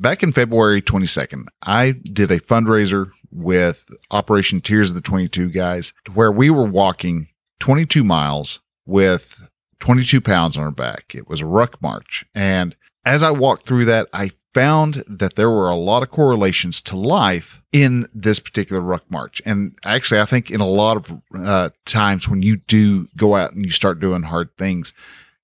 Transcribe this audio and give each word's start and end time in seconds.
back 0.00 0.22
in 0.22 0.32
February 0.32 0.82
22nd, 0.82 1.46
I 1.62 1.92
did 1.92 2.30
a 2.30 2.40
fundraiser 2.40 3.10
with 3.30 3.86
Operation 4.10 4.60
Tears 4.60 4.90
of 4.90 4.96
the 4.96 5.02
22 5.02 5.50
guys 5.50 5.92
where 6.14 6.32
we 6.32 6.50
were 6.50 6.64
walking 6.64 7.28
22 7.60 8.02
miles 8.02 8.60
with 8.86 9.50
22 9.80 10.20
pounds 10.20 10.56
on 10.56 10.64
our 10.64 10.70
back. 10.70 11.14
It 11.14 11.28
was 11.28 11.40
a 11.40 11.46
ruck 11.46 11.80
march. 11.82 12.24
And 12.34 12.74
as 13.04 13.22
I 13.22 13.30
walked 13.30 13.66
through 13.66 13.84
that, 13.86 14.08
I 14.12 14.32
found 14.52 15.04
that 15.06 15.36
there 15.36 15.50
were 15.50 15.70
a 15.70 15.76
lot 15.76 16.02
of 16.02 16.10
correlations 16.10 16.82
to 16.82 16.96
life 16.96 17.62
in 17.72 18.08
this 18.12 18.40
particular 18.40 18.82
ruck 18.82 19.08
march. 19.10 19.40
And 19.46 19.78
actually, 19.84 20.20
I 20.20 20.24
think 20.24 20.50
in 20.50 20.60
a 20.60 20.66
lot 20.66 20.96
of 20.96 21.20
uh, 21.36 21.70
times 21.84 22.28
when 22.28 22.42
you 22.42 22.56
do 22.56 23.08
go 23.16 23.36
out 23.36 23.52
and 23.52 23.64
you 23.64 23.70
start 23.70 24.00
doing 24.00 24.24
hard 24.24 24.56
things, 24.56 24.92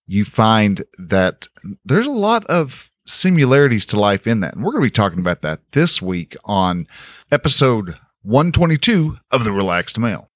you 0.08 0.24
find 0.24 0.84
that 0.98 1.48
there's 1.84 2.06
a 2.06 2.12
lot 2.12 2.44
of 2.46 2.90
similarities 3.06 3.86
to 3.86 4.00
life 4.00 4.26
in 4.26 4.40
that. 4.40 4.54
And 4.54 4.64
we're 4.64 4.72
going 4.72 4.82
to 4.82 4.86
be 4.86 4.90
talking 4.90 5.20
about 5.20 5.42
that 5.42 5.60
this 5.72 6.02
week 6.02 6.36
on 6.44 6.86
episode 7.30 7.96
122 8.22 9.18
of 9.30 9.44
The 9.44 9.52
Relaxed 9.52 9.98
Male. 9.98 10.28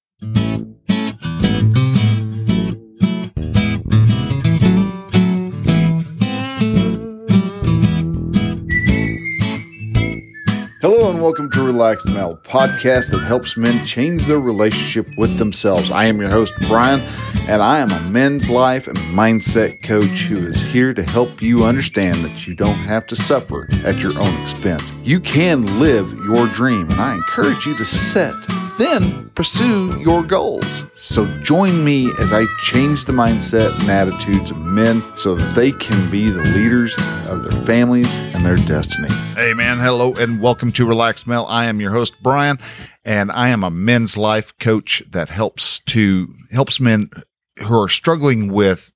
Welcome 11.21 11.51
to 11.51 11.63
Relaxed 11.63 12.07
Male, 12.07 12.39
podcast 12.41 13.11
that 13.11 13.23
helps 13.23 13.55
men 13.55 13.85
change 13.85 14.25
their 14.25 14.39
relationship 14.39 15.07
with 15.17 15.37
themselves. 15.37 15.91
I 15.91 16.05
am 16.05 16.19
your 16.19 16.31
host, 16.31 16.51
Brian, 16.61 16.99
and 17.47 17.61
I 17.61 17.77
am 17.77 17.91
a 17.91 18.01
men's 18.09 18.49
life 18.49 18.87
and 18.87 18.97
mindset 18.97 19.83
coach 19.83 20.23
who 20.23 20.39
is 20.47 20.63
here 20.63 20.95
to 20.95 21.03
help 21.03 21.39
you 21.39 21.63
understand 21.63 22.25
that 22.25 22.47
you 22.47 22.55
don't 22.55 22.73
have 22.73 23.05
to 23.05 23.15
suffer 23.15 23.69
at 23.85 23.99
your 23.99 24.17
own 24.19 24.41
expense. 24.41 24.93
You 25.03 25.19
can 25.19 25.79
live 25.79 26.11
your 26.25 26.47
dream, 26.47 26.89
and 26.89 26.99
I 26.99 27.13
encourage 27.13 27.67
you 27.67 27.75
to 27.75 27.85
set 27.85 28.33
then 28.81 29.29
pursue 29.35 29.95
your 29.99 30.23
goals. 30.23 30.85
So 30.95 31.27
join 31.43 31.85
me 31.85 32.09
as 32.19 32.33
I 32.33 32.45
change 32.61 33.05
the 33.05 33.13
mindset 33.13 33.79
and 33.79 33.91
attitudes 33.91 34.49
of 34.49 34.57
men 34.57 35.03
so 35.15 35.35
that 35.35 35.53
they 35.53 35.71
can 35.71 36.09
be 36.09 36.31
the 36.31 36.41
leaders 36.41 36.95
of 37.27 37.43
their 37.43 37.61
families 37.61 38.17
and 38.17 38.43
their 38.43 38.55
destinies. 38.55 39.33
Hey 39.33 39.53
man, 39.53 39.77
hello 39.77 40.15
and 40.15 40.41
welcome 40.41 40.71
to 40.71 40.87
Relaxed 40.87 41.27
Male. 41.27 41.45
I 41.47 41.65
am 41.65 41.79
your 41.79 41.91
host 41.91 42.15
Brian 42.23 42.57
and 43.05 43.31
I 43.31 43.49
am 43.49 43.63
a 43.63 43.69
men's 43.69 44.17
life 44.17 44.57
coach 44.57 45.03
that 45.11 45.29
helps 45.29 45.79
to 45.81 46.33
helps 46.49 46.79
men 46.79 47.11
who 47.59 47.79
are 47.79 47.87
struggling 47.87 48.51
with 48.51 48.93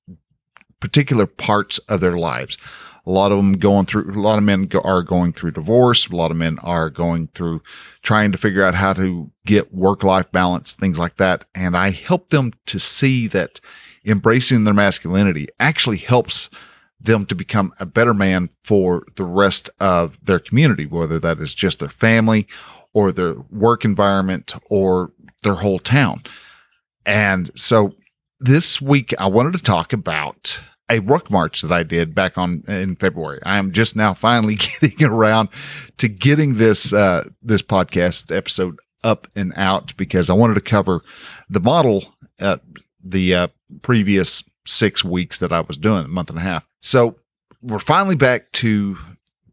particular 0.80 1.26
parts 1.26 1.78
of 1.88 2.00
their 2.00 2.18
lives. 2.18 2.58
A 3.06 3.10
lot 3.10 3.30
of 3.30 3.38
them 3.38 3.52
going 3.52 3.86
through, 3.86 4.10
a 4.10 4.20
lot 4.20 4.38
of 4.38 4.44
men 4.44 4.64
go, 4.64 4.80
are 4.80 5.02
going 5.02 5.32
through 5.32 5.52
divorce. 5.52 6.08
A 6.08 6.16
lot 6.16 6.32
of 6.32 6.36
men 6.36 6.58
are 6.62 6.90
going 6.90 7.28
through 7.28 7.62
trying 8.02 8.32
to 8.32 8.38
figure 8.38 8.64
out 8.64 8.74
how 8.74 8.92
to 8.94 9.30
get 9.44 9.72
work 9.72 10.02
life 10.02 10.30
balance, 10.32 10.74
things 10.74 10.98
like 10.98 11.16
that. 11.16 11.44
And 11.54 11.76
I 11.76 11.90
help 11.90 12.30
them 12.30 12.52
to 12.66 12.80
see 12.80 13.28
that 13.28 13.60
embracing 14.04 14.64
their 14.64 14.74
masculinity 14.74 15.46
actually 15.60 15.98
helps 15.98 16.50
them 17.00 17.26
to 17.26 17.34
become 17.34 17.72
a 17.78 17.86
better 17.86 18.14
man 18.14 18.50
for 18.64 19.04
the 19.16 19.24
rest 19.24 19.70
of 19.80 20.18
their 20.24 20.38
community, 20.38 20.86
whether 20.86 21.20
that 21.20 21.38
is 21.38 21.54
just 21.54 21.78
their 21.78 21.88
family 21.88 22.46
or 22.92 23.12
their 23.12 23.34
work 23.50 23.84
environment 23.84 24.54
or 24.70 25.12
their 25.42 25.54
whole 25.54 25.78
town. 25.78 26.22
And 27.04 27.50
so 27.54 27.94
this 28.40 28.80
week 28.80 29.14
I 29.18 29.26
wanted 29.26 29.52
to 29.52 29.62
talk 29.62 29.92
about 29.92 30.60
a 30.88 31.00
ruck 31.00 31.30
march 31.30 31.62
that 31.62 31.72
I 31.72 31.82
did 31.82 32.14
back 32.14 32.38
on 32.38 32.62
in 32.68 32.96
February. 32.96 33.40
I 33.44 33.58
am 33.58 33.72
just 33.72 33.96
now 33.96 34.14
finally 34.14 34.54
getting 34.80 35.04
around 35.04 35.48
to 35.98 36.08
getting 36.08 36.56
this 36.56 36.92
uh, 36.92 37.24
this 37.42 37.62
podcast 37.62 38.34
episode 38.34 38.78
up 39.04 39.26
and 39.36 39.52
out 39.56 39.96
because 39.96 40.30
I 40.30 40.34
wanted 40.34 40.54
to 40.54 40.60
cover 40.60 41.02
the 41.48 41.60
model 41.60 42.14
uh, 42.40 42.58
the 43.02 43.34
uh, 43.34 43.48
previous 43.82 44.42
six 44.64 45.04
weeks 45.04 45.38
that 45.40 45.52
I 45.52 45.60
was 45.60 45.76
doing 45.76 46.04
a 46.04 46.08
month 46.08 46.30
and 46.30 46.38
a 46.38 46.42
half. 46.42 46.66
So 46.82 47.16
we're 47.62 47.78
finally 47.78 48.16
back 48.16 48.52
to 48.52 48.96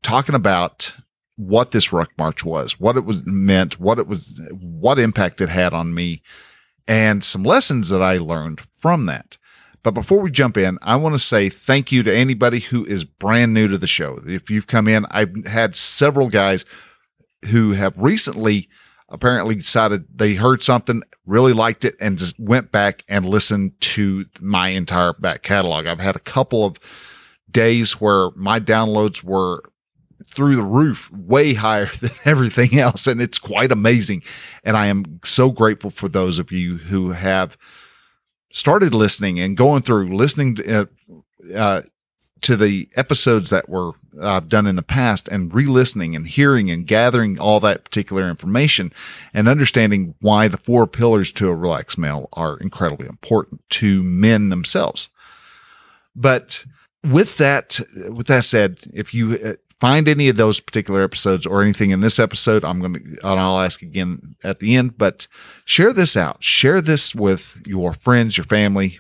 talking 0.01 0.35
about 0.35 0.93
what 1.35 1.71
this 1.71 1.91
ruck 1.91 2.11
march 2.17 2.43
was, 2.43 2.79
what 2.79 2.97
it 2.97 3.05
was 3.05 3.23
meant, 3.25 3.79
what 3.79 3.99
it 3.99 4.07
was, 4.07 4.39
what 4.51 4.99
impact 4.99 5.41
it 5.41 5.49
had 5.49 5.73
on 5.73 5.93
me, 5.93 6.21
and 6.87 7.23
some 7.23 7.43
lessons 7.43 7.89
that 7.89 8.01
I 8.01 8.17
learned 8.17 8.61
from 8.77 9.05
that. 9.07 9.37
But 9.83 9.91
before 9.91 10.19
we 10.19 10.31
jump 10.31 10.57
in, 10.57 10.79
I 10.81 10.95
want 10.95 11.13
to 11.13 11.19
say 11.19 11.49
thank 11.49 11.91
you 11.91 12.03
to 12.03 12.15
anybody 12.15 12.59
who 12.59 12.85
is 12.85 13.03
brand 13.03 13.53
new 13.53 13.67
to 13.67 13.77
the 13.77 13.87
show. 13.87 14.17
If 14.25 14.49
you've 14.49 14.67
come 14.67 14.87
in, 14.87 15.05
I've 15.11 15.45
had 15.45 15.75
several 15.75 16.29
guys 16.29 16.65
who 17.45 17.73
have 17.73 17.97
recently 17.97 18.69
apparently 19.09 19.55
decided 19.55 20.05
they 20.15 20.33
heard 20.33 20.63
something, 20.63 21.03
really 21.25 21.53
liked 21.53 21.85
it, 21.85 21.95
and 21.99 22.17
just 22.17 22.39
went 22.39 22.71
back 22.71 23.03
and 23.07 23.25
listened 23.25 23.73
to 23.81 24.25
my 24.41 24.69
entire 24.69 25.13
back 25.13 25.43
catalog. 25.43 25.85
I've 25.85 25.99
had 25.99 26.15
a 26.15 26.19
couple 26.19 26.65
of 26.65 26.79
days 27.51 28.01
where 28.01 28.31
my 28.35 28.59
downloads 28.59 29.23
were 29.23 29.63
through 30.25 30.55
the 30.55 30.63
roof, 30.63 31.11
way 31.11 31.53
higher 31.53 31.89
than 32.01 32.11
everything 32.25 32.79
else. 32.79 33.05
And 33.05 33.21
it's 33.21 33.39
quite 33.39 33.71
amazing. 33.71 34.23
And 34.63 34.77
I 34.77 34.87
am 34.87 35.19
so 35.23 35.51
grateful 35.51 35.91
for 35.91 36.07
those 36.07 36.39
of 36.39 36.51
you 36.51 36.77
who 36.77 37.11
have 37.11 37.57
started 38.53 38.93
listening 38.93 39.39
and 39.39 39.57
going 39.57 39.81
through 39.81 40.15
listening 40.15 40.55
to, 40.55 40.81
uh, 40.81 40.85
uh, 41.53 41.81
to 42.39 42.55
the 42.55 42.87
episodes 42.95 43.49
that 43.49 43.67
were 43.67 43.91
uh, 44.21 44.39
done 44.41 44.67
in 44.67 44.75
the 44.75 44.83
past 44.83 45.27
and 45.27 45.53
re-listening 45.53 46.15
and 46.15 46.27
hearing 46.27 46.69
and 46.69 46.85
gathering 46.85 47.39
all 47.39 47.59
that 47.59 47.83
particular 47.83 48.29
information 48.29 48.93
and 49.33 49.47
understanding 49.47 50.13
why 50.21 50.47
the 50.47 50.57
four 50.57 50.85
pillars 50.85 51.31
to 51.31 51.49
a 51.49 51.55
relaxed 51.55 51.97
male 51.97 52.29
are 52.33 52.57
incredibly 52.57 53.07
important 53.07 53.61
to 53.69 54.03
men 54.03 54.49
themselves. 54.49 55.09
But 56.15 56.63
with 57.03 57.37
that, 57.37 57.79
with 58.09 58.27
that 58.27 58.43
said, 58.43 58.79
if 58.93 59.13
you 59.13 59.37
uh, 59.43 59.53
find 59.83 60.07
any 60.07 60.29
of 60.29 60.37
those 60.37 60.61
particular 60.61 61.03
episodes 61.03 61.45
or 61.45 61.61
anything 61.61 61.89
in 61.89 61.99
this 61.99 62.17
episode, 62.17 62.63
I'm 62.63 62.79
going 62.79 62.93
to, 62.93 62.99
and 62.99 63.37
I'll 63.37 63.59
ask 63.59 63.81
again 63.81 64.33
at 64.41 64.59
the 64.59 64.77
end, 64.77 64.97
but 64.97 65.27
share 65.65 65.91
this 65.91 66.15
out. 66.15 66.41
Share 66.41 66.79
this 66.79 67.13
with 67.13 67.61
your 67.67 67.91
friends, 67.91 68.37
your 68.37 68.45
family, 68.45 68.97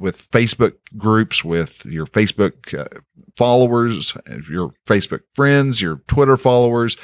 with 0.00 0.30
Facebook 0.30 0.72
groups, 0.96 1.44
with 1.44 1.84
your 1.84 2.06
Facebook 2.06 2.72
uh, 2.72 2.86
followers, 3.36 4.16
your 4.48 4.72
Facebook 4.86 5.20
friends, 5.34 5.82
your 5.82 5.96
Twitter 6.06 6.38
followers, 6.38 6.96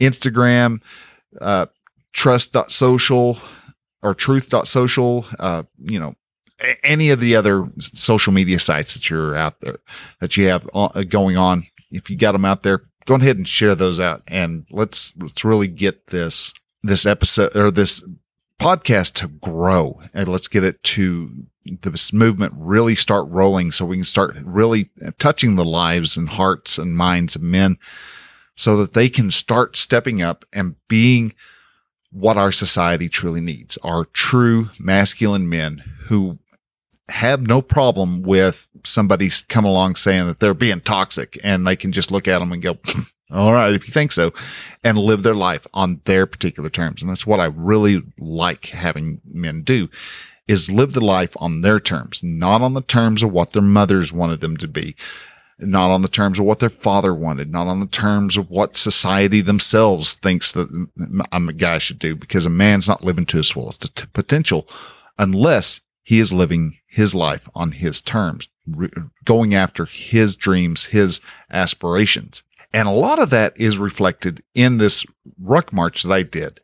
Instagram, 0.00 0.80
uh, 1.38 1.66
trust.social 2.14 3.36
or 4.02 4.14
truth.social, 4.14 5.26
uh, 5.38 5.64
you 5.84 6.00
know, 6.00 6.14
any 6.82 7.10
of 7.10 7.20
the 7.20 7.36
other 7.36 7.68
social 7.78 8.32
media 8.32 8.58
sites 8.58 8.94
that 8.94 9.10
you're 9.10 9.36
out 9.36 9.60
there 9.60 9.80
that 10.20 10.38
you 10.38 10.48
have 10.48 10.66
uh, 10.72 11.02
going 11.02 11.36
on 11.36 11.64
if 11.90 12.10
you 12.10 12.16
got 12.16 12.32
them 12.32 12.44
out 12.44 12.62
there, 12.62 12.82
go 13.06 13.14
ahead 13.16 13.36
and 13.36 13.48
share 13.48 13.74
those 13.74 14.00
out. 14.00 14.22
And 14.28 14.66
let's 14.70 15.12
let's 15.18 15.44
really 15.44 15.68
get 15.68 16.08
this 16.08 16.52
this 16.82 17.06
episode 17.06 17.54
or 17.56 17.70
this 17.70 18.02
podcast 18.58 19.14
to 19.14 19.28
grow. 19.28 20.00
And 20.14 20.28
let's 20.28 20.48
get 20.48 20.64
it 20.64 20.82
to 20.82 21.30
this 21.64 22.12
movement 22.12 22.54
really 22.56 22.94
start 22.94 23.26
rolling 23.28 23.70
so 23.70 23.84
we 23.84 23.96
can 23.96 24.04
start 24.04 24.34
really 24.44 24.90
touching 25.18 25.56
the 25.56 25.64
lives 25.64 26.16
and 26.16 26.28
hearts 26.28 26.78
and 26.78 26.96
minds 26.96 27.36
of 27.36 27.42
men 27.42 27.78
so 28.54 28.76
that 28.78 28.94
they 28.94 29.08
can 29.08 29.30
start 29.30 29.76
stepping 29.76 30.22
up 30.22 30.44
and 30.52 30.76
being 30.88 31.34
what 32.12 32.36
our 32.36 32.50
society 32.50 33.08
truly 33.08 33.40
needs 33.40 33.78
are 33.82 34.06
true 34.06 34.68
masculine 34.78 35.48
men 35.48 35.82
who 36.06 36.38
have 37.08 37.46
no 37.46 37.60
problem 37.62 38.22
with 38.22 38.68
somebody 38.84 39.30
come 39.48 39.64
along 39.64 39.96
saying 39.96 40.26
that 40.26 40.40
they're 40.40 40.54
being 40.54 40.80
toxic 40.80 41.38
and 41.42 41.66
they 41.66 41.76
can 41.76 41.92
just 41.92 42.10
look 42.10 42.28
at 42.28 42.38
them 42.38 42.52
and 42.52 42.62
go, 42.62 42.78
hmm, 42.84 43.02
all 43.32 43.52
right, 43.52 43.74
if 43.74 43.86
you 43.86 43.92
think 43.92 44.12
so, 44.12 44.32
and 44.82 44.98
live 44.98 45.22
their 45.22 45.34
life 45.34 45.66
on 45.72 46.00
their 46.04 46.26
particular 46.26 46.68
terms. 46.68 47.02
And 47.02 47.10
that's 47.10 47.26
what 47.26 47.40
I 47.40 47.46
really 47.46 48.02
like 48.18 48.66
having 48.66 49.20
men 49.24 49.62
do 49.62 49.88
is 50.48 50.70
live 50.70 50.94
the 50.94 51.04
life 51.04 51.36
on 51.36 51.60
their 51.60 51.78
terms, 51.78 52.22
not 52.24 52.60
on 52.60 52.74
the 52.74 52.82
terms 52.82 53.22
of 53.22 53.30
what 53.30 53.52
their 53.52 53.62
mothers 53.62 54.12
wanted 54.12 54.40
them 54.40 54.56
to 54.56 54.66
be, 54.66 54.96
not 55.60 55.90
on 55.92 56.02
the 56.02 56.08
terms 56.08 56.40
of 56.40 56.44
what 56.44 56.58
their 56.58 56.68
father 56.68 57.14
wanted, 57.14 57.52
not 57.52 57.68
on 57.68 57.78
the 57.78 57.86
terms 57.86 58.36
of 58.36 58.50
what 58.50 58.74
society 58.74 59.40
themselves 59.40 60.14
thinks 60.14 60.52
that 60.52 60.68
hmm, 60.68 61.20
hmm, 61.22 61.48
a 61.48 61.52
guy 61.52 61.78
should 61.78 62.00
do, 62.00 62.16
because 62.16 62.46
a 62.46 62.50
man's 62.50 62.88
not 62.88 63.04
living 63.04 63.26
to 63.26 63.36
his 63.36 63.50
fullest 63.50 64.12
potential 64.12 64.68
unless 65.18 65.80
he 66.02 66.18
is 66.18 66.32
living 66.32 66.78
his 66.88 67.14
life 67.14 67.48
on 67.54 67.70
his 67.70 68.00
terms, 68.00 68.48
re- 68.76 68.90
going 69.24 69.54
after 69.54 69.84
his 69.84 70.36
dreams, 70.36 70.86
his 70.86 71.20
aspirations. 71.50 72.42
And 72.72 72.86
a 72.86 72.92
lot 72.92 73.18
of 73.18 73.30
that 73.30 73.52
is 73.56 73.78
reflected 73.78 74.42
in 74.54 74.78
this 74.78 75.04
ruck 75.40 75.72
march 75.72 76.02
that 76.02 76.12
I 76.12 76.22
did 76.22 76.60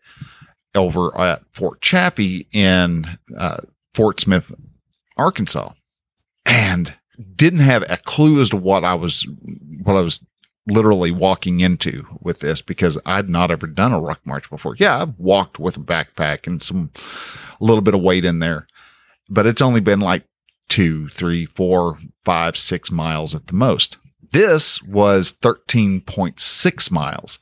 over 0.75 1.19
at 1.19 1.43
Fort 1.53 1.81
Chaffee 1.81 2.47
in 2.53 3.07
uh, 3.37 3.59
Fort 3.95 4.21
Smith, 4.21 4.55
Arkansas, 5.17 5.73
and 6.45 6.95
didn't 7.35 7.61
have 7.61 7.83
a 7.89 7.97
clue 7.97 8.41
as 8.41 8.51
to 8.51 8.57
what 8.57 8.85
I 8.85 8.95
was 8.95 9.27
what 9.83 9.97
I 9.97 10.01
was 10.01 10.21
literally 10.67 11.11
walking 11.11 11.61
into 11.61 12.07
with 12.21 12.41
this 12.41 12.61
because 12.61 12.99
I'd 13.07 13.29
not 13.29 13.51
ever 13.51 13.67
done 13.67 13.93
a 13.93 14.01
ruck 14.01 14.21
march 14.25 14.51
before. 14.51 14.77
Yeah, 14.77 15.03
I've 15.03 15.19
walked 15.19 15.59
with 15.59 15.77
a 15.77 15.81
backpack 15.81 16.47
and 16.47 16.63
some 16.63 16.91
a 17.61 17.65
little 17.65 17.83
bit 17.83 17.95
of 17.95 18.03
weight 18.03 18.25
in 18.25 18.41
there, 18.41 18.67
but 19.29 19.47
it's 19.47 19.63
only 19.63 19.81
been 19.81 20.01
like 20.01 20.25
two, 20.69 21.09
three, 21.09 21.47
four, 21.47 21.99
five, 22.25 22.57
six 22.57 22.91
miles 22.91 23.35
at 23.35 23.47
the 23.47 23.55
most. 23.55 23.97
This 24.33 24.83
was 24.83 25.35
13.6 25.35 26.91
miles. 26.91 27.39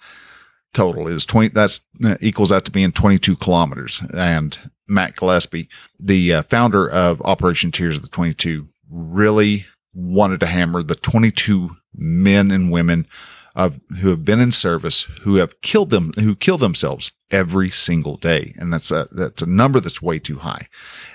Total 0.73 1.07
is 1.07 1.25
20 1.25 1.49
that's 1.49 1.81
uh, 2.05 2.17
equals 2.21 2.51
out 2.51 2.65
to 2.65 2.71
being 2.71 2.93
22 2.93 3.37
kilometers. 3.37 4.03
And 4.13 4.59
matt 4.87 5.17
gillespie 5.17 5.69
the 5.99 6.35
uh, 6.35 6.43
founder 6.43 6.91
of 6.91 7.23
operation 7.23 7.73
tears 7.73 7.97
of 7.97 8.03
the 8.03 8.09
22 8.09 8.69
really 8.91 9.65
wanted 9.95 10.41
to 10.41 10.47
hammer 10.47 10.83
the 10.83 10.97
22 10.97 11.71
men 11.95 12.51
and 12.51 12.73
women 12.73 13.07
of 13.55 13.81
who 14.01 14.09
have 14.11 14.25
been 14.25 14.41
in 14.41 14.51
service 14.51 15.03
who 15.23 15.37
have 15.37 15.61
killed 15.61 15.91
them 15.91 16.13
who 16.19 16.35
kill 16.35 16.59
themselves 16.59 17.13
every 17.31 17.71
single 17.71 18.17
day. 18.17 18.55
And 18.59 18.73
that's 18.73 18.91
a 18.91 19.09
that's 19.13 19.43
a 19.43 19.47
number 19.47 19.81
that's 19.81 20.03
way 20.03 20.19
too 20.19 20.39
high. 20.39 20.69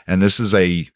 And 0.07 0.21
this 0.21 0.39
is 0.39 0.53
a 0.55 0.87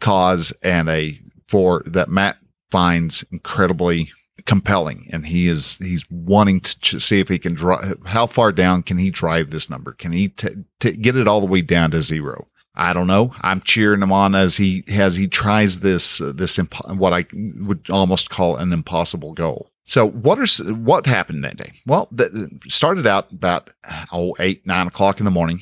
cause 0.00 0.52
and 0.62 0.88
a 0.88 1.18
for 1.48 1.82
that 1.86 2.08
matt 2.08 2.38
finds 2.70 3.24
incredibly 3.30 4.10
compelling. 4.44 5.08
And 5.12 5.26
he 5.26 5.48
is 5.48 5.76
he's 5.76 6.04
wanting 6.10 6.60
to 6.60 6.98
see 6.98 7.20
if 7.20 7.28
he 7.28 7.38
can 7.38 7.54
drive 7.54 7.96
how 8.06 8.26
far 8.26 8.52
down 8.52 8.82
can 8.82 8.98
he 8.98 9.10
drive 9.10 9.50
this 9.50 9.68
number? 9.68 9.92
Can 9.92 10.12
he 10.12 10.28
t- 10.28 10.64
t- 10.80 10.96
get 10.96 11.16
it 11.16 11.28
all 11.28 11.40
the 11.40 11.46
way 11.46 11.60
down 11.60 11.90
to 11.90 12.00
zero? 12.00 12.46
I 12.74 12.92
don't 12.92 13.06
know. 13.06 13.32
I'm 13.40 13.60
cheering 13.62 14.02
him 14.02 14.12
on 14.12 14.34
as 14.34 14.56
he 14.56 14.84
as 14.88 15.16
he 15.16 15.26
tries 15.26 15.80
this 15.80 16.20
uh, 16.20 16.32
this 16.34 16.58
imp- 16.58 16.88
what 16.94 17.12
i 17.12 17.24
would 17.32 17.88
almost 17.90 18.30
call 18.30 18.56
an 18.56 18.72
impossible 18.72 19.32
goal. 19.32 19.70
So 19.84 20.08
what 20.08 20.38
are 20.38 20.74
what 20.74 21.06
happened 21.06 21.44
that 21.44 21.56
day? 21.56 21.72
Well 21.86 22.08
that 22.12 22.60
started 22.68 23.06
out 23.06 23.30
about 23.32 23.70
oh 24.12 24.36
eight 24.38 24.66
nine 24.66 24.86
o'clock 24.86 25.18
in 25.20 25.24
the 25.24 25.30
morning. 25.30 25.60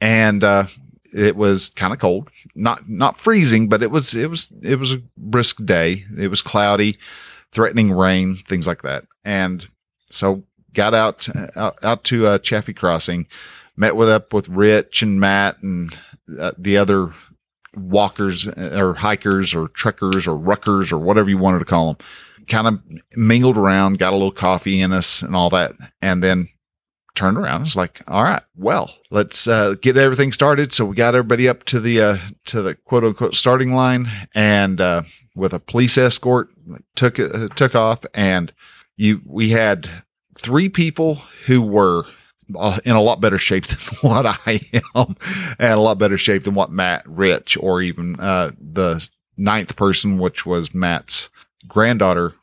And 0.00 0.42
uh 0.42 0.66
it 1.14 1.36
was 1.36 1.70
kind 1.70 1.92
of 1.92 1.98
cold 1.98 2.28
not 2.54 2.88
not 2.88 3.16
freezing 3.16 3.68
but 3.68 3.82
it 3.82 3.90
was 3.90 4.14
it 4.14 4.28
was 4.28 4.48
it 4.62 4.78
was 4.78 4.92
a 4.92 5.02
brisk 5.16 5.64
day 5.64 6.04
it 6.18 6.28
was 6.28 6.42
cloudy 6.42 6.98
threatening 7.54 7.92
rain, 7.92 8.34
things 8.34 8.66
like 8.66 8.82
that. 8.82 9.06
And 9.24 9.66
so 10.10 10.44
got 10.74 10.92
out 10.92 11.26
out, 11.56 11.82
out 11.82 12.04
to 12.04 12.26
uh, 12.26 12.38
Chaffee 12.38 12.74
Crossing, 12.74 13.26
met 13.76 13.96
with 13.96 14.10
up 14.10 14.34
with 14.34 14.48
Rich 14.48 15.02
and 15.02 15.20
Matt 15.20 15.62
and 15.62 15.96
uh, 16.38 16.52
the 16.58 16.76
other 16.76 17.12
walkers 17.76 18.46
uh, 18.46 18.76
or 18.78 18.94
hikers 18.94 19.54
or 19.54 19.68
trekkers 19.68 20.26
or 20.26 20.38
ruckers 20.38 20.92
or 20.92 20.98
whatever 20.98 21.30
you 21.30 21.38
wanted 21.38 21.60
to 21.60 21.64
call 21.64 21.94
them. 21.94 22.06
Kind 22.46 22.66
of 22.66 22.80
mingled 23.16 23.56
around, 23.56 23.98
got 23.98 24.12
a 24.12 24.16
little 24.16 24.30
coffee 24.30 24.80
in 24.80 24.92
us 24.92 25.22
and 25.22 25.34
all 25.34 25.48
that, 25.50 25.72
and 26.02 26.22
then 26.22 26.48
turned 27.14 27.36
around. 27.36 27.62
It's 27.62 27.76
like, 27.76 28.00
all 28.08 28.24
right, 28.24 28.42
well, 28.56 28.94
let's 29.10 29.46
uh, 29.46 29.74
get 29.80 29.96
everything 29.96 30.32
started. 30.32 30.72
So 30.72 30.84
we 30.84 30.96
got 30.96 31.14
everybody 31.14 31.48
up 31.48 31.64
to 31.64 31.80
the 31.80 32.00
uh, 32.00 32.16
to 32.46 32.62
the 32.62 32.74
quote 32.74 33.04
unquote 33.04 33.34
starting 33.34 33.72
line, 33.72 34.08
and 34.34 34.80
uh, 34.80 35.02
with 35.34 35.52
a 35.52 35.60
police 35.60 35.96
escort, 35.98 36.48
took 36.94 37.18
uh, 37.18 37.48
took 37.54 37.74
off, 37.74 38.04
and 38.14 38.52
you 38.96 39.20
we 39.26 39.50
had 39.50 39.88
three 40.36 40.68
people 40.68 41.16
who 41.46 41.62
were 41.62 42.04
uh, 42.56 42.78
in 42.84 42.96
a 42.96 43.02
lot 43.02 43.20
better 43.20 43.38
shape 43.38 43.66
than 43.68 44.10
what 44.10 44.26
I 44.26 44.60
am, 44.94 45.16
and 45.58 45.72
a 45.72 45.80
lot 45.80 45.98
better 45.98 46.18
shape 46.18 46.44
than 46.44 46.54
what 46.54 46.70
Matt, 46.70 47.02
Rich, 47.06 47.56
or 47.58 47.80
even 47.80 48.18
uh, 48.18 48.50
the 48.60 49.06
ninth 49.36 49.76
person, 49.76 50.18
which 50.18 50.46
was 50.46 50.74
Matt's 50.74 51.30
granddaughter, 51.66 52.34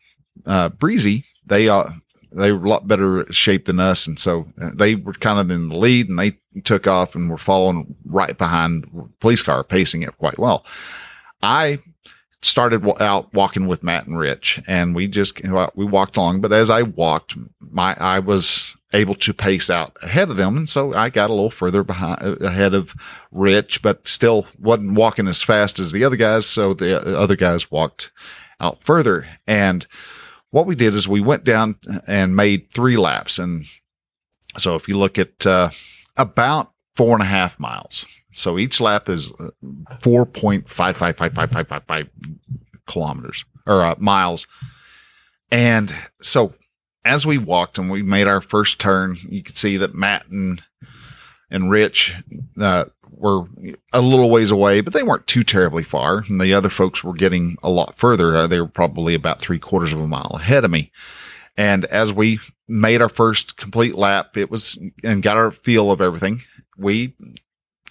uh, 0.46 0.70
Breezy. 0.70 1.26
They 1.46 1.70
uh, 1.70 1.90
they 2.32 2.52
were 2.52 2.66
a 2.66 2.70
lot 2.70 2.88
better 2.88 3.26
shape 3.32 3.66
than 3.66 3.80
us, 3.80 4.08
and 4.08 4.18
so 4.18 4.46
uh, 4.62 4.70
they 4.76 4.96
were 4.96 5.14
kind 5.14 5.40
of 5.40 5.52
in 5.52 5.70
the 5.70 5.78
lead, 5.78 6.10
and 6.10 6.18
they 6.18 6.38
took 6.64 6.88
off 6.88 7.16
and 7.16 7.30
were 7.30 7.38
following 7.38 7.96
right 8.06 8.38
behind 8.38 8.86
police 9.20 9.44
car, 9.44 9.64
pacing 9.64 10.04
it 10.04 10.18
quite 10.18 10.40
well. 10.40 10.66
I 11.42 11.80
started 12.42 12.84
out 13.02 13.34
walking 13.34 13.68
with 13.68 13.84
Matt 13.84 14.08
and 14.08 14.18
Rich, 14.18 14.62
and 14.68 14.96
we 14.96 15.08
just 15.08 15.44
uh, 15.46 15.70
we 15.76 15.86
walked 15.86 16.18
along. 16.18 16.42
But 16.42 16.54
as 16.54 16.70
I 16.70 16.84
walked, 16.84 17.36
my 17.60 17.96
I 18.00 18.20
was 18.20 18.76
able 18.94 19.16
to 19.16 19.34
pace 19.34 19.70
out 19.70 19.98
ahead 20.02 20.30
of 20.30 20.38
them, 20.38 20.58
and 20.58 20.70
so 20.70 20.94
I 20.94 21.10
got 21.10 21.30
a 21.30 21.34
little 21.34 21.52
further 21.52 21.84
behind 21.84 22.22
uh, 22.22 22.36
ahead 22.36 22.74
of 22.74 22.94
Rich, 23.32 23.82
but 23.82 24.08
still 24.08 24.48
wasn't 24.60 24.94
walking 24.94 25.28
as 25.28 25.42
fast 25.42 25.80
as 25.80 25.92
the 25.92 26.04
other 26.04 26.18
guys. 26.18 26.46
So 26.46 26.74
the 26.74 26.98
uh, 26.98 27.22
other 27.22 27.36
guys 27.36 27.72
walked 27.72 28.12
out 28.60 28.84
further, 28.84 29.26
and 29.48 29.86
what 30.52 30.66
we 30.66 30.76
did 30.76 30.94
is 30.94 31.08
we 31.08 31.22
went 31.22 31.44
down 31.44 31.76
and 32.08 32.36
made 32.36 32.72
three 32.72 32.98
laps, 32.98 33.40
and 33.40 33.66
so 34.58 34.76
if 34.76 34.88
you 34.88 34.98
look 34.98 35.18
at 35.18 35.46
uh, 35.46 35.70
about 36.18 36.72
four 36.96 37.14
and 37.14 37.24
a 37.24 37.26
half 37.26 37.60
miles 37.60 38.06
so 38.34 38.58
each 38.58 38.82
lap 38.82 39.10
is 39.10 39.34
uh, 39.34 39.50
4.5555555 40.00 42.08
kilometers 42.88 43.46
or 43.68 43.84
uh, 43.84 43.94
miles. 43.98 44.48
And 45.52 45.94
so 46.22 46.54
as 47.04 47.26
we 47.26 47.38
walked 47.38 47.78
and 47.78 47.92
we 47.92 48.04
made 48.04 48.28
our 48.28 48.40
first 48.42 48.80
turn, 48.80 49.18
you 49.28 49.44
could 49.44 49.58
see 49.58 49.76
that 49.78 49.96
Matt 49.96 50.28
and 50.28 50.64
and 51.50 51.70
Rich 51.70 52.16
uh, 52.60 52.86
were 53.12 53.46
a 53.94 54.02
little 54.02 54.30
ways 54.30 54.52
away, 54.52 54.82
but 54.82 54.94
they 54.94 55.04
weren't 55.04 55.28
too 55.28 55.44
terribly 55.44 55.84
far. 55.84 56.24
And 56.28 56.40
the 56.40 56.54
other 56.54 56.70
folks 56.70 57.04
were 57.04 57.14
getting 57.14 57.58
a 57.62 57.70
lot 57.70 57.96
further. 57.96 58.36
Uh, 58.36 58.48
they 58.48 58.60
were 58.60 58.68
probably 58.68 59.14
about 59.14 59.40
three 59.40 59.60
quarters 59.60 59.94
of 59.94 60.00
a 60.00 60.08
mile 60.08 60.32
ahead 60.36 60.66
of 60.66 60.72
me. 60.72 60.92
And 61.58 61.86
as 61.86 62.14
we 62.14 62.40
made 62.68 63.02
our 63.02 63.10
first 63.10 63.58
complete 63.58 63.96
lap, 63.96 64.38
it 64.38 64.50
was 64.50 64.78
and 65.04 65.22
got 65.22 65.38
our 65.38 65.52
feel 65.52 65.92
of 65.92 66.02
everything. 66.02 66.42
We 66.78 67.14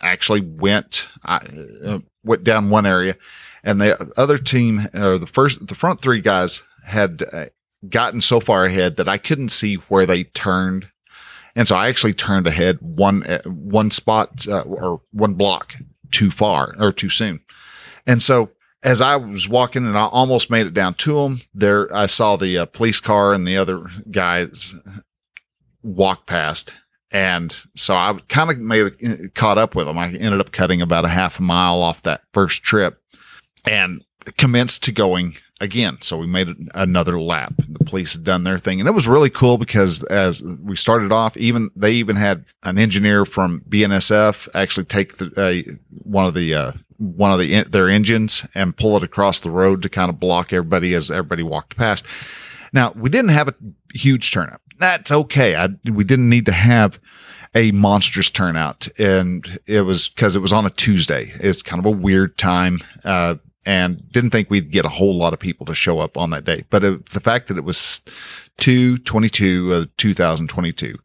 actually 0.01 0.41
went 0.41 1.09
uh, 1.25 1.99
went 2.25 2.45
down 2.45 2.71
one 2.71 2.87
area, 2.87 3.17
and 3.63 3.81
the 3.81 4.13
other 4.17 4.39
team 4.39 4.81
or 4.95 5.19
the 5.19 5.27
first 5.27 5.67
the 5.67 5.75
front 5.75 6.01
three 6.01 6.21
guys 6.21 6.63
had 6.85 7.23
uh, 7.33 7.47
gotten 7.89 8.21
so 8.21 8.41
far 8.41 8.65
ahead 8.65 8.97
that 8.97 9.09
I 9.09 9.19
couldn't 9.19 9.51
see 9.51 9.75
where 9.75 10.07
they 10.07 10.25
turned, 10.25 10.89
and 11.57 11.67
so 11.67 11.77
I 11.77 11.89
actually 11.89 12.15
turned 12.15 12.47
ahead 12.47 12.79
one 12.81 13.23
uh, 13.25 13.43
one 13.45 13.91
spot 13.91 14.47
uh, 14.49 14.63
or 14.63 15.01
one 15.13 15.35
block 15.35 15.75
too 16.11 16.31
far 16.31 16.75
or 16.79 16.93
too 16.93 17.11
soon, 17.11 17.41
and 18.07 18.23
so. 18.23 18.51
As 18.83 19.03
I 19.03 19.17
was 19.17 19.47
walking 19.47 19.85
and 19.85 19.99
I 19.99 20.07
almost 20.07 20.49
made 20.49 20.67
it 20.67 20.73
down 20.73 20.95
to 20.95 21.13
them, 21.13 21.43
there 21.53 21.95
I 21.95 22.07
saw 22.07 22.37
the 22.37 22.57
uh, 22.57 22.65
police 22.65 22.99
car 22.99 23.35
and 23.35 23.47
the 23.47 23.59
other 23.59 23.85
guys 24.11 24.75
walk 25.83 26.25
past, 26.25 26.73
and 27.11 27.55
so 27.77 27.95
I 27.95 28.19
kind 28.29 28.51
of 28.51 28.59
made 28.59 29.35
caught 29.35 29.59
up 29.59 29.75
with 29.75 29.85
them. 29.85 29.99
I 29.99 30.07
ended 30.09 30.41
up 30.41 30.53
cutting 30.53 30.81
about 30.81 31.05
a 31.05 31.09
half 31.09 31.39
a 31.39 31.43
mile 31.43 31.83
off 31.83 32.01
that 32.05 32.23
first 32.33 32.63
trip 32.63 33.03
and 33.67 34.03
commenced 34.39 34.85
to 34.85 34.93
going 34.93 35.37
again. 35.61 35.99
So 36.01 36.17
we 36.17 36.27
made 36.27 36.49
another 36.75 37.21
lap. 37.21 37.55
The 37.69 37.85
police 37.85 38.15
had 38.15 38.25
done 38.25 38.45
their 38.45 38.59
thing 38.59 38.81
and 38.81 38.89
it 38.89 38.93
was 38.93 39.09
really 39.09 39.31
cool 39.31 39.59
because 39.59 40.03
as 40.05 40.43
we 40.43 40.77
started 40.77 41.13
off, 41.13 41.37
even 41.37 41.71
they 41.77 41.93
even 41.93 42.17
had 42.17 42.45
an 42.63 42.79
engineer 42.79 43.25
from 43.25 43.63
BNSF 43.69 44.49
actually 44.55 44.85
take 44.85 45.19
the, 45.19 45.31
uh, 45.37 45.73
one 46.03 46.27
of 46.27 46.35
the, 46.35 46.55
uh, 46.55 46.73
one 46.99 47.33
of 47.33 47.39
the, 47.39 47.63
their 47.65 47.89
engines 47.89 48.47
and 48.55 48.77
pull 48.77 48.97
it 48.97 49.03
across 49.03 49.41
the 49.41 49.51
road 49.51 49.83
to 49.83 49.89
kind 49.89 50.11
of 50.11 50.21
block 50.21 50.53
everybody 50.53 50.95
as 50.95 51.11
everybody 51.11 51.43
walked 51.43 51.77
past. 51.77 52.05
Now 52.73 52.93
we 52.93 53.11
didn't 53.11 53.31
have 53.31 53.49
a 53.49 53.55
huge 53.93 54.33
turnout 54.33 54.61
that's 54.81 55.13
okay. 55.13 55.55
I, 55.55 55.69
we 55.91 56.03
didn't 56.03 56.29
need 56.29 56.47
to 56.47 56.53
have 56.53 56.99
a 57.55 57.71
monstrous 57.73 58.31
turnout. 58.31 58.89
And 58.99 59.61
it 59.67 59.83
was 59.83 60.09
because 60.09 60.35
it 60.35 60.41
was 60.41 60.53
on 60.53 60.67
a 60.67 60.71
Tuesday. 60.71 61.31
It's 61.35 61.63
kind 61.63 61.79
of 61.79 61.87
a 61.87 61.97
weird 61.97 62.37
time. 62.39 62.81
Uh, 63.05 63.37
and 63.71 64.11
didn't 64.11 64.31
think 64.31 64.51
we'd 64.51 64.73
get 64.73 64.85
a 64.85 64.89
whole 64.89 65.17
lot 65.17 65.33
of 65.33 65.39
people 65.39 65.65
to 65.65 65.77
show 65.77 66.01
up 66.01 66.17
on 66.17 66.31
that 66.31 66.45
day. 66.45 66.65
But 66.71 66.83
it, 66.83 67.07
the 67.11 67.21
fact 67.21 67.47
that 67.47 67.57
it 67.57 67.63
was 67.63 68.03
222 68.57 69.73
uh, 69.73 69.85
2022, 69.97 70.99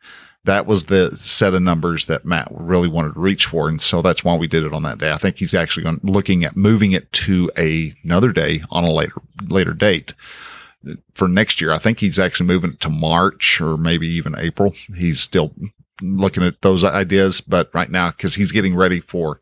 that 0.45 0.65
was 0.65 0.85
the 0.85 1.15
set 1.15 1.53
of 1.53 1.61
numbers 1.61 2.07
that 2.07 2.25
Matt 2.25 2.47
really 2.49 2.87
wanted 2.87 3.13
to 3.13 3.19
reach 3.19 3.45
for. 3.45 3.69
And 3.69 3.79
so 3.79 4.01
that's 4.01 4.23
why 4.23 4.35
we 4.35 4.47
did 4.47 4.63
it 4.63 4.73
on 4.73 4.81
that 4.81 4.97
day. 4.97 5.11
I 5.11 5.17
think 5.17 5.37
he's 5.37 5.53
actually 5.53 5.83
going, 5.83 5.99
looking 6.01 6.43
at 6.43 6.57
moving 6.57 6.93
it 6.93 7.11
to 7.11 7.51
a, 7.55 7.93
another 8.03 8.31
day 8.31 8.63
on 8.71 8.83
a 8.83 8.91
later, 8.91 9.21
later 9.47 9.73
date 9.73 10.15
for 11.13 11.27
next 11.27 11.61
year. 11.61 11.71
I 11.71 11.77
think 11.77 11.99
he's 11.99 12.17
actually 12.17 12.47
moving 12.47 12.71
it 12.71 12.79
to 12.79 12.89
March 12.89 13.61
or 13.61 13.77
maybe 13.77 14.07
even 14.07 14.33
April. 14.39 14.73
He's 14.95 15.19
still 15.19 15.53
looking 16.01 16.41
at 16.41 16.63
those 16.63 16.83
ideas, 16.83 17.41
but 17.41 17.69
right 17.75 17.91
now, 17.91 18.09
because 18.09 18.33
he's 18.33 18.51
getting 18.51 18.75
ready 18.75 19.01
for 19.01 19.39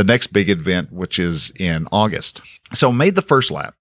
the 0.00 0.04
next 0.04 0.28
big 0.28 0.48
event, 0.48 0.90
which 0.90 1.18
is 1.18 1.52
in 1.58 1.86
August. 1.92 2.40
So 2.72 2.90
made 2.90 3.16
the 3.16 3.20
first 3.20 3.50
lap. 3.50 3.74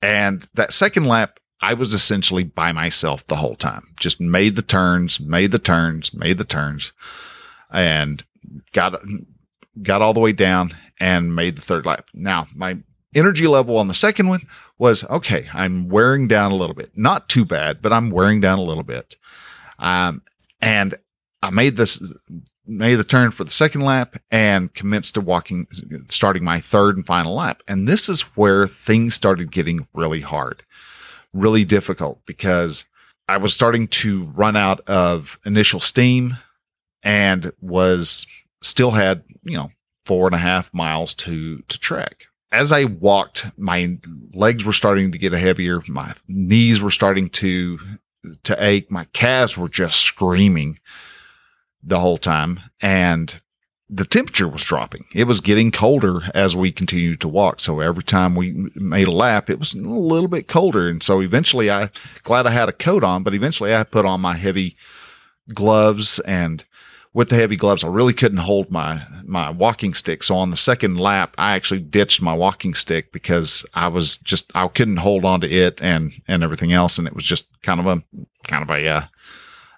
And 0.00 0.48
that 0.54 0.72
second 0.72 1.04
lap, 1.04 1.40
I 1.60 1.74
was 1.74 1.92
essentially 1.92 2.42
by 2.42 2.72
myself 2.72 3.26
the 3.26 3.36
whole 3.36 3.54
time. 3.54 3.88
Just 4.00 4.18
made 4.18 4.56
the 4.56 4.62
turns, 4.62 5.20
made 5.20 5.50
the 5.50 5.58
turns, 5.58 6.14
made 6.14 6.38
the 6.38 6.44
turns, 6.44 6.92
and 7.70 8.24
got 8.72 8.98
got 9.82 10.00
all 10.00 10.14
the 10.14 10.20
way 10.20 10.32
down 10.32 10.74
and 10.98 11.36
made 11.36 11.56
the 11.56 11.60
third 11.60 11.84
lap. 11.84 12.08
Now, 12.14 12.46
my 12.54 12.78
energy 13.14 13.46
level 13.46 13.76
on 13.76 13.88
the 13.88 13.94
second 13.94 14.28
one 14.28 14.40
was 14.78 15.04
okay. 15.10 15.44
I'm 15.52 15.90
wearing 15.90 16.28
down 16.28 16.50
a 16.50 16.56
little 16.56 16.74
bit, 16.74 16.92
not 16.96 17.28
too 17.28 17.44
bad, 17.44 17.82
but 17.82 17.92
I'm 17.92 18.08
wearing 18.08 18.40
down 18.40 18.58
a 18.58 18.64
little 18.64 18.84
bit. 18.84 19.16
Um, 19.78 20.22
and 20.62 20.96
I 21.42 21.50
made 21.50 21.76
this, 21.76 22.12
made 22.66 22.96
the 22.96 23.04
turn 23.04 23.30
for 23.30 23.44
the 23.44 23.50
second 23.50 23.82
lap 23.82 24.16
and 24.30 24.72
commenced 24.74 25.14
to 25.14 25.20
walking, 25.20 25.66
starting 26.08 26.44
my 26.44 26.60
third 26.60 26.96
and 26.96 27.06
final 27.06 27.34
lap. 27.34 27.62
And 27.68 27.88
this 27.88 28.08
is 28.08 28.22
where 28.36 28.66
things 28.66 29.14
started 29.14 29.50
getting 29.50 29.86
really 29.94 30.20
hard, 30.20 30.62
really 31.32 31.64
difficult 31.64 32.20
because 32.26 32.86
I 33.28 33.36
was 33.36 33.52
starting 33.52 33.88
to 33.88 34.24
run 34.34 34.56
out 34.56 34.80
of 34.88 35.38
initial 35.44 35.80
steam 35.80 36.36
and 37.02 37.52
was 37.60 38.26
still 38.62 38.90
had, 38.90 39.22
you 39.44 39.56
know, 39.56 39.70
four 40.06 40.26
and 40.26 40.34
a 40.34 40.38
half 40.38 40.72
miles 40.72 41.14
to, 41.14 41.58
to 41.68 41.78
trek. 41.78 42.24
As 42.50 42.72
I 42.72 42.84
walked, 42.84 43.46
my 43.58 43.98
legs 44.32 44.64
were 44.64 44.72
starting 44.72 45.12
to 45.12 45.18
get 45.18 45.32
heavier. 45.32 45.82
My 45.86 46.14
knees 46.26 46.80
were 46.80 46.90
starting 46.90 47.28
to, 47.30 47.78
to 48.44 48.56
ache. 48.64 48.90
My 48.90 49.04
calves 49.12 49.56
were 49.58 49.68
just 49.68 50.00
screaming 50.00 50.80
the 51.82 52.00
whole 52.00 52.18
time. 52.18 52.60
And 52.80 53.40
the 53.90 54.04
temperature 54.04 54.48
was 54.48 54.62
dropping. 54.62 55.06
It 55.14 55.24
was 55.24 55.40
getting 55.40 55.70
colder 55.70 56.22
as 56.34 56.54
we 56.54 56.70
continued 56.70 57.20
to 57.22 57.28
walk. 57.28 57.60
So 57.60 57.80
every 57.80 58.02
time 58.02 58.34
we 58.34 58.70
made 58.74 59.08
a 59.08 59.12
lap, 59.12 59.48
it 59.48 59.58
was 59.58 59.72
a 59.74 59.78
little 59.78 60.28
bit 60.28 60.46
colder. 60.46 60.88
And 60.88 61.02
so 61.02 61.20
eventually 61.22 61.70
I, 61.70 61.90
glad 62.22 62.46
I 62.46 62.50
had 62.50 62.68
a 62.68 62.72
coat 62.72 63.02
on, 63.02 63.22
but 63.22 63.34
eventually 63.34 63.74
I 63.74 63.84
put 63.84 64.04
on 64.04 64.20
my 64.20 64.34
heavy 64.34 64.76
gloves 65.54 66.18
and 66.20 66.64
with 67.14 67.30
the 67.30 67.36
heavy 67.36 67.56
gloves, 67.56 67.82
I 67.82 67.88
really 67.88 68.12
couldn't 68.12 68.38
hold 68.38 68.70
my, 68.70 69.02
my 69.24 69.50
walking 69.50 69.94
stick. 69.94 70.22
So 70.22 70.36
on 70.36 70.50
the 70.50 70.56
second 70.56 71.00
lap, 71.00 71.34
I 71.38 71.56
actually 71.56 71.80
ditched 71.80 72.20
my 72.20 72.34
walking 72.34 72.74
stick 72.74 73.12
because 73.12 73.64
I 73.74 73.88
was 73.88 74.18
just, 74.18 74.54
I 74.54 74.68
couldn't 74.68 74.98
hold 74.98 75.24
on 75.24 75.40
to 75.40 75.50
it 75.50 75.82
and, 75.82 76.12
and 76.28 76.44
everything 76.44 76.72
else. 76.72 76.98
And 76.98 77.08
it 77.08 77.14
was 77.14 77.24
just 77.24 77.46
kind 77.62 77.80
of 77.80 77.86
a, 77.86 78.02
kind 78.46 78.62
of 78.62 78.70
a, 78.70 78.86
uh, 78.86 79.02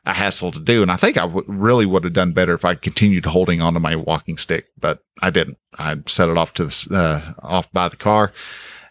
a 0.06 0.14
hassle 0.14 0.52
to 0.52 0.60
do. 0.60 0.82
And 0.82 0.90
I 0.90 0.96
think 0.96 1.16
I 1.16 1.22
w- 1.22 1.44
really 1.46 1.86
would 1.86 2.04
have 2.04 2.12
done 2.12 2.32
better 2.32 2.54
if 2.54 2.64
I 2.64 2.74
continued 2.74 3.26
holding 3.26 3.60
onto 3.60 3.80
my 3.80 3.96
walking 3.96 4.36
stick, 4.36 4.66
but 4.78 5.04
I 5.20 5.30
didn't. 5.30 5.58
I 5.78 5.96
set 6.06 6.28
it 6.28 6.38
off 6.38 6.54
to 6.54 6.64
the, 6.64 6.88
uh, 6.92 7.32
off 7.42 7.70
by 7.72 7.88
the 7.88 7.96
car 7.96 8.32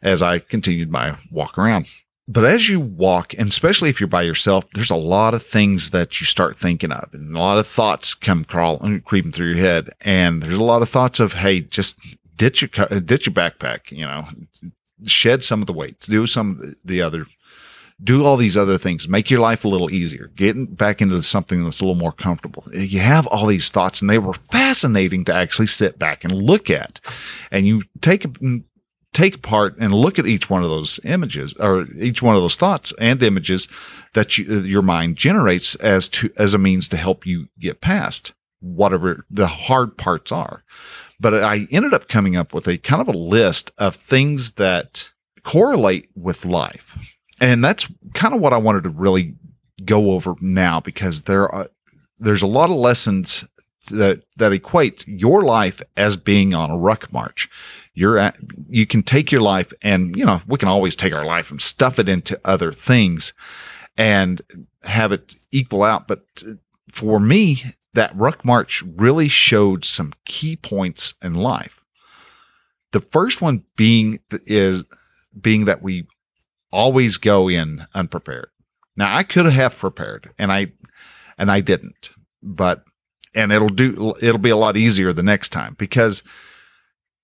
as 0.01 0.21
I 0.21 0.39
continued 0.39 0.91
my 0.91 1.17
walk 1.31 1.57
around. 1.57 1.87
But 2.27 2.45
as 2.45 2.69
you 2.69 2.79
walk, 2.79 3.33
and 3.33 3.49
especially 3.49 3.89
if 3.89 3.99
you're 3.99 4.07
by 4.07 4.21
yourself, 4.21 4.65
there's 4.75 4.91
a 4.91 4.95
lot 4.95 5.33
of 5.33 5.41
things 5.41 5.89
that 5.91 6.21
you 6.21 6.27
start 6.27 6.55
thinking 6.55 6.91
of 6.91 7.09
and 7.11 7.35
a 7.35 7.39
lot 7.39 7.57
of 7.57 7.65
thoughts 7.65 8.13
come 8.13 8.45
crawling, 8.45 9.01
creeping 9.01 9.31
through 9.31 9.53
your 9.53 9.57
head. 9.57 9.89
And 10.01 10.43
there's 10.43 10.57
a 10.57 10.63
lot 10.63 10.83
of 10.83 10.89
thoughts 10.89 11.19
of, 11.19 11.33
Hey, 11.33 11.61
just 11.61 11.99
ditch 12.35 12.61
your, 12.61 12.99
ditch 12.99 13.25
your 13.25 13.33
backpack, 13.33 13.91
you 13.91 14.05
know, 14.05 14.25
shed 15.05 15.43
some 15.43 15.61
of 15.61 15.65
the 15.65 15.73
weight, 15.73 15.99
do 16.01 16.27
some 16.27 16.59
of 16.61 16.75
the 16.85 17.01
other 17.01 17.25
do 18.01 18.23
all 18.23 18.37
these 18.37 18.55
other 18.55 18.77
things, 18.77 19.09
make 19.09 19.29
your 19.29 19.39
life 19.39 19.65
a 19.65 19.67
little 19.67 19.91
easier, 19.91 20.31
get 20.35 20.77
back 20.77 21.01
into 21.01 21.21
something 21.21 21.63
that's 21.63 21.81
a 21.81 21.83
little 21.83 21.99
more 21.99 22.11
comfortable. 22.11 22.63
You 22.73 22.99
have 22.99 23.27
all 23.27 23.45
these 23.45 23.71
thoughts 23.71 24.01
and 24.01 24.09
they 24.09 24.19
were 24.19 24.33
fascinating 24.33 25.25
to 25.25 25.33
actually 25.33 25.67
sit 25.67 25.99
back 25.99 26.23
and 26.23 26.33
look 26.33 26.69
at. 26.69 27.01
And 27.51 27.67
you 27.67 27.83
take, 28.01 28.25
take 29.13 29.41
part 29.41 29.77
and 29.79 29.93
look 29.93 30.17
at 30.17 30.27
each 30.27 30.49
one 30.49 30.63
of 30.63 30.69
those 30.69 30.99
images 31.03 31.53
or 31.55 31.87
each 31.95 32.21
one 32.21 32.35
of 32.35 32.41
those 32.41 32.55
thoughts 32.55 32.93
and 32.99 33.21
images 33.21 33.67
that 34.13 34.37
you, 34.37 34.45
uh, 34.49 34.61
your 34.61 34.81
mind 34.81 35.17
generates 35.17 35.75
as 35.75 36.07
to, 36.09 36.31
as 36.37 36.53
a 36.53 36.57
means 36.57 36.87
to 36.89 36.97
help 36.97 37.25
you 37.25 37.47
get 37.59 37.81
past 37.81 38.33
whatever 38.61 39.25
the 39.29 39.47
hard 39.47 39.97
parts 39.97 40.31
are. 40.31 40.63
But 41.19 41.33
I 41.33 41.67
ended 41.69 41.93
up 41.93 42.07
coming 42.07 42.37
up 42.37 42.53
with 42.53 42.67
a 42.67 42.77
kind 42.77 43.01
of 43.01 43.13
a 43.13 43.17
list 43.17 43.71
of 43.77 43.95
things 43.95 44.51
that 44.53 45.11
correlate 45.43 46.09
with 46.15 46.45
life 46.45 47.18
and 47.39 47.63
that's 47.63 47.87
kind 48.13 48.33
of 48.33 48.41
what 48.41 48.53
I 48.53 48.57
wanted 48.57 48.83
to 48.83 48.89
really 48.89 49.35
go 49.85 50.11
over 50.11 50.35
now 50.41 50.79
because 50.79 51.23
there 51.23 51.47
are, 51.49 51.69
there's 52.17 52.41
a 52.41 52.47
lot 52.47 52.69
of 52.69 52.75
lessons 52.75 53.45
that, 53.91 54.23
that 54.37 54.51
equate 54.51 55.07
your 55.07 55.41
life 55.41 55.81
as 55.95 56.17
being 56.17 56.53
on 56.53 56.69
a 56.69 56.77
ruck 56.77 57.11
march. 57.13 57.49
You're 57.93 58.17
at, 58.17 58.37
you 58.67 58.85
can 58.85 59.03
take 59.03 59.31
your 59.31 59.41
life 59.41 59.71
and, 59.81 60.15
you 60.15 60.25
know, 60.25 60.41
we 60.47 60.57
can 60.57 60.69
always 60.69 60.95
take 60.95 61.13
our 61.13 61.25
life 61.25 61.51
and 61.51 61.61
stuff 61.61 61.99
it 61.99 62.09
into 62.09 62.39
other 62.45 62.71
things 62.71 63.33
and 63.97 64.41
have 64.83 65.11
it 65.11 65.35
equal 65.51 65.83
out. 65.83 66.07
But 66.07 66.23
uh, 66.45 66.53
for 66.91 67.19
me, 67.19 67.63
that 67.93 68.15
ruck 68.15 68.45
march 68.45 68.83
really 68.83 69.27
showed 69.27 69.83
some 69.83 70.13
key 70.25 70.55
points 70.55 71.15
in 71.21 71.35
life. 71.35 71.83
The 72.91 73.01
first 73.01 73.41
one 73.41 73.63
being 73.75 74.19
is 74.45 74.83
being 75.39 75.65
that 75.65 75.81
we 75.81 76.07
always 76.71 77.17
go 77.17 77.49
in 77.49 77.85
unprepared. 77.93 78.49
Now 78.95 79.15
I 79.15 79.23
could 79.23 79.45
have 79.45 79.77
prepared 79.77 80.31
and 80.37 80.51
I, 80.51 80.73
and 81.37 81.51
I 81.51 81.61
didn't, 81.61 82.11
but, 82.43 82.83
and 83.35 83.51
it'll 83.51 83.69
do, 83.69 84.13
it'll 84.21 84.39
be 84.39 84.49
a 84.49 84.57
lot 84.57 84.77
easier 84.77 85.13
the 85.13 85.23
next 85.23 85.49
time 85.49 85.75
because 85.77 86.23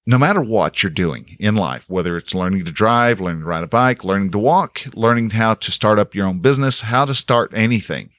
no 0.08 0.18
matter 0.18 0.42
what 0.42 0.84
you're 0.84 0.92
doing 0.92 1.36
in 1.40 1.56
life, 1.56 1.86
whether 1.88 2.16
it's 2.16 2.36
learning 2.36 2.64
to 2.66 2.72
drive, 2.72 3.20
learning 3.20 3.42
to 3.42 3.48
ride 3.48 3.64
a 3.64 3.68
bike, 3.68 4.04
learning 4.04 4.32
to 4.32 4.38
walk, 4.38 4.82
learning 4.94 5.32
how 5.32 5.56
to 5.56 5.72
start 5.72 5.98
up 5.98 6.14
your 6.14 6.28
own 6.28 6.40
business, 6.40 6.82
how 6.82 7.06
to 7.06 7.16
start 7.16 7.52
anything, 7.56 8.12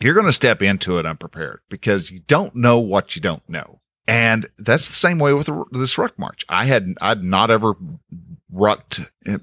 you're 0.00 0.14
going 0.14 0.26
to 0.26 0.32
step 0.32 0.60
into 0.60 0.98
it 0.98 1.06
unprepared 1.06 1.60
because 1.70 2.10
you 2.10 2.20
don't 2.20 2.54
know 2.54 2.78
what 2.78 3.16
you 3.16 3.22
don't 3.22 3.48
know. 3.48 3.80
And 4.06 4.46
that's 4.58 4.88
the 4.88 4.94
same 4.94 5.18
way 5.18 5.32
with 5.32 5.48
this 5.72 5.98
ruck 5.98 6.18
march. 6.18 6.44
I 6.48 6.66
had, 6.66 6.94
I'd 7.00 7.24
not 7.24 7.50
ever 7.50 7.74
rucked 8.52 9.00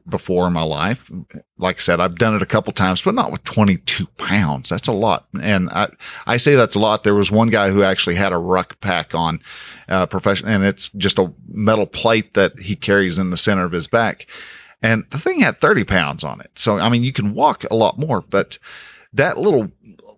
before 0.08 0.48
in 0.48 0.54
my 0.54 0.64
life. 0.64 1.12
Like 1.58 1.78
I 1.78 1.80
said, 1.80 2.00
I've 2.00 2.18
done 2.18 2.36
it 2.36 2.42
a 2.42 2.48
couple 2.48 2.72
times, 2.72 3.02
but 3.02 3.16
not 3.16 3.32
with 3.32 3.44
22 3.44 4.06
pounds. 4.18 4.70
That's 4.70 4.88
a 4.88 4.94
lot. 4.94 5.28
And 5.42 5.70
I, 5.70 5.90
I 6.26 6.38
say 6.38 6.56
that's 6.56 6.76
a 6.76 6.80
lot. 6.80 7.04
There 7.04 7.16
was 7.16 7.32
one 7.32 7.50
guy 7.50 7.70
who 7.70 7.84
actually 7.84 8.16
had 8.16 8.32
a 8.32 8.38
ruck 8.38 8.80
pack 8.80 9.14
on, 9.14 9.42
uh, 9.90 10.06
professional, 10.06 10.52
and 10.52 10.64
it's 10.64 10.90
just 10.92 11.20
a 11.20 11.34
metal 11.48 11.86
plate 11.86 12.34
that 12.34 12.58
he 12.60 12.76
carries 12.76 13.20
in 13.20 13.30
the 13.30 13.38
center 13.38 13.66
of 13.66 13.72
his 13.72 13.88
back. 13.88 14.28
And 14.82 15.06
the 15.10 15.18
thing 15.18 15.40
had 15.40 15.60
30 15.60 15.84
pounds 15.84 16.24
on 16.24 16.42
it. 16.42 16.52
So, 16.56 16.80
I 16.80 16.90
mean, 16.90 17.04
you 17.04 17.14
can 17.14 17.34
walk 17.34 17.66
a 17.70 17.76
lot 17.76 18.00
more, 18.00 18.22
but 18.22 18.58
that 19.14 19.38
little 19.38 19.72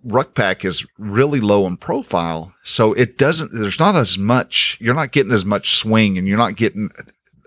ruck 0.03 0.35
pack 0.35 0.63
is 0.63 0.85
really 0.97 1.39
low 1.39 1.65
in 1.65 1.77
profile. 1.77 2.53
So 2.63 2.93
it 2.93 3.17
doesn't, 3.17 3.51
there's 3.51 3.79
not 3.79 3.95
as 3.95 4.17
much, 4.17 4.77
you're 4.79 4.93
not 4.93 5.11
getting 5.11 5.31
as 5.31 5.45
much 5.45 5.77
swing 5.77 6.17
and 6.17 6.27
you're 6.27 6.37
not 6.37 6.55
getting 6.55 6.89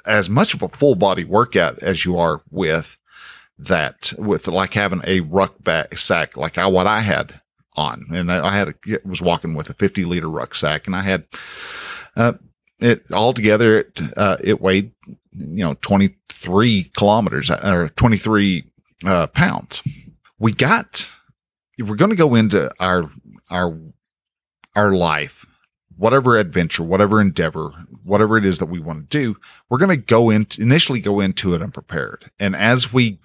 as 0.08 0.30
much 0.30 0.54
of 0.54 0.62
a 0.62 0.68
full 0.68 0.94
body 0.94 1.22
workout 1.22 1.78
as 1.80 2.04
you 2.04 2.18
are 2.18 2.42
with 2.50 2.96
that, 3.58 4.12
with 4.18 4.48
like 4.48 4.72
having 4.74 5.02
a 5.04 5.20
rucksack 5.20 5.96
sack, 5.96 6.36
like 6.36 6.58
I, 6.58 6.66
what 6.66 6.86
I 6.86 7.00
had 7.00 7.40
on. 7.76 8.06
And 8.12 8.32
I, 8.32 8.46
I 8.46 8.56
had, 8.56 8.68
a, 8.68 8.98
was 9.04 9.20
walking 9.20 9.54
with 9.54 9.68
a 9.70 9.74
50 9.74 10.04
liter 10.04 10.28
rucksack 10.28 10.86
and 10.86 10.96
I 10.96 11.02
had, 11.02 11.26
uh, 12.16 12.32
it 12.80 13.04
altogether, 13.12 13.80
it, 13.80 14.00
uh, 14.16 14.36
it 14.42 14.60
weighed, 14.60 14.92
you 15.32 15.64
know, 15.64 15.74
23 15.82 16.84
kilometers 16.96 17.50
or 17.50 17.90
23, 17.90 18.64
uh, 19.04 19.26
pounds. 19.28 19.82
We 20.38 20.52
got, 20.52 21.12
we're 21.78 21.96
going 21.96 22.10
to 22.10 22.16
go 22.16 22.34
into 22.34 22.70
our, 22.80 23.10
our, 23.50 23.76
our 24.74 24.92
life 24.92 25.44
whatever 25.98 26.38
adventure, 26.38 26.82
whatever 26.82 27.20
endeavor, 27.20 27.70
whatever 28.04 28.38
it 28.38 28.44
is 28.44 28.58
that 28.60 28.66
we 28.66 28.78
want 28.78 29.10
to 29.10 29.18
do, 29.18 29.36
we're 29.68 29.78
going 29.78 29.90
to 29.90 29.96
go 29.96 30.30
in 30.30 30.46
initially 30.58 31.00
go 31.00 31.20
into 31.20 31.54
it 31.54 31.62
unprepared. 31.62 32.30
And 32.38 32.56
as 32.56 32.92
we 32.92 33.18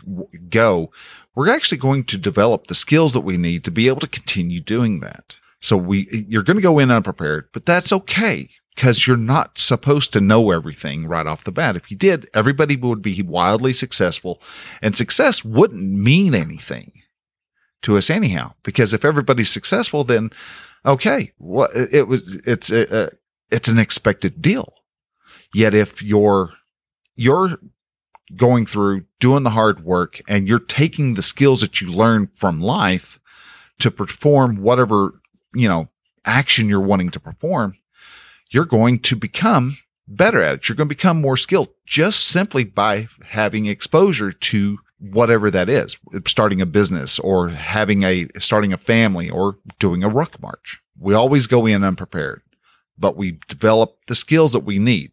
go, 0.49 0.91
we're 1.35 1.49
actually 1.49 1.77
going 1.77 2.03
to 2.05 2.17
develop 2.17 2.67
the 2.67 2.75
skills 2.75 3.13
that 3.13 3.21
we 3.21 3.37
need 3.37 3.63
to 3.63 3.71
be 3.71 3.87
able 3.87 4.01
to 4.01 4.07
continue 4.07 4.59
doing 4.59 4.99
that. 4.99 5.39
So 5.61 5.77
we, 5.77 6.25
you're 6.27 6.43
going 6.43 6.57
to 6.57 6.63
go 6.63 6.79
in 6.79 6.91
unprepared, 6.91 7.47
but 7.53 7.65
that's 7.65 7.93
okay 7.93 8.49
because 8.75 9.05
you're 9.05 9.17
not 9.17 9.57
supposed 9.57 10.11
to 10.13 10.19
know 10.19 10.51
everything 10.51 11.05
right 11.05 11.27
off 11.27 11.43
the 11.43 11.51
bat. 11.51 11.75
If 11.75 11.91
you 11.91 11.95
did, 11.95 12.27
everybody 12.33 12.75
would 12.75 13.01
be 13.01 13.21
wildly 13.21 13.71
successful 13.71 14.41
and 14.81 14.95
success 14.95 15.45
wouldn't 15.45 15.93
mean 15.93 16.33
anything 16.33 16.91
to 17.83 17.97
us 17.97 18.09
anyhow, 18.09 18.53
because 18.63 18.93
if 18.93 19.05
everybody's 19.05 19.49
successful, 19.49 20.03
then 20.03 20.31
okay, 20.85 21.31
what 21.37 21.71
it 21.73 22.07
was, 22.07 22.35
it's 22.45 22.71
a, 22.71 23.05
a, 23.05 23.09
it's 23.51 23.67
an 23.67 23.79
expected 23.79 24.41
deal. 24.41 24.67
Yet 25.53 25.73
if 25.73 26.01
you're, 26.01 26.53
you're 27.15 27.59
going 28.35 28.65
through 28.65 29.05
doing 29.19 29.43
the 29.43 29.51
hard 29.51 29.83
work 29.83 30.19
and 30.27 30.47
you're 30.47 30.59
taking 30.59 31.13
the 31.13 31.21
skills 31.21 31.61
that 31.61 31.81
you 31.81 31.91
learn 31.91 32.29
from 32.33 32.61
life 32.61 33.19
to 33.79 33.91
perform 33.91 34.57
whatever, 34.57 35.21
you 35.53 35.67
know, 35.67 35.89
action 36.25 36.69
you're 36.69 36.79
wanting 36.81 37.11
to 37.11 37.19
perform, 37.19 37.75
you're 38.49 38.65
going 38.65 38.99
to 38.99 39.15
become 39.15 39.77
better 40.07 40.41
at 40.41 40.55
it. 40.55 40.69
You're 40.69 40.75
going 40.75 40.87
to 40.87 40.95
become 40.95 41.21
more 41.21 41.37
skilled 41.37 41.69
just 41.85 42.27
simply 42.27 42.63
by 42.63 43.07
having 43.25 43.65
exposure 43.65 44.31
to 44.31 44.79
whatever 45.11 45.51
that 45.51 45.69
is, 45.69 45.97
starting 46.27 46.61
a 46.61 46.65
business 46.65 47.19
or 47.19 47.49
having 47.49 48.03
a, 48.03 48.27
starting 48.37 48.71
a 48.71 48.77
family 48.77 49.29
or 49.29 49.57
doing 49.77 50.03
a 50.03 50.09
ruck 50.09 50.41
march. 50.41 50.81
We 50.97 51.13
always 51.13 51.47
go 51.47 51.65
in 51.65 51.83
unprepared, 51.83 52.41
but 52.97 53.17
we 53.17 53.39
develop 53.49 53.97
the 54.07 54.15
skills 54.15 54.53
that 54.53 54.61
we 54.61 54.79
need. 54.79 55.11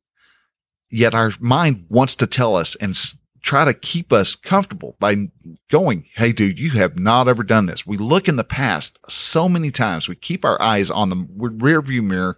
yet 0.90 1.14
our 1.14 1.32
mind 1.40 1.87
wants 1.88 2.16
to 2.16 2.26
tell 2.26 2.56
us 2.56 2.76
and 2.76 2.97
try 3.42 3.64
to 3.64 3.73
keep 3.75 4.12
us 4.12 4.35
comfortable 4.37 4.97
by 5.00 5.30
going, 5.70 6.04
Hey, 6.14 6.32
dude, 6.32 6.59
you 6.59 6.70
have 6.70 6.99
not 6.99 7.28
ever 7.28 7.42
done 7.42 7.66
this. 7.66 7.87
We 7.87 7.97
look 7.97 8.28
in 8.28 8.37
the 8.37 8.44
past 8.44 8.99
so 9.09 9.49
many 9.49 9.70
times. 9.70 10.09
We 10.09 10.14
keep 10.14 10.44
our 10.44 10.61
eyes 10.61 10.90
on 10.90 11.09
the 11.09 11.26
rear 11.37 11.80
view 11.80 12.02
mirror 12.02 12.37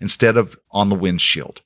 instead 0.00 0.36
of 0.36 0.56
on 0.70 0.88
the 0.88 0.96
windshield. 0.96 1.62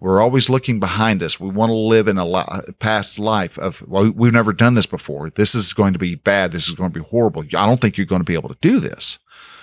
We're 0.00 0.20
always 0.20 0.48
looking 0.48 0.78
behind 0.78 1.22
us. 1.24 1.40
We 1.40 1.48
want 1.48 1.70
to 1.70 1.74
live 1.74 2.06
in 2.06 2.18
a 2.18 2.72
past 2.78 3.18
life 3.18 3.58
of, 3.58 3.82
well, 3.88 4.10
we've 4.10 4.32
never 4.32 4.52
done 4.52 4.74
this 4.74 4.86
before. 4.86 5.28
This 5.30 5.56
is 5.56 5.72
going 5.72 5.92
to 5.92 5.98
be 5.98 6.14
bad. 6.14 6.52
This 6.52 6.68
is 6.68 6.74
going 6.74 6.92
to 6.92 7.00
be 7.00 7.04
horrible. 7.04 7.42
I 7.42 7.66
don't 7.66 7.80
think 7.80 7.96
you're 7.96 8.06
going 8.06 8.20
to 8.20 8.24
be 8.24 8.34
able 8.34 8.50
to 8.50 8.58
do 8.60 8.78
this 8.78 9.18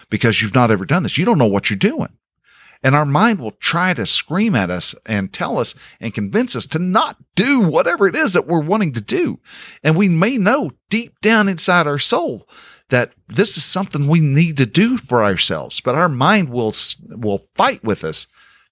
because 0.09 0.41
you've 0.41 0.53
not 0.53 0.71
ever 0.71 0.85
done 0.85 1.03
this. 1.03 1.17
You 1.17 1.23
don't 1.23 1.37
know 1.37 1.45
what 1.45 1.69
you're 1.69 1.77
doing. 1.77 2.09
And 2.83 2.95
our 2.95 3.05
mind 3.05 3.39
will 3.39 3.53
try 3.53 3.93
to 3.93 4.05
scream 4.05 4.55
at 4.55 4.69
us 4.69 4.93
and 5.05 5.31
tell 5.31 5.57
us 5.57 5.73
and 5.99 6.13
convince 6.13 6.55
us 6.55 6.67
to 6.67 6.79
not 6.79 7.17
do 7.35 7.61
whatever 7.61 8.05
it 8.07 8.15
is 8.15 8.33
that 8.33 8.45
we're 8.45 8.59
wanting 8.59 8.91
to 8.93 9.01
do. 9.01 9.39
And 9.83 9.95
we 9.95 10.09
may 10.09 10.37
know 10.37 10.71
deep 10.89 11.19
down 11.21 11.47
inside 11.47 11.87
our 11.87 11.97
soul 11.97 12.47
that 12.89 13.13
this 13.27 13.57
is 13.57 13.63
something 13.63 14.07
we 14.07 14.19
need 14.19 14.57
to 14.57 14.65
do 14.65 14.97
for 14.97 15.23
ourselves, 15.23 15.81
but 15.81 15.95
our 15.95 16.09
mind 16.09 16.49
will, 16.49 16.73
will 17.09 17.41
fight 17.55 17.83
with 17.83 18.03
us 18.03 18.27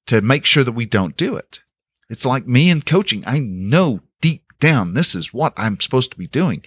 to 0.08 0.22
make 0.22 0.46
sure 0.46 0.64
that 0.64 0.74
we 0.74 0.86
don't 0.86 1.18
do 1.18 1.36
it. 1.36 1.62
It's 2.10 2.26
like 2.26 2.48
me 2.48 2.70
in 2.70 2.82
coaching. 2.82 3.24
I 3.26 3.40
know 3.40 4.02
deep 4.22 4.44
down 4.60 4.94
this 4.94 5.16
is 5.16 5.34
what 5.34 5.54
I'm 5.58 5.80
supposed 5.80 6.12
to 6.12 6.18
be 6.18 6.28
doing. 6.28 6.64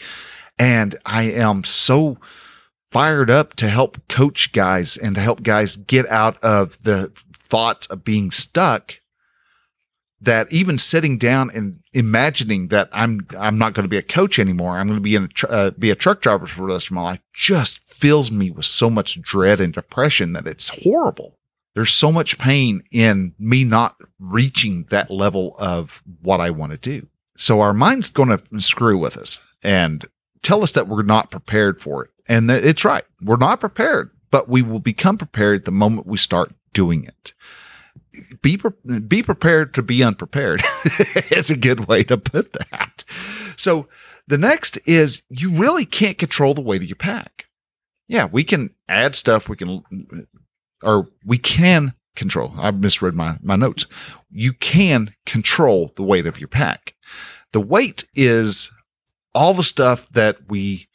And 0.59 0.97
I 1.05 1.25
am 1.25 1.64
so 1.64 2.19
fired 2.90 3.31
up 3.31 3.55
to 3.55 3.69
help 3.69 3.99
coach 4.09 4.52
guys 4.52 4.97
and 4.97 5.14
to 5.14 5.21
help 5.21 5.43
guys 5.43 5.76
get 5.76 6.09
out 6.09 6.43
of 6.43 6.83
the 6.83 7.12
thoughts 7.37 7.87
of 7.88 8.05
being 8.05 8.31
stuck 8.31 8.99
that 10.21 10.50
even 10.50 10.78
sitting 10.78 11.19
down 11.19 11.50
and 11.50 11.78
imagining 11.93 12.69
that 12.69 12.88
I'm 12.93 13.26
I'm 13.38 13.59
not 13.59 13.75
going 13.75 13.85
to 13.85 13.88
be 13.88 13.99
a 13.99 14.02
coach 14.02 14.38
anymore, 14.38 14.78
I'm 14.78 14.87
going 14.87 14.99
to 14.99 15.02
be 15.02 15.14
in 15.14 15.28
a 15.45 15.47
uh, 15.49 15.71
be 15.71 15.90
a 15.90 15.95
truck 15.95 16.23
driver 16.23 16.47
for 16.47 16.62
the 16.62 16.73
rest 16.73 16.87
of 16.87 16.93
my 16.93 17.02
life, 17.02 17.21
just 17.35 17.81
fills 17.81 18.31
me 18.31 18.50
with 18.50 18.64
so 18.64 18.88
much 18.88 19.21
dread 19.21 19.61
and 19.61 19.73
depression 19.73 20.33
that 20.33 20.47
it's 20.47 20.71
horrible. 20.83 21.38
There's 21.76 21.92
so 21.92 22.11
much 22.11 22.38
pain 22.38 22.83
in 22.90 23.35
me 23.38 23.62
not 23.62 23.97
reaching 24.18 24.85
that 24.85 25.11
level 25.11 25.54
of 25.59 26.02
what 26.23 26.40
I 26.40 26.49
want 26.49 26.73
to 26.73 26.78
do. 26.78 27.06
So 27.37 27.61
our 27.61 27.75
mind's 27.75 28.11
going 28.11 28.30
to 28.30 28.61
screw 28.62 28.97
with 28.97 29.18
us 29.18 29.40
and 29.62 30.09
tell 30.42 30.62
us 30.62 30.73
that 30.73 30.88
we're 30.88 31.02
not 31.02 31.30
prepared 31.30 31.78
for 31.78 32.02
it. 32.02 32.11
And 32.30 32.50
it's 32.50 32.87
right. 32.87 33.04
We're 33.21 33.37
not 33.37 33.61
prepared, 33.61 34.11
but 34.30 34.49
we 34.49 34.62
will 34.62 34.80
become 34.80 35.18
prepared 35.18 35.66
the 35.66 35.71
moment 35.71 36.06
we 36.06 36.16
start 36.16 36.54
doing 36.73 37.04
it. 37.04 37.35
Be 38.40 38.56
pre- 38.56 39.00
be 39.00 39.23
prepared 39.23 39.75
to 39.75 39.83
be 39.83 40.02
unprepared 40.02 40.62
is 41.30 41.50
a 41.50 41.59
good 41.59 41.87
way 41.88 42.02
to 42.04 42.16
put 42.16 42.54
that. 42.54 43.04
So 43.59 43.87
the 44.26 44.38
next 44.38 44.78
is 44.87 45.23
you 45.28 45.50
really 45.50 45.85
can't 45.85 46.16
control 46.16 46.54
the 46.54 46.62
weight 46.62 46.80
of 46.80 46.88
your 46.88 46.97
pack. 46.97 47.45
Yeah, 48.09 48.28
we 48.33 48.45
can 48.45 48.71
add 48.88 49.14
stuff. 49.14 49.50
We 49.50 49.56
can, 49.56 49.85
or 50.83 51.09
we 51.25 51.38
can 51.38 51.95
control. 52.14 52.52
I 52.56 52.71
misread 52.71 53.14
my, 53.14 53.37
my 53.42 53.56
notes. 53.56 53.87
You 54.30 54.52
can 54.52 55.14
control 55.26 55.92
the 55.97 56.02
weight 56.02 56.26
of 56.26 56.38
your 56.38 56.49
pack. 56.49 56.95
The 57.52 57.61
weight 57.61 58.06
is 58.14 58.71
all 59.35 59.54
the 59.54 59.62
stuff 59.62 60.09
that 60.11 60.38
we 60.49 60.87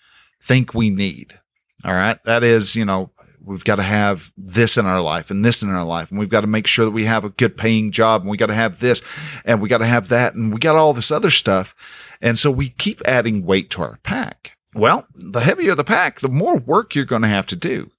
think 0.42 0.74
we 0.74 0.90
need. 0.90 1.40
All 1.84 1.94
right. 1.94 2.22
That 2.26 2.44
is, 2.44 2.76
you 2.76 2.86
know, 2.86 3.12
we've 3.44 3.64
got 3.64 3.76
to 3.76 3.84
have 3.84 4.32
this 4.38 4.78
in 4.78 4.86
our 4.86 5.02
life 5.02 5.32
and 5.32 5.44
this 5.44 5.64
in 5.64 5.70
our 5.70 5.84
life. 5.84 6.10
And 6.12 6.20
we've 6.20 6.30
got 6.30 6.42
to 6.42 6.48
make 6.48 6.68
sure 6.68 6.86
that 6.86 6.92
we 6.92 7.06
have 7.06 7.24
a 7.24 7.30
good 7.30 7.58
paying 7.58 7.92
job 7.92 8.22
and 8.22 8.30
we 8.30 8.38
got 8.38 8.48
to 8.48 8.54
have 8.54 8.80
this 8.80 9.02
and 9.46 9.62
we 9.62 9.70
got 9.70 9.80
to 9.80 9.86
have 9.86 10.10
that 10.10 10.34
and 10.34 10.54
we 10.54 10.60
got 10.60 10.76
all 10.76 10.94
this 10.94 11.12
other 11.12 11.32
stuff. 11.32 11.76
And 12.22 12.38
so 12.38 12.52
we 12.52 12.70
keep 12.70 13.02
adding 13.06 13.46
weight 13.46 13.70
to 13.72 13.82
our 13.82 14.00
pack. 14.04 14.58
Well, 14.74 15.08
the 15.16 15.42
heavier 15.42 15.76
the 15.76 15.84
pack, 15.84 16.20
the 16.20 16.30
more 16.30 16.58
work 16.58 16.96
you're 16.96 17.06
going 17.06 17.24
to 17.24 17.28
have 17.28 17.48
to 17.48 17.56
do. 17.56 17.92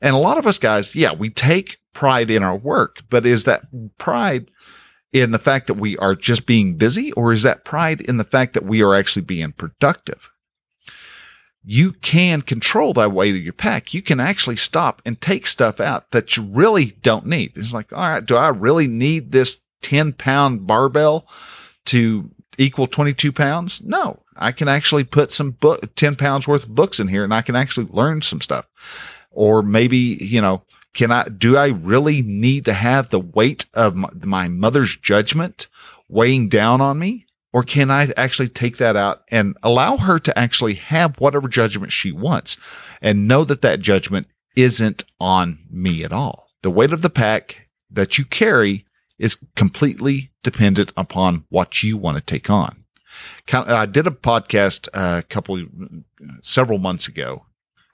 And 0.00 0.14
a 0.14 0.18
lot 0.18 0.38
of 0.38 0.46
us 0.46 0.58
guys, 0.58 0.94
yeah, 0.94 1.12
we 1.12 1.30
take 1.30 1.78
pride 1.92 2.30
in 2.30 2.42
our 2.42 2.56
work, 2.56 3.02
but 3.08 3.26
is 3.26 3.44
that 3.44 3.62
pride 3.98 4.50
in 5.12 5.30
the 5.30 5.38
fact 5.38 5.66
that 5.66 5.74
we 5.74 5.96
are 5.98 6.14
just 6.14 6.46
being 6.46 6.74
busy 6.74 7.12
or 7.12 7.32
is 7.32 7.42
that 7.42 7.64
pride 7.64 8.00
in 8.02 8.16
the 8.16 8.24
fact 8.24 8.54
that 8.54 8.64
we 8.64 8.82
are 8.82 8.94
actually 8.94 9.22
being 9.22 9.52
productive? 9.52 10.30
you 11.68 11.92
can 11.92 12.42
control 12.42 12.92
that 12.92 13.10
weight 13.10 13.34
of 13.34 13.42
your 13.42 13.52
pack. 13.52 13.92
You 13.92 14.00
can 14.00 14.20
actually 14.20 14.54
stop 14.54 15.02
and 15.04 15.20
take 15.20 15.48
stuff 15.48 15.80
out 15.80 16.12
that 16.12 16.36
you 16.36 16.44
really 16.44 16.92
don't 17.02 17.26
need. 17.26 17.52
It's 17.56 17.74
like, 17.74 17.92
all 17.92 18.08
right, 18.08 18.24
do 18.24 18.36
I 18.36 18.48
really 18.48 18.86
need 18.86 19.32
this 19.32 19.58
10 19.82 20.12
pound 20.12 20.68
barbell 20.68 21.26
to 21.86 22.30
equal 22.56 22.86
22 22.86 23.32
pounds? 23.32 23.82
No, 23.82 24.22
I 24.36 24.52
can 24.52 24.68
actually 24.68 25.02
put 25.02 25.32
some 25.32 25.50
book, 25.50 25.92
10 25.96 26.14
pounds 26.14 26.46
worth 26.46 26.64
of 26.64 26.74
books 26.76 27.00
in 27.00 27.08
here 27.08 27.24
and 27.24 27.34
I 27.34 27.42
can 27.42 27.56
actually 27.56 27.88
learn 27.90 28.22
some 28.22 28.40
stuff. 28.40 28.68
Or 29.36 29.62
maybe, 29.62 29.98
you 29.98 30.40
know, 30.40 30.62
can 30.94 31.12
I, 31.12 31.28
do 31.28 31.58
I 31.58 31.68
really 31.68 32.22
need 32.22 32.64
to 32.64 32.72
have 32.72 33.10
the 33.10 33.20
weight 33.20 33.66
of 33.74 33.94
my, 33.94 34.08
my 34.24 34.48
mother's 34.48 34.96
judgment 34.96 35.68
weighing 36.08 36.48
down 36.48 36.80
on 36.80 36.98
me? 36.98 37.26
Or 37.52 37.62
can 37.62 37.90
I 37.90 38.08
actually 38.16 38.48
take 38.48 38.78
that 38.78 38.96
out 38.96 39.22
and 39.30 39.56
allow 39.62 39.98
her 39.98 40.18
to 40.18 40.38
actually 40.38 40.74
have 40.74 41.20
whatever 41.20 41.48
judgment 41.48 41.92
she 41.92 42.12
wants 42.12 42.56
and 43.02 43.28
know 43.28 43.44
that 43.44 43.60
that 43.60 43.80
judgment 43.80 44.26
isn't 44.56 45.04
on 45.20 45.58
me 45.70 46.02
at 46.02 46.12
all? 46.12 46.48
The 46.62 46.70
weight 46.70 46.92
of 46.92 47.02
the 47.02 47.10
pack 47.10 47.68
that 47.90 48.16
you 48.16 48.24
carry 48.24 48.86
is 49.18 49.38
completely 49.54 50.30
dependent 50.42 50.92
upon 50.96 51.44
what 51.50 51.82
you 51.82 51.96
want 51.96 52.16
to 52.16 52.24
take 52.24 52.50
on. 52.50 52.84
I 53.52 53.86
did 53.86 54.06
a 54.06 54.10
podcast 54.10 54.88
a 54.94 55.22
couple, 55.22 55.62
several 56.42 56.78
months 56.78 57.06
ago 57.08 57.45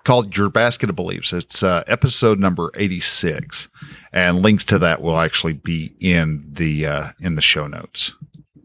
called 0.05 0.37
Your 0.37 0.49
Basket 0.49 0.91
of 0.91 0.97
Beliefs. 0.97 1.33
It's 1.33 1.62
uh, 1.62 1.83
episode 1.87 2.38
number 2.38 2.71
86 2.75 3.69
and 4.12 4.41
links 4.41 4.65
to 4.67 4.79
that 4.79 5.03
will 5.03 5.19
actually 5.19 5.55
be 5.55 5.95
in 6.01 6.45
the, 6.51 6.87
uh, 6.87 7.07
in 7.21 7.35
the 7.35 7.43
show 7.43 7.67
notes 7.67 8.15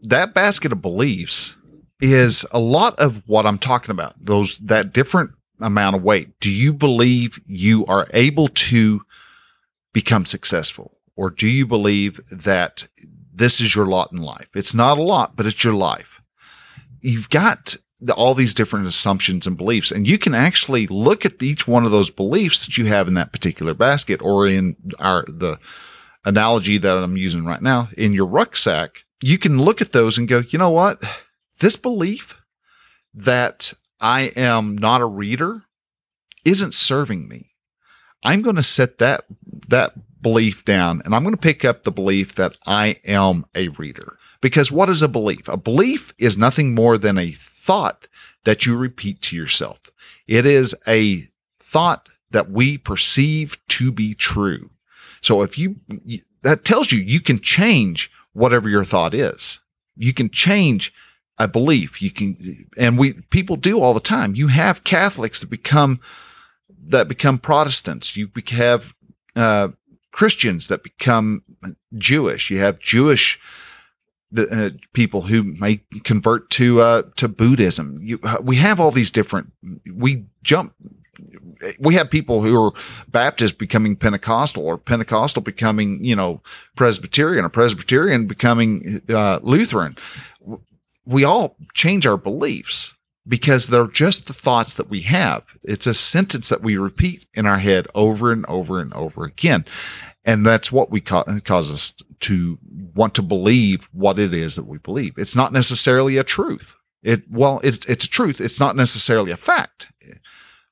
that 0.02 0.34
basket 0.34 0.72
of 0.72 0.82
beliefs 0.82 1.56
is 2.00 2.46
a 2.52 2.58
lot 2.58 2.98
of 2.98 3.22
what 3.26 3.46
I'm 3.46 3.58
talking 3.58 3.90
about. 3.90 4.14
Those, 4.20 4.58
that 4.58 4.92
different 4.92 5.32
amount 5.60 5.96
of 5.96 6.02
weight. 6.02 6.38
Do 6.40 6.50
you 6.50 6.72
believe 6.72 7.40
you 7.46 7.84
are 7.86 8.06
able 8.12 8.48
to 8.48 9.02
become 9.92 10.24
successful? 10.24 10.92
Or 11.16 11.30
do 11.30 11.48
you 11.48 11.66
believe 11.66 12.20
that 12.30 12.88
this 13.34 13.60
is 13.60 13.74
your 13.74 13.86
lot 13.86 14.12
in 14.12 14.18
life? 14.18 14.48
It's 14.54 14.74
not 14.74 14.98
a 14.98 15.02
lot, 15.02 15.34
but 15.34 15.46
it's 15.46 15.64
your 15.64 15.74
life. 15.74 16.20
You've 17.00 17.30
got 17.30 17.76
the, 18.00 18.14
all 18.14 18.34
these 18.34 18.54
different 18.54 18.86
assumptions 18.86 19.46
and 19.46 19.56
beliefs, 19.56 19.90
and 19.90 20.06
you 20.06 20.18
can 20.18 20.34
actually 20.34 20.86
look 20.86 21.24
at 21.24 21.42
each 21.42 21.66
one 21.66 21.84
of 21.84 21.90
those 21.90 22.10
beliefs 22.10 22.64
that 22.64 22.78
you 22.78 22.86
have 22.86 23.08
in 23.08 23.14
that 23.14 23.32
particular 23.32 23.74
basket 23.74 24.22
or 24.22 24.46
in 24.46 24.76
our, 24.98 25.24
the 25.26 25.58
analogy 26.24 26.78
that 26.78 26.96
I'm 26.96 27.16
using 27.16 27.44
right 27.44 27.62
now 27.62 27.88
in 27.96 28.12
your 28.12 28.26
rucksack 28.26 29.04
you 29.20 29.38
can 29.38 29.60
look 29.60 29.80
at 29.80 29.92
those 29.92 30.18
and 30.18 30.28
go, 30.28 30.42
you 30.48 30.58
know 30.58 30.70
what? 30.70 31.02
This 31.60 31.76
belief 31.76 32.40
that 33.14 33.72
I 34.00 34.30
am 34.36 34.78
not 34.78 35.00
a 35.00 35.06
reader 35.06 35.64
isn't 36.44 36.74
serving 36.74 37.28
me. 37.28 37.50
I'm 38.22 38.42
going 38.42 38.56
to 38.56 38.62
set 38.62 38.98
that, 38.98 39.24
that 39.68 39.92
belief 40.22 40.64
down 40.64 41.02
and 41.04 41.14
I'm 41.14 41.22
going 41.22 41.34
to 41.34 41.40
pick 41.40 41.64
up 41.64 41.82
the 41.82 41.92
belief 41.92 42.34
that 42.36 42.56
I 42.66 42.96
am 43.04 43.46
a 43.54 43.68
reader. 43.68 44.18
Because 44.40 44.70
what 44.70 44.88
is 44.88 45.02
a 45.02 45.08
belief? 45.08 45.48
A 45.48 45.56
belief 45.56 46.12
is 46.18 46.38
nothing 46.38 46.74
more 46.74 46.96
than 46.96 47.18
a 47.18 47.32
thought 47.32 48.06
that 48.44 48.64
you 48.64 48.76
repeat 48.76 49.20
to 49.22 49.36
yourself. 49.36 49.80
It 50.26 50.46
is 50.46 50.74
a 50.86 51.26
thought 51.60 52.08
that 52.30 52.50
we 52.50 52.78
perceive 52.78 53.58
to 53.68 53.90
be 53.90 54.14
true. 54.14 54.70
So 55.20 55.42
if 55.42 55.58
you, 55.58 55.76
that 56.42 56.64
tells 56.64 56.92
you 56.92 57.00
you 57.00 57.20
can 57.20 57.40
change 57.40 58.10
whatever 58.32 58.68
your 58.68 58.84
thought 58.84 59.14
is. 59.14 59.58
You 59.96 60.14
can 60.14 60.30
change 60.30 60.92
a 61.38 61.48
belief. 61.48 62.00
You 62.00 62.10
can, 62.10 62.36
and 62.76 62.98
we, 62.98 63.14
people 63.14 63.56
do 63.56 63.80
all 63.80 63.94
the 63.94 64.00
time. 64.00 64.34
You 64.34 64.48
have 64.48 64.84
Catholics 64.84 65.40
that 65.40 65.50
become, 65.50 66.00
that 66.86 67.08
become 67.08 67.38
Protestants. 67.38 68.16
You 68.16 68.30
have, 68.50 68.94
uh, 69.34 69.68
Christians 70.12 70.68
that 70.68 70.82
become 70.82 71.42
Jewish. 71.96 72.50
You 72.50 72.58
have 72.58 72.80
Jewish 72.80 73.38
uh, 74.36 74.70
people 74.92 75.22
who 75.22 75.42
may 75.42 75.80
convert 76.04 76.50
to 76.50 76.80
uh, 76.80 77.02
to 77.16 77.28
Buddhism. 77.28 78.00
You, 78.02 78.20
we 78.42 78.56
have 78.56 78.80
all 78.80 78.90
these 78.90 79.10
different. 79.10 79.52
We 79.92 80.24
jump 80.42 80.74
we 81.78 81.94
have 81.94 82.10
people 82.10 82.42
who 82.42 82.62
are 82.62 82.72
Baptist 83.08 83.58
becoming 83.58 83.96
Pentecostal 83.96 84.64
or 84.64 84.78
Pentecostal 84.78 85.42
becoming, 85.42 86.02
you 86.04 86.14
know, 86.14 86.40
Presbyterian 86.76 87.44
or 87.44 87.48
Presbyterian 87.48 88.26
becoming 88.26 89.02
uh, 89.08 89.40
Lutheran. 89.42 89.96
We 91.04 91.24
all 91.24 91.56
change 91.74 92.06
our 92.06 92.16
beliefs 92.16 92.94
because 93.26 93.68
they're 93.68 93.88
just 93.88 94.26
the 94.26 94.32
thoughts 94.32 94.76
that 94.76 94.88
we 94.88 95.00
have. 95.02 95.44
It's 95.64 95.86
a 95.86 95.94
sentence 95.94 96.48
that 96.48 96.62
we 96.62 96.76
repeat 96.76 97.26
in 97.34 97.46
our 97.46 97.58
head 97.58 97.86
over 97.94 98.32
and 98.32 98.46
over 98.46 98.80
and 98.80 98.92
over 98.94 99.24
again. 99.24 99.64
And 100.24 100.44
that's 100.44 100.70
what 100.70 100.90
we 100.90 101.00
ca- 101.00 101.24
cause 101.44 101.72
us 101.72 101.92
to 102.20 102.58
want 102.94 103.14
to 103.14 103.22
believe 103.22 103.88
what 103.92 104.18
it 104.18 104.34
is 104.34 104.56
that 104.56 104.66
we 104.66 104.78
believe. 104.78 105.14
It's 105.16 105.36
not 105.36 105.52
necessarily 105.52 106.16
a 106.16 106.24
truth. 106.24 106.76
It 107.02 107.22
well, 107.30 107.60
it's 107.62 107.84
it's 107.86 108.04
a 108.04 108.10
truth. 108.10 108.40
It's 108.40 108.60
not 108.60 108.76
necessarily 108.76 109.30
a 109.30 109.36
fact. 109.36 109.92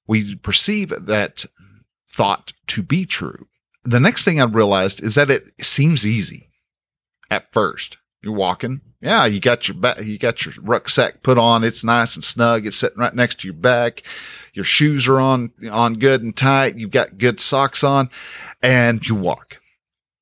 We 0.06 0.36
perceive 0.36 0.88
that 1.06 1.44
thought 2.10 2.52
to 2.68 2.82
be 2.82 3.04
true. 3.04 3.44
The 3.84 4.00
next 4.00 4.24
thing 4.24 4.40
I 4.40 4.44
realized 4.44 5.02
is 5.02 5.14
that 5.14 5.30
it 5.30 5.52
seems 5.60 6.06
easy 6.06 6.50
at 7.30 7.52
first. 7.52 7.98
You're 8.22 8.34
walking, 8.34 8.80
yeah, 9.00 9.26
you 9.26 9.38
got 9.38 9.68
your 9.68 9.76
back, 9.76 10.00
you 10.02 10.18
got 10.18 10.44
your 10.44 10.54
rucksack 10.62 11.22
put 11.22 11.38
on. 11.38 11.62
It's 11.62 11.84
nice 11.84 12.16
and 12.16 12.24
snug. 12.24 12.66
It's 12.66 12.76
sitting 12.76 12.98
right 12.98 13.14
next 13.14 13.40
to 13.40 13.46
your 13.46 13.54
back. 13.54 14.02
Your 14.52 14.64
shoes 14.64 15.06
are 15.06 15.20
on 15.20 15.52
on 15.70 15.94
good 15.94 16.22
and 16.22 16.36
tight. 16.36 16.76
You've 16.76 16.90
got 16.90 17.18
good 17.18 17.38
socks 17.38 17.84
on, 17.84 18.10
and 18.62 19.06
you 19.06 19.14
walk. 19.14 19.60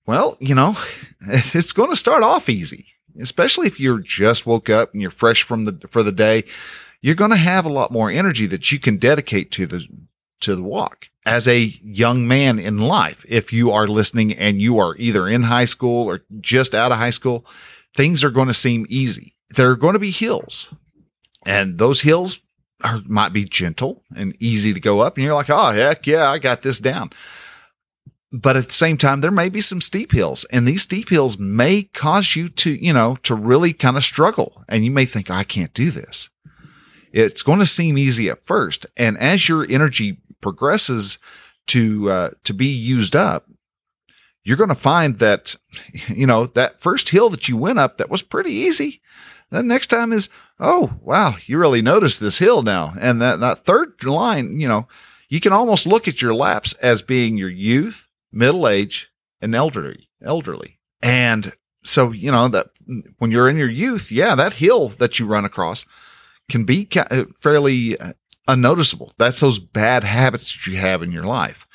Well, 0.07 0.37
you 0.41 0.55
know, 0.55 0.77
it's 1.21 1.73
going 1.73 1.91
to 1.91 1.97
start 1.97 2.23
off 2.23 2.49
easy, 2.49 2.87
especially 3.21 3.67
if 3.67 3.81
you're 3.81 3.99
just 3.99 4.47
woke 4.47 4.69
up 4.69 4.93
and 4.93 5.01
you're 5.01 5.11
fresh 5.11 5.43
from 5.43 5.65
the 5.65 5.81
for 5.89 6.03
the 6.03 6.13
day. 6.13 6.45
You're 7.01 7.15
going 7.15 7.31
to 7.31 7.37
have 7.37 7.67
a 7.67 7.73
lot 7.73 7.93
more 7.93 8.11
energy 8.11 8.47
that 8.47 8.73
you 8.73 8.79
can 8.79 8.97
dedicate 8.97 9.51
to 9.53 9.67
the 9.67 9.87
to 10.41 10.57
the 10.57 10.63
walk. 10.63 11.09
As 11.27 11.49
a 11.49 11.73
young 11.83 12.29
man 12.29 12.59
in 12.59 12.77
life, 12.77 13.25
if 13.29 13.51
you 13.51 13.71
are 13.71 13.89
listening 13.89 14.35
and 14.35 14.61
you 14.61 14.79
are 14.79 14.95
either 14.99 15.27
in 15.27 15.45
high 15.45 15.65
school 15.65 16.07
or 16.07 16.23
just 16.41 16.75
out 16.75 16.93
of 16.93 16.99
high 16.99 17.11
school, 17.11 17.47
things 17.95 18.23
are 18.23 18.31
going 18.31 18.49
to 18.49 18.55
seem 18.55 18.85
easy. 18.91 19.35
There 19.57 19.71
are 19.71 19.77
going 19.77 19.95
to 19.95 19.99
be 19.99 20.11
hills, 20.11 20.73
and 21.47 21.79
those 21.79 22.03
hills 22.03 22.43
are, 22.83 23.01
might 23.07 23.33
be 23.33 23.45
gentle 23.45 24.03
and 24.15 24.37
easy 24.39 24.75
to 24.75 24.81
go 24.81 25.01
up. 25.01 25.17
And 25.17 25.25
you're 25.25 25.35
like, 25.35 25.49
oh, 25.49 25.73
heck 25.73 26.07
yeah, 26.07 26.31
I 26.31 26.39
got 26.39 26.61
this 26.61 26.79
down 26.79 27.11
but 28.37 28.57
at 28.57 28.67
the 28.67 28.73
same 28.73 28.97
time, 28.97 29.21
there 29.21 29.31
may 29.31 29.49
be 29.49 29.61
some 29.61 29.81
steep 29.81 30.11
hills 30.11 30.45
and 30.51 30.67
these 30.67 30.83
steep 30.83 31.09
hills 31.09 31.39
may 31.39 31.85
cause 31.85 32.35
you 32.35 32.49
to, 32.49 32.73
you 32.73 32.93
know, 32.93 33.15
to 33.23 33.33
really 33.33 33.73
kind 33.73 33.97
of 33.97 34.03
struggle. 34.03 34.65
And 34.69 34.85
you 34.85 34.91
may 34.91 35.05
think, 35.05 35.31
I 35.31 35.45
can't 35.45 35.73
do 35.73 35.93
this. 35.93 36.31
It's 37.13 37.43
going 37.43 37.61
to 37.61 37.67
seem 37.67 37.97
easy 37.97 38.29
at 38.29 38.45
first. 38.45 38.87
And 38.97 39.17
as 39.19 39.49
your 39.49 39.65
energy 39.71 40.19
progresses 40.41 41.19
to, 41.69 42.11
uh, 42.11 42.31
to 42.43 42.53
be 42.53 42.67
used 42.67 43.15
up, 43.15 43.47
you're 44.43 44.57
going 44.57 44.69
to 44.69 44.75
find 44.75 45.15
that, 45.17 45.55
you 46.09 46.27
know, 46.27 46.47
that 46.47 46.81
first 46.81 47.11
hill 47.11 47.31
that 47.31 47.49
you 47.49 47.57
went 47.57 47.79
up 47.79 47.99
that 47.99 48.11
was 48.11 48.23
pretty 48.23 48.51
easy. 48.51 49.01
The 49.51 49.63
next 49.63 49.87
time 49.87 50.13
is, 50.13 50.29
oh, 50.59 50.95
wow, 51.01 51.37
you 51.47 51.57
really 51.57 51.83
notice 51.83 52.19
this 52.19 52.39
hill 52.39 52.63
now. 52.63 52.95
And 53.01 53.23
that, 53.23 53.39
that 53.39 53.65
third 53.65 54.03
line, 54.03 54.59
you 54.59 54.67
know, 54.67 54.89
you 55.29 55.39
can 55.39 55.53
almost 55.53 55.87
look 55.87 56.09
at 56.09 56.21
your 56.21 56.35
laps 56.35 56.73
as 56.75 57.01
being 57.01 57.39
your 57.39 57.49
youth, 57.49 58.09
middle 58.35 58.69
age, 58.69 59.11
and 59.41 59.55
elderly. 59.55 60.09
Elderly, 60.23 60.79
and 61.03 61.53
so 61.85 62.13
you 62.13 62.31
know 62.31 62.49
that 62.49 62.71
when 63.19 63.31
you're 63.31 63.49
in 63.49 63.59
your 63.59 63.71
youth, 63.71 64.11
yeah, 64.11 64.35
that 64.35 64.55
hill 64.55 64.89
that 64.89 65.19
you 65.19 65.27
run 65.27 65.45
across 65.45 65.85
can 66.51 66.65
be 66.65 66.89
uh, 66.97 67.25
fairly 67.37 67.99
uh, 67.99 68.13
unnoticeable. 68.49 69.13
That's 69.19 69.41
those 69.41 69.59
bad 69.59 70.05
habits 70.05 70.53
that 70.53 70.71
you 70.71 70.79
have 70.79 71.03
in 71.03 71.13
your 71.13 71.25
life, 71.25 71.67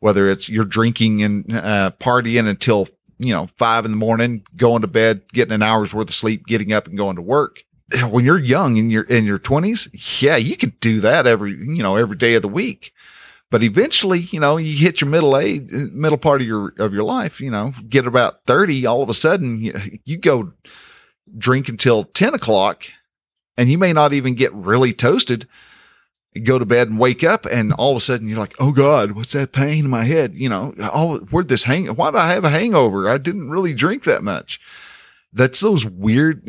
whether 0.00 0.28
it's 0.28 0.48
you're 0.48 0.64
drinking 0.64 1.22
and 1.22 1.52
uh, 1.54 1.90
partying 1.98 2.48
until 2.48 2.88
you 3.18 3.32
know 3.32 3.48
five 3.56 3.84
in 3.84 3.90
the 3.90 3.96
morning, 3.96 4.44
going 4.56 4.82
to 4.82 4.88
bed, 4.88 5.22
getting 5.32 5.54
an 5.54 5.62
hour's 5.62 5.94
worth 5.94 6.08
of 6.08 6.14
sleep, 6.14 6.46
getting 6.46 6.72
up 6.72 6.86
and 6.86 6.96
going 6.96 7.16
to 7.16 7.22
work. 7.22 7.64
When 8.10 8.24
you're 8.24 8.38
young 8.38 8.78
in 8.78 8.90
your 8.90 9.04
in 9.04 9.24
your 9.24 9.38
twenties, 9.38 9.88
yeah, 10.20 10.36
you 10.36 10.56
can 10.56 10.74
do 10.80 11.00
that 11.00 11.26
every 11.26 11.52
you 11.52 11.82
know 11.82 11.96
every 11.96 12.16
day 12.16 12.34
of 12.34 12.42
the 12.42 12.48
week. 12.48 12.92
But 13.50 13.62
eventually, 13.62 14.18
you 14.18 14.40
know, 14.40 14.56
you 14.56 14.76
hit 14.76 15.00
your 15.00 15.08
middle 15.08 15.36
age, 15.36 15.70
middle 15.92 16.18
part 16.18 16.40
of 16.40 16.46
your 16.46 16.72
of 16.78 16.92
your 16.92 17.04
life. 17.04 17.40
You 17.40 17.50
know, 17.50 17.72
get 17.88 18.06
about 18.06 18.40
thirty, 18.46 18.86
all 18.86 19.02
of 19.02 19.08
a 19.08 19.14
sudden 19.14 19.60
you, 19.60 19.72
you 20.04 20.18
go 20.18 20.52
drink 21.38 21.68
until 21.68 22.04
ten 22.04 22.34
o'clock, 22.34 22.84
and 23.56 23.70
you 23.70 23.78
may 23.78 23.92
not 23.92 24.12
even 24.12 24.34
get 24.34 24.52
really 24.52 24.92
toasted. 24.92 25.46
go 26.44 26.58
to 26.58 26.66
bed 26.66 26.88
and 26.88 26.98
wake 26.98 27.24
up, 27.24 27.46
and 27.46 27.72
all 27.72 27.92
of 27.92 27.96
a 27.96 28.00
sudden 28.00 28.28
you're 28.28 28.38
like, 28.38 28.54
"Oh 28.58 28.72
God, 28.72 29.12
what's 29.12 29.32
that 29.32 29.52
pain 29.52 29.84
in 29.84 29.90
my 29.90 30.04
head?" 30.04 30.34
You 30.34 30.48
know, 30.48 30.74
oh, 30.78 31.18
where'd 31.30 31.48
this 31.48 31.64
hang? 31.64 31.86
Why 31.86 32.10
do 32.10 32.16
I 32.18 32.28
have 32.28 32.44
a 32.44 32.50
hangover? 32.50 33.08
I 33.08 33.18
didn't 33.18 33.50
really 33.50 33.74
drink 33.74 34.04
that 34.04 34.22
much 34.22 34.60
that's 35.36 35.60
those 35.60 35.84
weird 35.84 36.42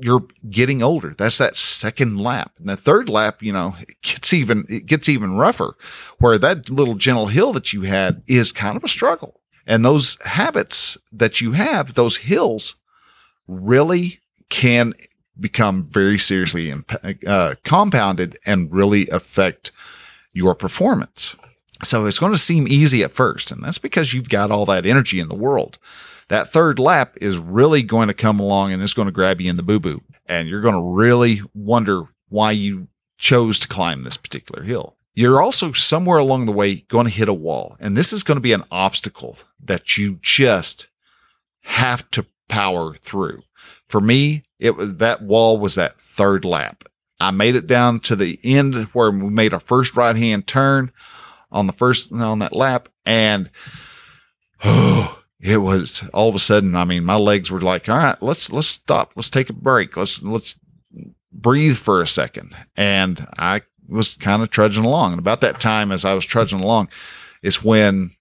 you're 0.00 0.24
getting 0.48 0.82
older. 0.82 1.12
That's 1.16 1.38
that 1.38 1.54
second 1.54 2.18
lap. 2.18 2.52
And 2.58 2.68
the 2.68 2.76
third 2.76 3.08
lap 3.08 3.42
you 3.42 3.52
know 3.52 3.76
it 3.78 4.00
gets 4.02 4.32
even 4.32 4.64
it 4.68 4.86
gets 4.86 5.08
even 5.08 5.36
rougher 5.36 5.76
where 6.18 6.38
that 6.38 6.70
little 6.70 6.94
gentle 6.94 7.26
hill 7.26 7.52
that 7.52 7.72
you 7.72 7.82
had 7.82 8.22
is 8.26 8.50
kind 8.50 8.76
of 8.76 8.84
a 8.84 8.88
struggle. 8.88 9.40
And 9.66 9.84
those 9.84 10.16
habits 10.24 10.96
that 11.12 11.40
you 11.40 11.52
have 11.52 11.94
those 11.94 12.16
hills 12.16 12.74
really 13.46 14.20
can 14.48 14.94
become 15.38 15.84
very 15.84 16.18
seriously 16.18 16.74
uh, 17.26 17.54
compounded 17.64 18.38
and 18.46 18.72
really 18.72 19.08
affect 19.08 19.72
your 20.32 20.54
performance 20.54 21.36
so 21.82 22.06
it's 22.06 22.18
going 22.18 22.32
to 22.32 22.38
seem 22.38 22.68
easy 22.68 23.02
at 23.02 23.12
first 23.12 23.50
and 23.50 23.62
that's 23.62 23.78
because 23.78 24.12
you've 24.12 24.28
got 24.28 24.50
all 24.50 24.66
that 24.66 24.86
energy 24.86 25.20
in 25.20 25.28
the 25.28 25.34
world 25.34 25.78
that 26.32 26.48
third 26.48 26.78
lap 26.78 27.14
is 27.20 27.36
really 27.36 27.82
going 27.82 28.08
to 28.08 28.14
come 28.14 28.40
along 28.40 28.72
and 28.72 28.82
it's 28.82 28.94
going 28.94 29.06
to 29.06 29.12
grab 29.12 29.38
you 29.38 29.50
in 29.50 29.58
the 29.58 29.62
boo 29.62 29.78
boo. 29.78 30.00
And 30.24 30.48
you're 30.48 30.62
going 30.62 30.74
to 30.74 30.96
really 30.96 31.42
wonder 31.52 32.04
why 32.30 32.52
you 32.52 32.88
chose 33.18 33.58
to 33.58 33.68
climb 33.68 34.02
this 34.02 34.16
particular 34.16 34.62
hill. 34.62 34.96
You're 35.14 35.42
also 35.42 35.72
somewhere 35.72 36.16
along 36.16 36.46
the 36.46 36.52
way 36.52 36.76
going 36.88 37.06
to 37.06 37.12
hit 37.12 37.28
a 37.28 37.34
wall. 37.34 37.76
And 37.80 37.96
this 37.96 38.14
is 38.14 38.22
going 38.22 38.36
to 38.36 38.42
be 38.42 38.54
an 38.54 38.64
obstacle 38.70 39.36
that 39.62 39.98
you 39.98 40.18
just 40.22 40.86
have 41.64 42.10
to 42.12 42.24
power 42.48 42.94
through. 42.94 43.42
For 43.88 44.00
me, 44.00 44.44
it 44.58 44.74
was 44.74 44.96
that 44.96 45.20
wall 45.20 45.58
was 45.58 45.74
that 45.74 46.00
third 46.00 46.46
lap. 46.46 46.84
I 47.20 47.30
made 47.30 47.56
it 47.56 47.66
down 47.66 48.00
to 48.00 48.16
the 48.16 48.40
end 48.42 48.74
where 48.94 49.10
we 49.10 49.28
made 49.28 49.52
our 49.52 49.60
first 49.60 49.96
right 49.96 50.16
hand 50.16 50.46
turn 50.46 50.92
on 51.52 51.68
the 51.68 51.72
first 51.72 52.12
on 52.12 52.40
that 52.40 52.56
lap 52.56 52.88
and 53.06 53.50
oh 54.64 55.22
it 55.42 55.56
was 55.56 56.08
all 56.14 56.28
of 56.28 56.36
a 56.36 56.38
sudden, 56.38 56.76
I 56.76 56.84
mean, 56.84 57.04
my 57.04 57.16
legs 57.16 57.50
were 57.50 57.60
like, 57.60 57.88
all 57.88 57.98
right, 57.98 58.22
let's, 58.22 58.52
let's 58.52 58.68
stop. 58.68 59.12
Let's 59.16 59.28
take 59.28 59.50
a 59.50 59.54
break. 59.54 59.96
Let's, 59.96 60.22
let's 60.22 60.56
breathe 61.32 61.76
for 61.76 62.00
a 62.00 62.06
second. 62.06 62.54
And 62.76 63.26
I 63.36 63.62
was 63.88 64.16
kind 64.16 64.42
of 64.42 64.50
trudging 64.50 64.84
along. 64.84 65.12
And 65.12 65.18
about 65.18 65.40
that 65.40 65.60
time, 65.60 65.90
as 65.90 66.04
I 66.04 66.14
was 66.14 66.24
trudging 66.24 66.60
along, 66.60 66.90
is 67.42 67.62
when, 67.62 68.12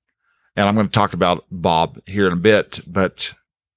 and 0.55 0.67
I'm 0.67 0.73
going 0.73 0.87
to 0.87 0.91
talk 0.91 1.13
about 1.13 1.45
Bob 1.51 1.99
here 2.07 2.25
in 2.25 2.33
a 2.33 2.37
bit, 2.37 2.79
but 2.87 3.31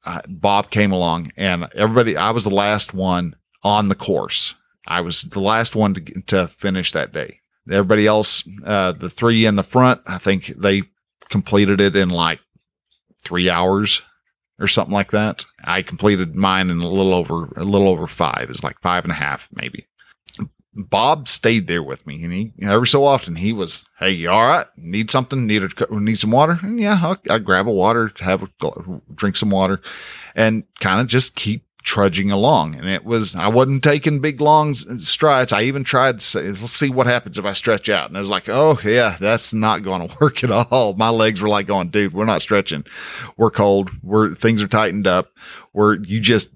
uh, 0.07 0.23
Bob 0.27 0.71
came 0.71 0.91
along 0.91 1.31
and 1.37 1.67
everybody, 1.75 2.17
I 2.17 2.31
was 2.31 2.45
the 2.45 2.51
last 2.51 2.95
one 2.95 3.37
on 3.63 3.89
the 3.89 3.95
course. 3.95 4.55
I 4.87 5.03
was 5.03 5.23
the 5.23 5.41
last 5.41 5.77
one 5.77 5.95
to, 5.95 6.01
to 6.23 6.49
finish 6.49 6.93
that 6.93 7.13
day. 7.13 7.41
Everybody 7.71 8.07
else, 8.07 8.43
uh, 8.65 8.93
the 8.93 9.09
three 9.09 9.47
in 9.47 9.57
the 9.57 9.63
front, 9.63 10.03
I 10.07 10.19
think 10.19 10.47
they 10.47 10.83
completed 11.31 11.81
it 11.81 11.97
in 11.97 12.11
like 12.11 12.41
three 13.23 13.49
hours 13.49 14.03
or 14.59 14.69
something 14.69 14.93
like 14.93 15.11
that. 15.13 15.45
I 15.65 15.83
completed 15.83 16.35
mine 16.35 16.71
in 16.71 16.81
a 16.81 16.89
little 16.89 17.15
over 17.15 17.47
a 17.57 17.65
little 17.65 17.89
over 17.89 18.07
five. 18.07 18.51
It's 18.51 18.65
like 18.65 18.81
five 18.81 19.05
and 19.05 19.13
a 19.13 19.17
half, 19.17 19.49
maybe. 19.53 19.87
Bob 20.77 21.29
stayed 21.29 21.69
there 21.69 21.83
with 21.83 22.05
me, 22.07 22.23
and 22.25 22.33
he 22.33 22.53
every 22.63 22.89
so 22.89 23.05
often 23.05 23.37
he 23.37 23.53
was, 23.53 23.85
"Hey, 23.99 24.11
you 24.11 24.29
all 24.29 24.47
right? 24.47 24.67
Need 24.77 25.11
something? 25.11 25.47
Need 25.47 25.63
a, 25.63 26.01
need 26.01 26.19
some 26.19 26.33
water?" 26.33 26.59
And 26.63 26.81
yeah, 26.81 26.99
I'll 27.31 27.39
grab 27.39 27.69
a 27.69 27.73
water, 27.73 28.13
have 28.19 28.43
a 28.43 28.49
drink 29.15 29.37
some 29.37 29.51
water, 29.51 29.81
and 30.35 30.65
kind 30.81 31.01
of 31.01 31.07
just 31.07 31.37
keep 31.37 31.65
trudging 31.85 32.31
along. 32.31 32.75
And 32.75 32.89
it 32.89 33.05
was, 33.05 33.37
I 33.37 33.47
wasn't 33.47 33.85
taking 33.85 34.21
big 34.21 34.41
long 34.41 34.75
strides. 34.75 35.53
I 35.53 35.63
even 35.63 35.85
tried 35.85 36.19
to 36.19 36.25
say, 36.25 36.43
let's 36.43 36.71
see 36.71 36.89
what 36.89 37.07
happens 37.07 37.39
if 37.39 37.45
I 37.45 37.53
stretch 37.53 37.89
out. 37.89 38.09
And 38.09 38.17
I 38.17 38.21
was 38.21 38.31
like, 38.31 38.49
oh, 38.49 38.79
yeah, 38.83 39.17
that's 39.21 39.55
not 39.55 39.85
going 39.85 40.09
to 40.09 40.17
work 40.21 40.43
at 40.43 40.51
all. 40.51 40.95
My 40.95 41.11
legs 41.11 41.41
were 41.41 41.49
like 41.49 41.67
going, 41.67 41.91
dude, 41.91 42.15
we're 42.15 42.25
not 42.25 42.43
stretching. 42.43 42.85
We're 43.37 43.51
cold. 43.51 43.91
We're, 44.03 44.35
things 44.35 44.63
are 44.63 44.69
tightened 44.69 45.07
up. 45.07 45.31
We're, 45.73 45.97
you 46.03 46.21
just, 46.21 46.51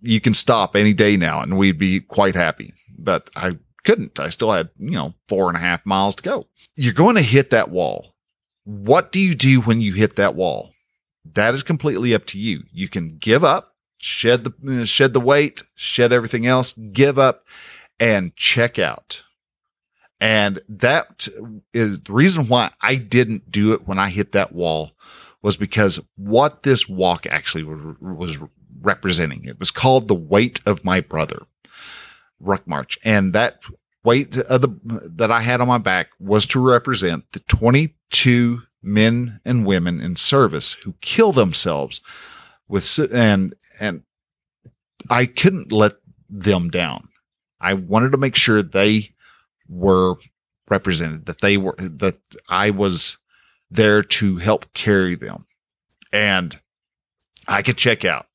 you 0.00 0.20
can 0.20 0.34
stop 0.34 0.76
any 0.76 0.92
day 0.92 1.16
now 1.16 1.40
and 1.40 1.56
we'd 1.56 1.78
be 1.78 2.00
quite 2.00 2.34
happy. 2.34 2.74
But 2.98 3.30
I 3.36 3.58
couldn't. 3.84 4.18
I 4.18 4.28
still 4.28 4.50
had, 4.50 4.68
you 4.78 4.90
know, 4.90 5.14
four 5.28 5.48
and 5.48 5.56
a 5.56 5.60
half 5.60 5.86
miles 5.86 6.16
to 6.16 6.22
go. 6.22 6.48
You're 6.76 6.92
going 6.92 7.16
to 7.16 7.22
hit 7.22 7.50
that 7.50 7.70
wall. 7.70 8.14
What 8.64 9.12
do 9.12 9.20
you 9.20 9.34
do 9.34 9.60
when 9.60 9.80
you 9.80 9.92
hit 9.92 10.16
that 10.16 10.34
wall? 10.34 10.72
That 11.24 11.54
is 11.54 11.62
completely 11.62 12.14
up 12.14 12.26
to 12.26 12.38
you. 12.38 12.64
You 12.72 12.88
can 12.88 13.16
give 13.18 13.44
up 13.44 13.71
shed 14.02 14.44
the 14.44 14.84
shed 14.84 15.12
the 15.12 15.20
weight, 15.20 15.62
shed 15.74 16.12
everything 16.12 16.46
else, 16.46 16.74
give 16.92 17.18
up, 17.18 17.46
and 18.00 18.34
check 18.36 18.78
out. 18.78 19.22
And 20.20 20.60
that 20.68 21.28
is 21.72 22.00
the 22.00 22.12
reason 22.12 22.48
why 22.48 22.70
I 22.80 22.96
didn't 22.96 23.50
do 23.50 23.72
it 23.72 23.86
when 23.86 23.98
I 23.98 24.08
hit 24.08 24.32
that 24.32 24.52
wall 24.52 24.92
was 25.40 25.56
because 25.56 26.00
what 26.16 26.62
this 26.62 26.88
walk 26.88 27.26
actually 27.26 27.64
was 27.64 28.38
representing. 28.80 29.44
It 29.44 29.58
was 29.58 29.70
called 29.70 30.08
the 30.08 30.14
weight 30.14 30.60
of 30.66 30.84
my 30.84 31.00
brother, 31.00 31.42
Ruck 32.40 32.66
March, 32.66 32.98
and 33.04 33.32
that 33.32 33.62
weight 34.04 34.36
of 34.36 34.60
the 34.62 34.68
that 35.14 35.30
I 35.30 35.40
had 35.40 35.60
on 35.60 35.68
my 35.68 35.78
back 35.78 36.08
was 36.18 36.46
to 36.48 36.60
represent 36.60 37.24
the 37.32 37.40
22 37.40 38.62
men 38.82 39.40
and 39.44 39.64
women 39.64 40.00
in 40.00 40.16
service 40.16 40.72
who 40.74 40.94
kill 41.00 41.32
themselves 41.32 42.00
with 42.72 42.98
and 43.12 43.54
and 43.78 44.02
I 45.10 45.26
couldn't 45.26 45.70
let 45.70 45.92
them 46.30 46.70
down. 46.70 47.08
I 47.60 47.74
wanted 47.74 48.12
to 48.12 48.18
make 48.18 48.34
sure 48.34 48.62
they 48.62 49.10
were 49.68 50.16
represented, 50.70 51.26
that 51.26 51.42
they 51.42 51.58
were 51.58 51.76
that 51.78 52.18
I 52.48 52.70
was 52.70 53.18
there 53.70 54.02
to 54.02 54.38
help 54.38 54.72
carry 54.72 55.14
them. 55.14 55.44
And 56.12 56.58
I 57.46 57.60
could 57.60 57.76
check 57.76 58.06
out. 58.06 58.26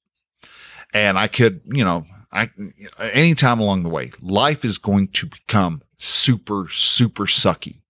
And 0.94 1.18
I 1.18 1.28
could, 1.28 1.62
you 1.66 1.84
know, 1.84 2.06
I 2.32 2.52
anytime 3.00 3.60
along 3.60 3.84
the 3.84 3.90
way, 3.90 4.12
life 4.22 4.64
is 4.64 4.78
going 4.78 5.08
to 5.10 5.26
become 5.26 5.82
super, 5.98 6.68
super 6.70 7.26
sucky. 7.26 7.82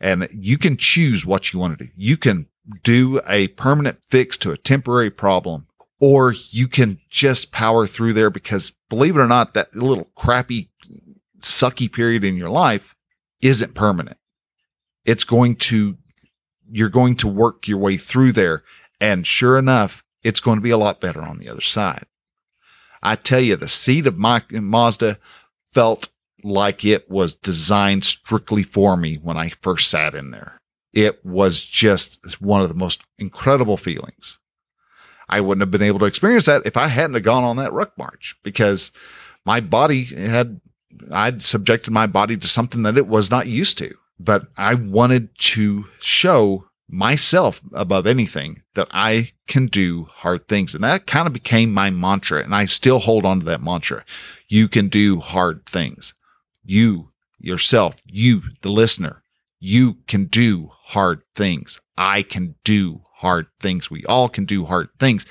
And 0.00 0.28
you 0.32 0.56
can 0.56 0.78
choose 0.78 1.26
what 1.26 1.52
you 1.52 1.58
want 1.58 1.78
to 1.78 1.84
do. 1.84 1.90
You 1.94 2.16
can 2.16 2.46
do 2.82 3.20
a 3.26 3.48
permanent 3.48 3.98
fix 4.08 4.36
to 4.38 4.52
a 4.52 4.56
temporary 4.56 5.10
problem, 5.10 5.66
or 6.00 6.34
you 6.50 6.68
can 6.68 6.98
just 7.10 7.52
power 7.52 7.86
through 7.86 8.12
there 8.12 8.30
because 8.30 8.72
believe 8.88 9.16
it 9.16 9.20
or 9.20 9.26
not, 9.26 9.54
that 9.54 9.74
little 9.74 10.10
crappy, 10.14 10.70
sucky 11.40 11.92
period 11.92 12.24
in 12.24 12.36
your 12.36 12.50
life 12.50 12.94
isn't 13.40 13.74
permanent. 13.74 14.16
It's 15.04 15.24
going 15.24 15.56
to, 15.56 15.96
you're 16.70 16.88
going 16.88 17.16
to 17.16 17.28
work 17.28 17.66
your 17.66 17.78
way 17.78 17.96
through 17.96 18.32
there. 18.32 18.62
And 19.00 19.26
sure 19.26 19.58
enough, 19.58 20.02
it's 20.22 20.40
going 20.40 20.58
to 20.58 20.62
be 20.62 20.70
a 20.70 20.78
lot 20.78 21.00
better 21.00 21.22
on 21.22 21.38
the 21.38 21.48
other 21.48 21.60
side. 21.60 22.04
I 23.02 23.14
tell 23.14 23.40
you, 23.40 23.56
the 23.56 23.68
seat 23.68 24.06
of 24.06 24.18
my 24.18 24.42
Mazda 24.50 25.18
felt 25.70 26.08
like 26.42 26.84
it 26.84 27.10
was 27.10 27.34
designed 27.34 28.04
strictly 28.04 28.62
for 28.62 28.96
me 28.96 29.16
when 29.16 29.36
I 29.36 29.50
first 29.60 29.90
sat 29.90 30.14
in 30.14 30.30
there. 30.30 30.57
It 30.92 31.24
was 31.24 31.62
just 31.62 32.40
one 32.40 32.62
of 32.62 32.68
the 32.68 32.74
most 32.74 33.02
incredible 33.18 33.76
feelings. 33.76 34.38
I 35.28 35.40
wouldn't 35.40 35.62
have 35.62 35.70
been 35.70 35.82
able 35.82 35.98
to 36.00 36.06
experience 36.06 36.46
that 36.46 36.64
if 36.64 36.76
I 36.76 36.88
hadn't 36.88 37.14
have 37.14 37.22
gone 37.22 37.44
on 37.44 37.56
that 37.56 37.72
ruck 37.72 37.96
march 37.98 38.36
because 38.42 38.90
my 39.44 39.60
body 39.60 40.04
had, 40.04 40.60
I'd 41.10 41.42
subjected 41.42 41.90
my 41.90 42.06
body 42.06 42.36
to 42.36 42.48
something 42.48 42.82
that 42.84 42.96
it 42.96 43.06
was 43.06 43.30
not 43.30 43.46
used 43.46 43.76
to. 43.78 43.94
But 44.18 44.48
I 44.56 44.74
wanted 44.74 45.28
to 45.38 45.86
show 46.00 46.64
myself 46.88 47.60
above 47.72 48.06
anything 48.06 48.62
that 48.74 48.88
I 48.90 49.32
can 49.46 49.66
do 49.66 50.04
hard 50.04 50.48
things. 50.48 50.74
And 50.74 50.82
that 50.82 51.06
kind 51.06 51.26
of 51.26 51.32
became 51.32 51.72
my 51.72 51.90
mantra. 51.90 52.42
And 52.42 52.54
I 52.54 52.66
still 52.66 52.98
hold 52.98 53.24
on 53.24 53.40
to 53.40 53.46
that 53.46 53.62
mantra. 53.62 54.04
You 54.48 54.66
can 54.68 54.88
do 54.88 55.20
hard 55.20 55.66
things. 55.66 56.14
You 56.64 57.08
yourself, 57.38 57.96
you, 58.06 58.42
the 58.62 58.70
listener, 58.70 59.22
you 59.60 59.98
can 60.06 60.26
do 60.26 60.70
hard 60.72 61.22
things. 61.34 61.80
I 61.96 62.22
can 62.22 62.54
do 62.64 63.02
hard 63.14 63.46
things. 63.60 63.90
We 63.90 64.04
all 64.04 64.28
can 64.28 64.44
do 64.44 64.64
hard 64.64 64.88
things. 65.00 65.26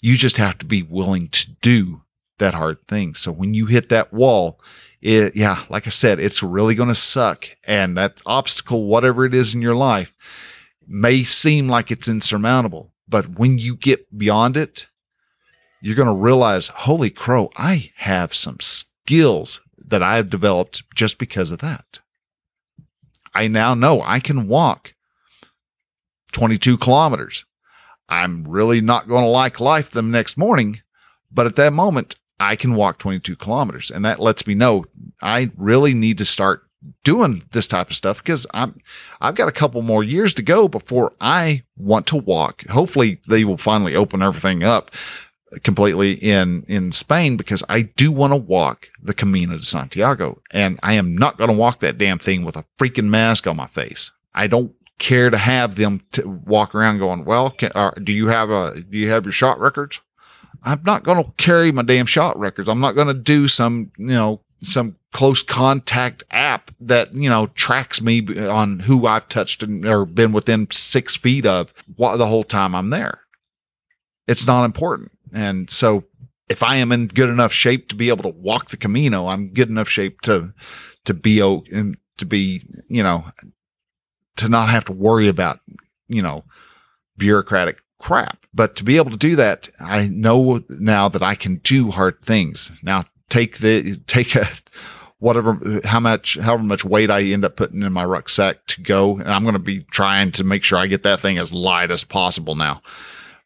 You 0.00 0.16
just 0.16 0.38
have 0.38 0.58
to 0.58 0.66
be 0.66 0.82
willing 0.82 1.28
to 1.28 1.50
do 1.60 2.02
that 2.38 2.54
hard 2.54 2.78
thing. 2.88 3.14
So 3.14 3.30
when 3.30 3.52
you 3.52 3.66
hit 3.66 3.90
that 3.90 4.12
wall, 4.12 4.60
it, 5.02 5.36
yeah, 5.36 5.64
like 5.68 5.86
I 5.86 5.90
said, 5.90 6.18
it's 6.18 6.42
really 6.42 6.74
going 6.74 6.88
to 6.88 6.94
suck. 6.94 7.46
And 7.64 7.96
that 7.96 8.22
obstacle, 8.26 8.86
whatever 8.86 9.24
it 9.24 9.34
is 9.34 9.54
in 9.54 9.62
your 9.62 9.74
life, 9.74 10.14
may 10.86 11.22
seem 11.22 11.68
like 11.68 11.90
it's 11.90 12.08
insurmountable, 12.08 12.92
but 13.08 13.38
when 13.38 13.58
you 13.58 13.76
get 13.76 14.16
beyond 14.16 14.56
it, 14.56 14.88
you're 15.82 15.96
going 15.96 16.08
to 16.08 16.14
realize, 16.14 16.68
holy 16.68 17.10
crow, 17.10 17.50
I 17.56 17.92
have 17.96 18.34
some 18.34 18.58
skills 18.60 19.60
that 19.86 20.02
I 20.02 20.16
have 20.16 20.30
developed 20.30 20.82
just 20.94 21.18
because 21.18 21.50
of 21.50 21.60
that. 21.60 22.00
I 23.34 23.48
now 23.48 23.74
know 23.74 24.02
I 24.02 24.20
can 24.20 24.48
walk 24.48 24.94
22 26.32 26.78
kilometers. 26.78 27.44
I'm 28.08 28.46
really 28.46 28.80
not 28.80 29.08
going 29.08 29.24
to 29.24 29.30
like 29.30 29.60
life 29.60 29.90
the 29.90 30.02
next 30.02 30.36
morning, 30.36 30.80
but 31.30 31.46
at 31.46 31.56
that 31.56 31.72
moment, 31.72 32.16
I 32.40 32.56
can 32.56 32.74
walk 32.74 32.98
22 32.98 33.36
kilometers. 33.36 33.90
And 33.90 34.04
that 34.04 34.18
lets 34.18 34.46
me 34.46 34.54
know 34.54 34.86
I 35.22 35.50
really 35.56 35.94
need 35.94 36.18
to 36.18 36.24
start 36.24 36.62
doing 37.04 37.42
this 37.52 37.66
type 37.66 37.90
of 37.90 37.96
stuff 37.96 38.18
because 38.18 38.46
I'm 38.54 38.80
I've 39.20 39.34
got 39.34 39.48
a 39.48 39.52
couple 39.52 39.82
more 39.82 40.02
years 40.02 40.32
to 40.34 40.42
go 40.42 40.66
before 40.66 41.12
I 41.20 41.62
want 41.76 42.06
to 42.08 42.16
walk. 42.16 42.66
Hopefully 42.68 43.20
they 43.28 43.44
will 43.44 43.58
finally 43.58 43.94
open 43.94 44.22
everything 44.22 44.62
up 44.62 44.90
completely 45.62 46.12
in 46.12 46.64
in 46.68 46.92
Spain 46.92 47.36
because 47.36 47.62
I 47.68 47.82
do 47.82 48.12
want 48.12 48.32
to 48.32 48.36
walk 48.36 48.88
the 49.02 49.14
Camino 49.14 49.56
de 49.56 49.64
Santiago 49.64 50.40
and 50.52 50.78
I 50.82 50.94
am 50.94 51.16
not 51.16 51.38
going 51.38 51.50
to 51.50 51.56
walk 51.56 51.80
that 51.80 51.98
damn 51.98 52.18
thing 52.18 52.44
with 52.44 52.56
a 52.56 52.64
freaking 52.78 53.08
mask 53.08 53.46
on 53.46 53.56
my 53.56 53.66
face. 53.66 54.12
I 54.34 54.46
don't 54.46 54.72
care 54.98 55.30
to 55.30 55.38
have 55.38 55.76
them 55.76 56.02
to 56.12 56.28
walk 56.28 56.74
around 56.74 56.98
going, 56.98 57.24
"Well, 57.24 57.50
can, 57.50 57.72
uh, 57.74 57.90
do 58.02 58.12
you 58.12 58.28
have 58.28 58.50
a 58.50 58.80
do 58.80 58.96
you 58.96 59.10
have 59.10 59.24
your 59.24 59.32
shot 59.32 59.58
records?" 59.58 60.00
I'm 60.62 60.82
not 60.84 61.04
going 61.04 61.22
to 61.22 61.30
carry 61.36 61.72
my 61.72 61.82
damn 61.82 62.06
shot 62.06 62.38
records. 62.38 62.68
I'm 62.68 62.80
not 62.80 62.94
going 62.94 63.08
to 63.08 63.14
do 63.14 63.48
some, 63.48 63.90
you 63.96 64.06
know, 64.08 64.42
some 64.60 64.96
close 65.12 65.42
contact 65.42 66.22
app 66.30 66.70
that, 66.80 67.14
you 67.14 67.30
know, 67.30 67.46
tracks 67.48 68.02
me 68.02 68.26
on 68.46 68.80
who 68.80 69.06
I've 69.06 69.28
touched 69.28 69.62
and, 69.62 69.86
or 69.86 70.04
been 70.04 70.32
within 70.32 70.68
six 70.70 71.16
feet 71.16 71.46
of 71.46 71.72
the 71.96 72.26
whole 72.26 72.44
time 72.44 72.74
I'm 72.74 72.90
there. 72.90 73.20
It's 74.28 74.46
not 74.46 74.64
important. 74.64 75.10
And 75.32 75.70
so 75.70 76.04
if 76.48 76.62
I 76.62 76.76
am 76.76 76.92
in 76.92 77.06
good 77.06 77.28
enough 77.28 77.52
shape 77.52 77.88
to 77.88 77.96
be 77.96 78.08
able 78.08 78.24
to 78.24 78.36
walk 78.36 78.70
the 78.70 78.76
Camino, 78.76 79.28
I'm 79.28 79.52
good 79.52 79.68
enough 79.68 79.88
shape 79.88 80.20
to, 80.22 80.52
to 81.04 81.14
be, 81.14 81.38
to 81.38 82.26
be, 82.26 82.62
you 82.88 83.02
know, 83.02 83.24
to 84.36 84.48
not 84.48 84.68
have 84.68 84.84
to 84.86 84.92
worry 84.92 85.28
about, 85.28 85.60
you 86.08 86.22
know, 86.22 86.44
bureaucratic 87.16 87.82
crap. 87.98 88.44
But 88.52 88.76
to 88.76 88.84
be 88.84 88.96
able 88.96 89.12
to 89.12 89.16
do 89.16 89.36
that, 89.36 89.68
I 89.80 90.08
know 90.08 90.60
now 90.68 91.08
that 91.08 91.22
I 91.22 91.34
can 91.34 91.56
do 91.56 91.90
hard 91.90 92.20
things. 92.22 92.72
Now 92.82 93.04
take 93.28 93.58
the, 93.58 93.96
take 94.06 94.34
a, 94.34 94.44
whatever 95.20 95.80
how 95.84 96.00
much 96.00 96.36
however 96.38 96.62
much 96.62 96.84
weight 96.84 97.10
I 97.10 97.22
end 97.22 97.44
up 97.44 97.56
putting 97.56 97.82
in 97.82 97.92
my 97.92 98.04
rucksack 98.04 98.66
to 98.68 98.80
go 98.80 99.18
and 99.18 99.28
I'm 99.28 99.42
going 99.42 99.52
to 99.52 99.58
be 99.58 99.82
trying 99.90 100.32
to 100.32 100.44
make 100.44 100.64
sure 100.64 100.78
I 100.78 100.86
get 100.86 101.02
that 101.04 101.20
thing 101.20 101.38
as 101.38 101.52
light 101.52 101.90
as 101.90 102.04
possible 102.04 102.54
now 102.54 102.80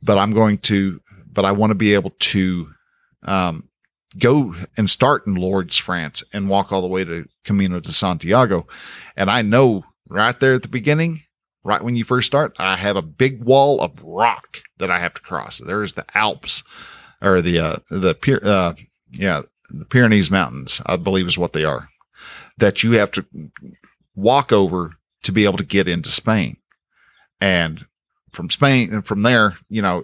but 0.01 0.17
I'm 0.17 0.33
going 0.33 0.59
to 0.59 1.01
but 1.35 1.45
I 1.45 1.53
want 1.53 1.71
to 1.71 1.75
be 1.75 1.95
able 1.95 2.11
to 2.11 2.71
um, 3.23 3.69
go 4.19 4.55
and 4.77 4.89
start 4.89 5.27
in 5.27 5.35
Lourdes 5.35 5.77
France 5.77 6.23
and 6.33 6.49
walk 6.49 6.73
all 6.73 6.83
the 6.83 6.89
way 6.89 7.05
to 7.05 7.27
Camino 7.45 7.81
de 7.81 7.93
Santiago 7.93 8.67
and 9.17 9.31
I 9.31 9.43
know 9.43 9.85
right 10.09 10.39
there 10.39 10.55
at 10.55 10.63
the 10.63 10.69
beginning 10.69 11.21
right 11.65 11.83
when 11.83 11.97
you 11.97 12.05
first 12.05 12.27
start 12.27 12.55
I 12.59 12.77
have 12.77 12.97
a 12.97 13.03
big 13.03 13.43
wall 13.43 13.81
of 13.81 14.03
rock 14.03 14.63
that 14.79 14.91
I 14.91 14.99
have 14.99 15.15
to 15.15 15.23
cross 15.23 15.59
there's 15.59 15.95
the 15.95 16.07
Alps 16.15 16.63
or 17.21 17.43
the 17.43 17.59
uh 17.59 17.77
the 17.91 18.41
uh 18.45 18.75
yeah 19.13 19.43
the 19.71 19.85
Pyrenees 19.85 20.31
Mountains, 20.31 20.81
I 20.87 20.97
believe 20.97 21.27
is 21.27 21.39
what 21.39 21.53
they 21.53 21.65
are, 21.65 21.89
that 22.59 22.83
you 22.83 22.93
have 22.93 23.11
to 23.13 23.25
walk 24.15 24.53
over 24.53 24.93
to 25.23 25.33
be 25.33 25.45
able 25.45 25.59
to 25.59 25.65
get 25.65 25.89
into 25.89 26.11
Spain. 26.11 26.57
And 27.41 27.87
from 28.35 28.51
Spain 28.51 28.93
and 28.93 29.07
from 29.07 29.23
there, 29.23 29.57
you 29.69 29.81
know, 29.81 30.03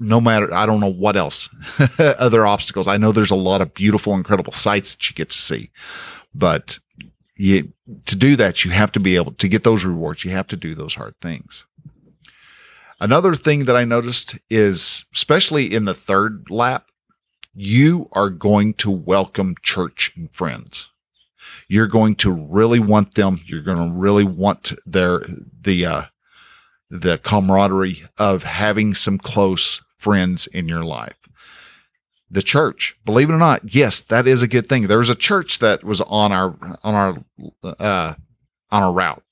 no 0.00 0.20
matter, 0.20 0.52
I 0.52 0.66
don't 0.66 0.80
know 0.80 0.92
what 0.92 1.16
else, 1.16 1.48
other 1.98 2.46
obstacles. 2.46 2.88
I 2.88 2.96
know 2.96 3.12
there's 3.12 3.30
a 3.30 3.36
lot 3.36 3.60
of 3.60 3.74
beautiful, 3.74 4.14
incredible 4.14 4.52
sights 4.52 4.94
that 4.94 5.08
you 5.08 5.14
get 5.14 5.30
to 5.30 5.38
see, 5.38 5.70
but 6.34 6.78
you, 7.36 7.72
to 8.06 8.16
do 8.16 8.36
that, 8.36 8.64
you 8.64 8.70
have 8.72 8.92
to 8.92 9.00
be 9.00 9.16
able 9.16 9.32
to 9.32 9.48
get 9.48 9.64
those 9.64 9.84
rewards. 9.84 10.24
You 10.24 10.32
have 10.32 10.48
to 10.48 10.56
do 10.56 10.74
those 10.74 10.94
hard 10.94 11.14
things. 11.20 11.64
Another 13.00 13.34
thing 13.36 13.66
that 13.66 13.76
I 13.76 13.84
noticed 13.84 14.38
is, 14.50 15.04
especially 15.14 15.72
in 15.72 15.84
the 15.84 15.94
third 15.94 16.46
lap, 16.50 16.88
you 17.54 18.08
are 18.12 18.30
going 18.30 18.74
to 18.74 18.90
welcome 18.90 19.54
church 19.62 20.12
and 20.16 20.32
friends. 20.34 20.88
You're 21.68 21.86
going 21.86 22.16
to 22.16 22.32
really 22.32 22.80
want 22.80 23.14
them. 23.14 23.40
You're 23.46 23.62
going 23.62 23.88
to 23.88 23.96
really 23.96 24.24
want 24.24 24.72
their, 24.84 25.22
the, 25.60 25.86
uh, 25.86 26.02
the 26.90 27.18
camaraderie 27.18 28.02
of 28.18 28.42
having 28.42 28.94
some 28.94 29.18
close 29.18 29.82
friends 29.98 30.46
in 30.46 30.68
your 30.68 30.84
life. 30.84 31.28
The 32.30 32.42
church, 32.42 32.96
believe 33.04 33.30
it 33.30 33.34
or 33.34 33.38
not, 33.38 33.74
yes, 33.74 34.02
that 34.04 34.26
is 34.26 34.42
a 34.42 34.48
good 34.48 34.68
thing. 34.68 34.86
There 34.86 34.98
was 34.98 35.10
a 35.10 35.14
church 35.14 35.60
that 35.60 35.82
was 35.82 36.00
on 36.02 36.30
our, 36.32 36.54
on 36.82 36.94
our, 36.94 37.16
uh, 37.78 38.14
on 38.70 38.82
our 38.82 38.92
route. 38.92 39.22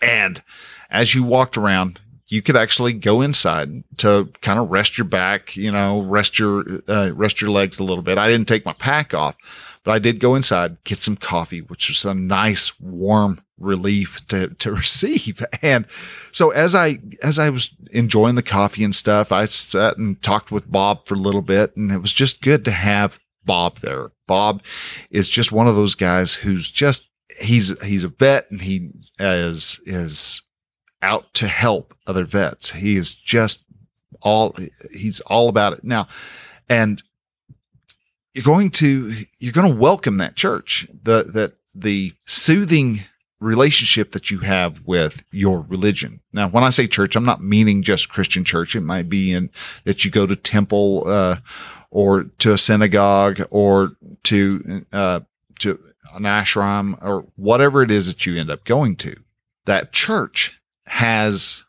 And 0.00 0.42
as 0.90 1.14
you 1.14 1.22
walked 1.22 1.56
around, 1.56 2.00
you 2.26 2.42
could 2.42 2.56
actually 2.56 2.92
go 2.92 3.20
inside 3.20 3.84
to 3.98 4.32
kind 4.40 4.58
of 4.58 4.70
rest 4.70 4.98
your 4.98 5.04
back, 5.04 5.54
you 5.54 5.70
know, 5.70 6.02
rest 6.02 6.38
your, 6.38 6.64
uh, 6.88 7.10
rest 7.14 7.40
your 7.40 7.50
legs 7.50 7.78
a 7.78 7.84
little 7.84 8.02
bit. 8.02 8.18
I 8.18 8.28
didn't 8.28 8.48
take 8.48 8.64
my 8.64 8.72
pack 8.72 9.14
off, 9.14 9.71
but 9.84 9.92
I 9.92 9.98
did 9.98 10.20
go 10.20 10.34
inside, 10.34 10.82
get 10.84 10.98
some 10.98 11.16
coffee, 11.16 11.60
which 11.60 11.88
was 11.88 12.04
a 12.04 12.14
nice 12.14 12.78
warm 12.80 13.42
relief 13.58 14.26
to, 14.28 14.48
to 14.48 14.72
receive. 14.74 15.44
And 15.62 15.86
so 16.30 16.50
as 16.50 16.74
I, 16.74 16.98
as 17.22 17.38
I 17.38 17.50
was 17.50 17.70
enjoying 17.92 18.34
the 18.34 18.42
coffee 18.42 18.84
and 18.84 18.94
stuff, 18.94 19.32
I 19.32 19.46
sat 19.46 19.98
and 19.98 20.20
talked 20.22 20.52
with 20.52 20.70
Bob 20.70 21.06
for 21.06 21.14
a 21.14 21.18
little 21.18 21.42
bit 21.42 21.76
and 21.76 21.90
it 21.90 21.98
was 21.98 22.12
just 22.12 22.42
good 22.42 22.64
to 22.64 22.70
have 22.70 23.18
Bob 23.44 23.78
there. 23.78 24.12
Bob 24.26 24.62
is 25.10 25.28
just 25.28 25.52
one 25.52 25.66
of 25.66 25.74
those 25.74 25.94
guys 25.94 26.34
who's 26.34 26.70
just, 26.70 27.10
he's, 27.40 27.80
he's 27.82 28.04
a 28.04 28.08
vet 28.08 28.50
and 28.50 28.60
he 28.60 28.90
is, 29.18 29.80
is 29.84 30.42
out 31.02 31.32
to 31.34 31.48
help 31.48 31.94
other 32.06 32.24
vets. 32.24 32.72
He 32.72 32.96
is 32.96 33.12
just 33.12 33.64
all 34.22 34.54
he's 34.92 35.20
all 35.22 35.48
about 35.48 35.72
it 35.72 35.82
now 35.82 36.06
and 36.68 37.02
you're 38.34 38.44
going 38.44 38.70
to 38.70 39.12
you're 39.38 39.52
going 39.52 39.70
to 39.70 39.78
welcome 39.78 40.16
that 40.18 40.36
church 40.36 40.86
the 41.02 41.24
that 41.34 41.54
the 41.74 42.12
soothing 42.26 43.00
relationship 43.40 44.12
that 44.12 44.30
you 44.30 44.38
have 44.38 44.80
with 44.84 45.24
your 45.32 45.62
religion. 45.62 46.20
Now 46.32 46.48
when 46.48 46.64
i 46.64 46.70
say 46.70 46.86
church 46.86 47.16
i'm 47.16 47.24
not 47.24 47.42
meaning 47.42 47.82
just 47.82 48.08
christian 48.08 48.44
church. 48.44 48.74
It 48.74 48.82
might 48.82 49.08
be 49.08 49.32
in 49.32 49.50
that 49.84 50.04
you 50.04 50.10
go 50.10 50.26
to 50.26 50.36
temple 50.36 51.04
uh, 51.06 51.36
or 51.90 52.24
to 52.38 52.52
a 52.52 52.58
synagogue 52.58 53.40
or 53.50 53.92
to 54.24 54.86
uh, 54.92 55.20
to 55.60 55.78
an 56.14 56.22
ashram 56.22 57.02
or 57.02 57.26
whatever 57.36 57.82
it 57.82 57.90
is 57.90 58.06
that 58.06 58.26
you 58.26 58.38
end 58.38 58.50
up 58.50 58.64
going 58.64 58.96
to. 58.96 59.14
That 59.64 59.92
church 59.92 60.56
has 60.86 61.64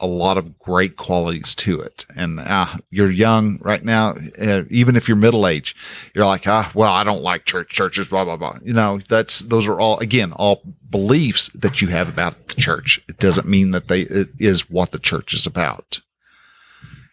a 0.00 0.06
lot 0.06 0.38
of 0.38 0.58
great 0.58 0.96
qualities 0.96 1.54
to 1.54 1.80
it. 1.80 2.06
And 2.16 2.40
uh, 2.40 2.66
you're 2.90 3.10
young 3.10 3.58
right 3.60 3.84
now, 3.84 4.14
uh, 4.40 4.62
even 4.70 4.96
if 4.96 5.06
you're 5.06 5.16
middle 5.16 5.46
age, 5.46 5.76
you're 6.14 6.26
like, 6.26 6.46
ah, 6.46 6.70
well, 6.74 6.92
I 6.92 7.04
don't 7.04 7.22
like 7.22 7.44
church, 7.44 7.68
churches, 7.68 8.08
blah, 8.08 8.24
blah, 8.24 8.36
blah. 8.36 8.56
You 8.64 8.72
know, 8.72 8.98
that's, 8.98 9.40
those 9.40 9.68
are 9.68 9.78
all, 9.78 9.98
again, 9.98 10.32
all 10.32 10.62
beliefs 10.88 11.50
that 11.54 11.80
you 11.80 11.88
have 11.88 12.08
about 12.08 12.48
the 12.48 12.54
church. 12.54 13.00
It 13.08 13.18
doesn't 13.18 13.46
mean 13.46 13.70
that 13.72 13.88
they, 13.88 14.02
it 14.02 14.30
is 14.38 14.70
what 14.70 14.90
the 14.90 14.98
church 14.98 15.34
is 15.34 15.46
about. 15.46 16.00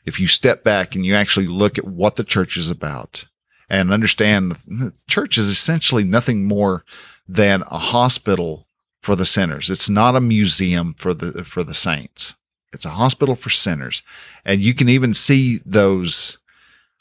If 0.05 0.19
you 0.19 0.27
step 0.27 0.63
back 0.63 0.95
and 0.95 1.05
you 1.05 1.13
actually 1.15 1.47
look 1.47 1.77
at 1.77 1.85
what 1.85 2.15
the 2.15 2.23
church 2.23 2.55
is 2.55 2.69
about 2.69 3.27
and 3.69 3.91
understand 3.91 4.53
the 4.65 4.93
church 5.07 5.37
is 5.37 5.49
essentially 5.49 6.05
nothing 6.05 6.45
more 6.45 6.85
than 7.27 7.63
a 7.67 7.77
hospital 7.77 8.65
for 9.01 9.17
the 9.17 9.25
sinners. 9.25 9.69
It's 9.69 9.89
not 9.89 10.15
a 10.15 10.21
museum 10.21 10.93
for 10.93 11.13
the, 11.13 11.43
for 11.43 11.63
the 11.63 11.73
saints 11.73 12.35
it's 12.73 12.85
a 12.85 12.89
hospital 12.89 13.35
for 13.35 13.49
sinners. 13.49 14.01
And 14.45 14.61
you 14.61 14.73
can 14.73 14.89
even 14.89 15.13
see 15.13 15.61
those 15.65 16.37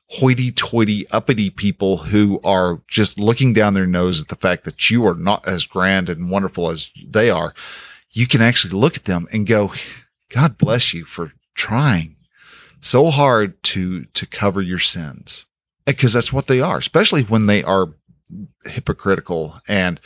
hoity 0.09 0.53
toity 0.53 1.09
uppity 1.11 1.51
people 1.51 1.97
who 1.97 2.41
are 2.45 2.81
just 2.87 3.19
looking 3.19 3.53
down 3.53 3.75
their 3.75 3.87
nose 3.87 4.23
at 4.23 4.29
the 4.29 4.37
fact 4.37 4.65
that 4.65 4.89
you 4.89 5.05
are 5.05 5.15
not 5.15 5.47
as 5.49 5.67
grand 5.67 6.09
and 6.09 6.31
wonderful 6.31 6.71
as 6.71 6.91
they 7.05 7.29
are. 7.29 7.55
You 8.13 8.27
can 8.27 8.41
actually 8.41 8.79
look 8.79 8.97
at 8.97 9.05
them 9.05 9.27
and 9.33 9.47
go, 9.47 9.73
God 10.31 10.57
bless 10.59 10.95
you 10.95 11.05
for 11.05 11.33
trying 11.55 12.17
so 12.81 13.11
hard 13.11 13.61
to, 13.65 14.05
to 14.05 14.27
cover 14.27 14.63
your 14.63 14.79
sins. 14.79 15.47
Eh, 15.87 15.93
because 15.93 16.13
that's 16.13 16.33
what 16.33 16.47
they 16.47 16.61
are, 16.61 16.79
especially 16.79 17.23
when 17.23 17.47
they 17.47 17.63
are 17.63 17.89
hypocritical 18.65 19.61
and 19.69 20.01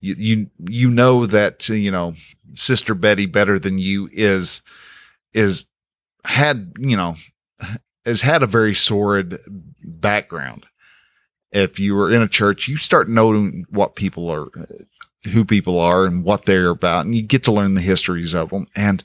you, 0.00 0.14
you, 0.18 0.50
you 0.68 0.90
know 0.90 1.26
that, 1.26 1.68
you 1.68 1.90
know, 1.90 2.14
sister 2.52 2.94
Betty 2.94 3.26
better 3.26 3.58
than 3.58 3.78
you 3.78 4.08
is, 4.12 4.62
is 5.34 5.66
had, 6.24 6.72
you 6.78 6.96
know, 6.96 7.16
has 8.06 8.22
had 8.22 8.42
a 8.42 8.46
very 8.46 8.74
sordid 8.74 9.38
background. 9.84 10.66
If 11.52 11.78
you 11.78 11.94
were 11.94 12.10
in 12.10 12.22
a 12.22 12.28
church, 12.28 12.66
you 12.68 12.76
start 12.76 13.08
noting 13.08 13.66
what 13.70 13.94
people 13.94 14.30
are, 14.30 14.46
who 15.32 15.44
people 15.44 15.78
are 15.78 16.04
and 16.04 16.24
what 16.24 16.46
they're 16.46 16.70
about, 16.70 17.04
and 17.04 17.14
you 17.14 17.22
get 17.22 17.44
to 17.44 17.52
learn 17.52 17.74
the 17.74 17.80
histories 17.80 18.34
of 18.34 18.50
them. 18.50 18.66
And 18.74 19.04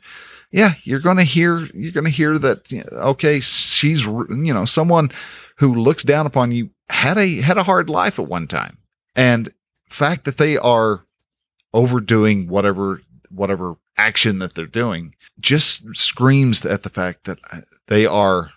yeah, 0.51 0.71
you're 0.83 0.99
going 0.99 1.17
to 1.17 1.23
hear, 1.23 1.67
you're 1.73 1.91
going 1.91 2.05
to 2.05 2.09
hear 2.09 2.39
that, 2.39 2.73
okay, 2.91 3.39
she's, 3.39 4.05
you 4.05 4.53
know, 4.53 4.65
someone 4.65 5.11
who 5.57 5.75
looks 5.75 6.03
down 6.03 6.25
upon 6.25 6.51
you 6.51 6.71
had 6.89 7.17
a, 7.17 7.41
had 7.41 7.57
a 7.57 7.63
hard 7.63 7.89
life 7.89 8.17
at 8.17 8.27
one 8.27 8.47
time. 8.47 8.79
And 9.15 9.53
fact 9.89 10.25
that 10.25 10.37
they 10.37 10.57
are 10.57 11.03
overdoing 11.73 12.47
whatever, 12.47 13.01
whatever 13.29 13.75
action 13.99 14.39
that 14.39 14.55
they're 14.55 14.65
doing 14.65 15.13
just 15.39 15.95
screams 15.95 16.65
at 16.65 16.83
the 16.83 16.89
fact 16.89 17.25
that 17.25 17.39
uh, 17.51 17.61
they 17.87 18.05
are 18.05 18.51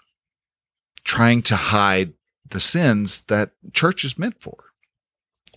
trying 1.04 1.42
to 1.42 1.56
hide 1.56 2.12
the 2.50 2.60
sins 2.60 3.22
that 3.22 3.50
church 3.72 4.04
is 4.04 4.18
meant 4.18 4.40
for. 4.40 4.56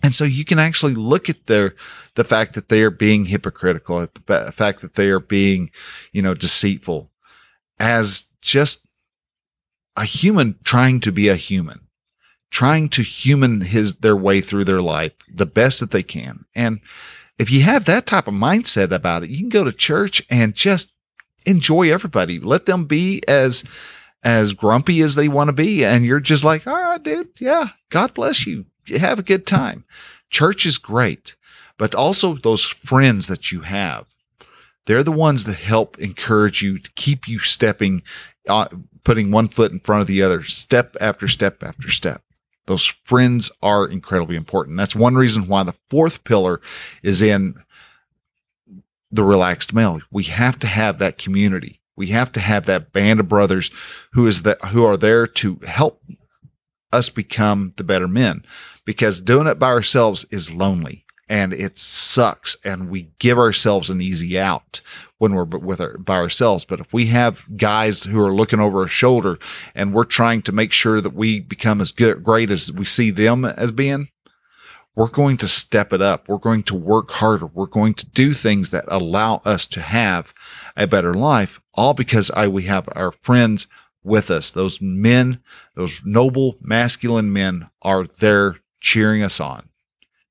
And 0.02 0.14
so 0.14 0.24
you 0.24 0.44
can 0.44 0.58
actually 0.58 0.94
look 0.94 1.30
at 1.30 1.46
their, 1.46 1.74
the 2.16 2.24
fact 2.24 2.54
that 2.54 2.68
they 2.68 2.82
are 2.82 2.90
being 2.90 3.24
hypocritical, 3.24 4.00
at 4.00 4.14
the 4.14 4.52
fact 4.52 4.82
that 4.82 4.94
they 4.94 5.08
are 5.10 5.20
being, 5.20 5.70
you 6.12 6.20
know, 6.20 6.34
deceitful 6.34 7.10
as 7.78 8.26
just 8.42 8.86
a 9.96 10.04
human 10.04 10.58
trying 10.64 11.00
to 11.00 11.12
be 11.12 11.28
a 11.28 11.36
human, 11.36 11.80
trying 12.50 12.88
to 12.90 13.02
human 13.02 13.62
his, 13.62 13.96
their 13.96 14.16
way 14.16 14.40
through 14.40 14.64
their 14.64 14.82
life 14.82 15.12
the 15.32 15.46
best 15.46 15.80
that 15.80 15.90
they 15.90 16.02
can. 16.02 16.44
And 16.54 16.80
if 17.38 17.50
you 17.50 17.62
have 17.62 17.84
that 17.84 18.06
type 18.06 18.28
of 18.28 18.34
mindset 18.34 18.90
about 18.92 19.22
it, 19.22 19.30
you 19.30 19.38
can 19.38 19.48
go 19.48 19.64
to 19.64 19.72
church 19.72 20.24
and 20.30 20.54
just 20.54 20.92
enjoy 21.44 21.92
everybody. 21.92 22.38
Let 22.40 22.66
them 22.66 22.84
be 22.84 23.22
as 23.28 23.64
as 24.22 24.54
grumpy 24.54 25.02
as 25.02 25.14
they 25.14 25.28
want 25.28 25.48
to 25.48 25.52
be 25.52 25.84
and 25.84 26.04
you're 26.04 26.20
just 26.20 26.44
like, 26.44 26.66
"All 26.66 26.74
right, 26.74 27.02
dude. 27.02 27.28
Yeah, 27.38 27.68
God 27.90 28.14
bless 28.14 28.46
you. 28.46 28.66
Have 28.98 29.18
a 29.18 29.24
good 29.24 29.46
time." 29.46 29.84
Church 30.30 30.66
is 30.66 30.78
great, 30.78 31.36
but 31.78 31.94
also 31.94 32.34
those 32.34 32.64
friends 32.64 33.28
that 33.28 33.52
you 33.52 33.60
have. 33.60 34.06
They're 34.86 35.04
the 35.04 35.12
ones 35.12 35.44
that 35.44 35.56
help 35.56 35.98
encourage 35.98 36.62
you 36.62 36.78
to 36.78 36.90
keep 36.92 37.28
you 37.28 37.38
stepping 37.40 38.02
uh, 38.48 38.68
putting 39.04 39.30
one 39.30 39.48
foot 39.48 39.72
in 39.72 39.80
front 39.80 40.00
of 40.00 40.06
the 40.06 40.22
other, 40.22 40.42
step 40.42 40.96
after 41.00 41.28
step 41.28 41.62
after 41.62 41.90
step. 41.90 42.22
Those 42.66 42.84
friends 43.04 43.50
are 43.62 43.86
incredibly 43.86 44.36
important. 44.36 44.76
That's 44.76 44.96
one 44.96 45.14
reason 45.14 45.48
why 45.48 45.62
the 45.62 45.74
fourth 45.88 46.24
pillar 46.24 46.60
is 47.02 47.22
in 47.22 47.54
the 49.10 49.24
relaxed 49.24 49.72
male. 49.72 50.00
We 50.10 50.24
have 50.24 50.58
to 50.60 50.66
have 50.66 50.98
that 50.98 51.18
community. 51.18 51.80
We 51.96 52.08
have 52.08 52.32
to 52.32 52.40
have 52.40 52.66
that 52.66 52.92
band 52.92 53.20
of 53.20 53.28
brothers 53.28 53.70
who 54.12 54.26
is 54.26 54.42
that 54.42 54.62
who 54.66 54.84
are 54.84 54.96
there 54.96 55.26
to 55.26 55.58
help 55.66 56.02
us 56.92 57.08
become 57.08 57.72
the 57.76 57.84
better 57.84 58.08
men 58.08 58.44
because 58.84 59.20
doing 59.20 59.46
it 59.46 59.58
by 59.58 59.68
ourselves 59.68 60.26
is 60.30 60.52
lonely 60.52 61.05
and 61.28 61.52
it 61.52 61.76
sucks 61.76 62.56
and 62.64 62.88
we 62.88 63.08
give 63.18 63.38
ourselves 63.38 63.90
an 63.90 64.00
easy 64.00 64.38
out 64.38 64.80
when 65.18 65.34
we're 65.34 65.44
with 65.44 65.80
our, 65.80 65.98
by 65.98 66.16
ourselves. 66.16 66.64
But 66.64 66.80
if 66.80 66.92
we 66.92 67.06
have 67.06 67.42
guys 67.56 68.04
who 68.04 68.20
are 68.20 68.32
looking 68.32 68.60
over 68.60 68.82
our 68.82 68.88
shoulder 68.88 69.38
and 69.74 69.92
we're 69.92 70.04
trying 70.04 70.42
to 70.42 70.52
make 70.52 70.72
sure 70.72 71.00
that 71.00 71.14
we 71.14 71.40
become 71.40 71.80
as 71.80 71.90
good, 71.90 72.22
great 72.22 72.50
as 72.50 72.70
we 72.70 72.84
see 72.84 73.10
them 73.10 73.44
as 73.44 73.72
being, 73.72 74.08
we're 74.94 75.08
going 75.08 75.36
to 75.38 75.48
step 75.48 75.92
it 75.92 76.00
up. 76.00 76.28
We're 76.28 76.38
going 76.38 76.62
to 76.64 76.74
work 76.74 77.10
harder. 77.10 77.46
We're 77.46 77.66
going 77.66 77.94
to 77.94 78.06
do 78.06 78.32
things 78.32 78.70
that 78.70 78.84
allow 78.88 79.42
us 79.44 79.66
to 79.68 79.80
have 79.80 80.32
a 80.76 80.86
better 80.86 81.12
life, 81.12 81.60
all 81.74 81.92
because 81.92 82.30
I, 82.30 82.48
we 82.48 82.62
have 82.62 82.88
our 82.92 83.12
friends 83.12 83.66
with 84.02 84.30
us. 84.30 84.52
Those 84.52 84.80
men, 84.80 85.42
those 85.74 86.02
noble 86.06 86.56
masculine 86.62 87.30
men 87.32 87.68
are 87.82 88.06
there 88.06 88.56
cheering 88.80 89.22
us 89.22 89.38
on 89.38 89.68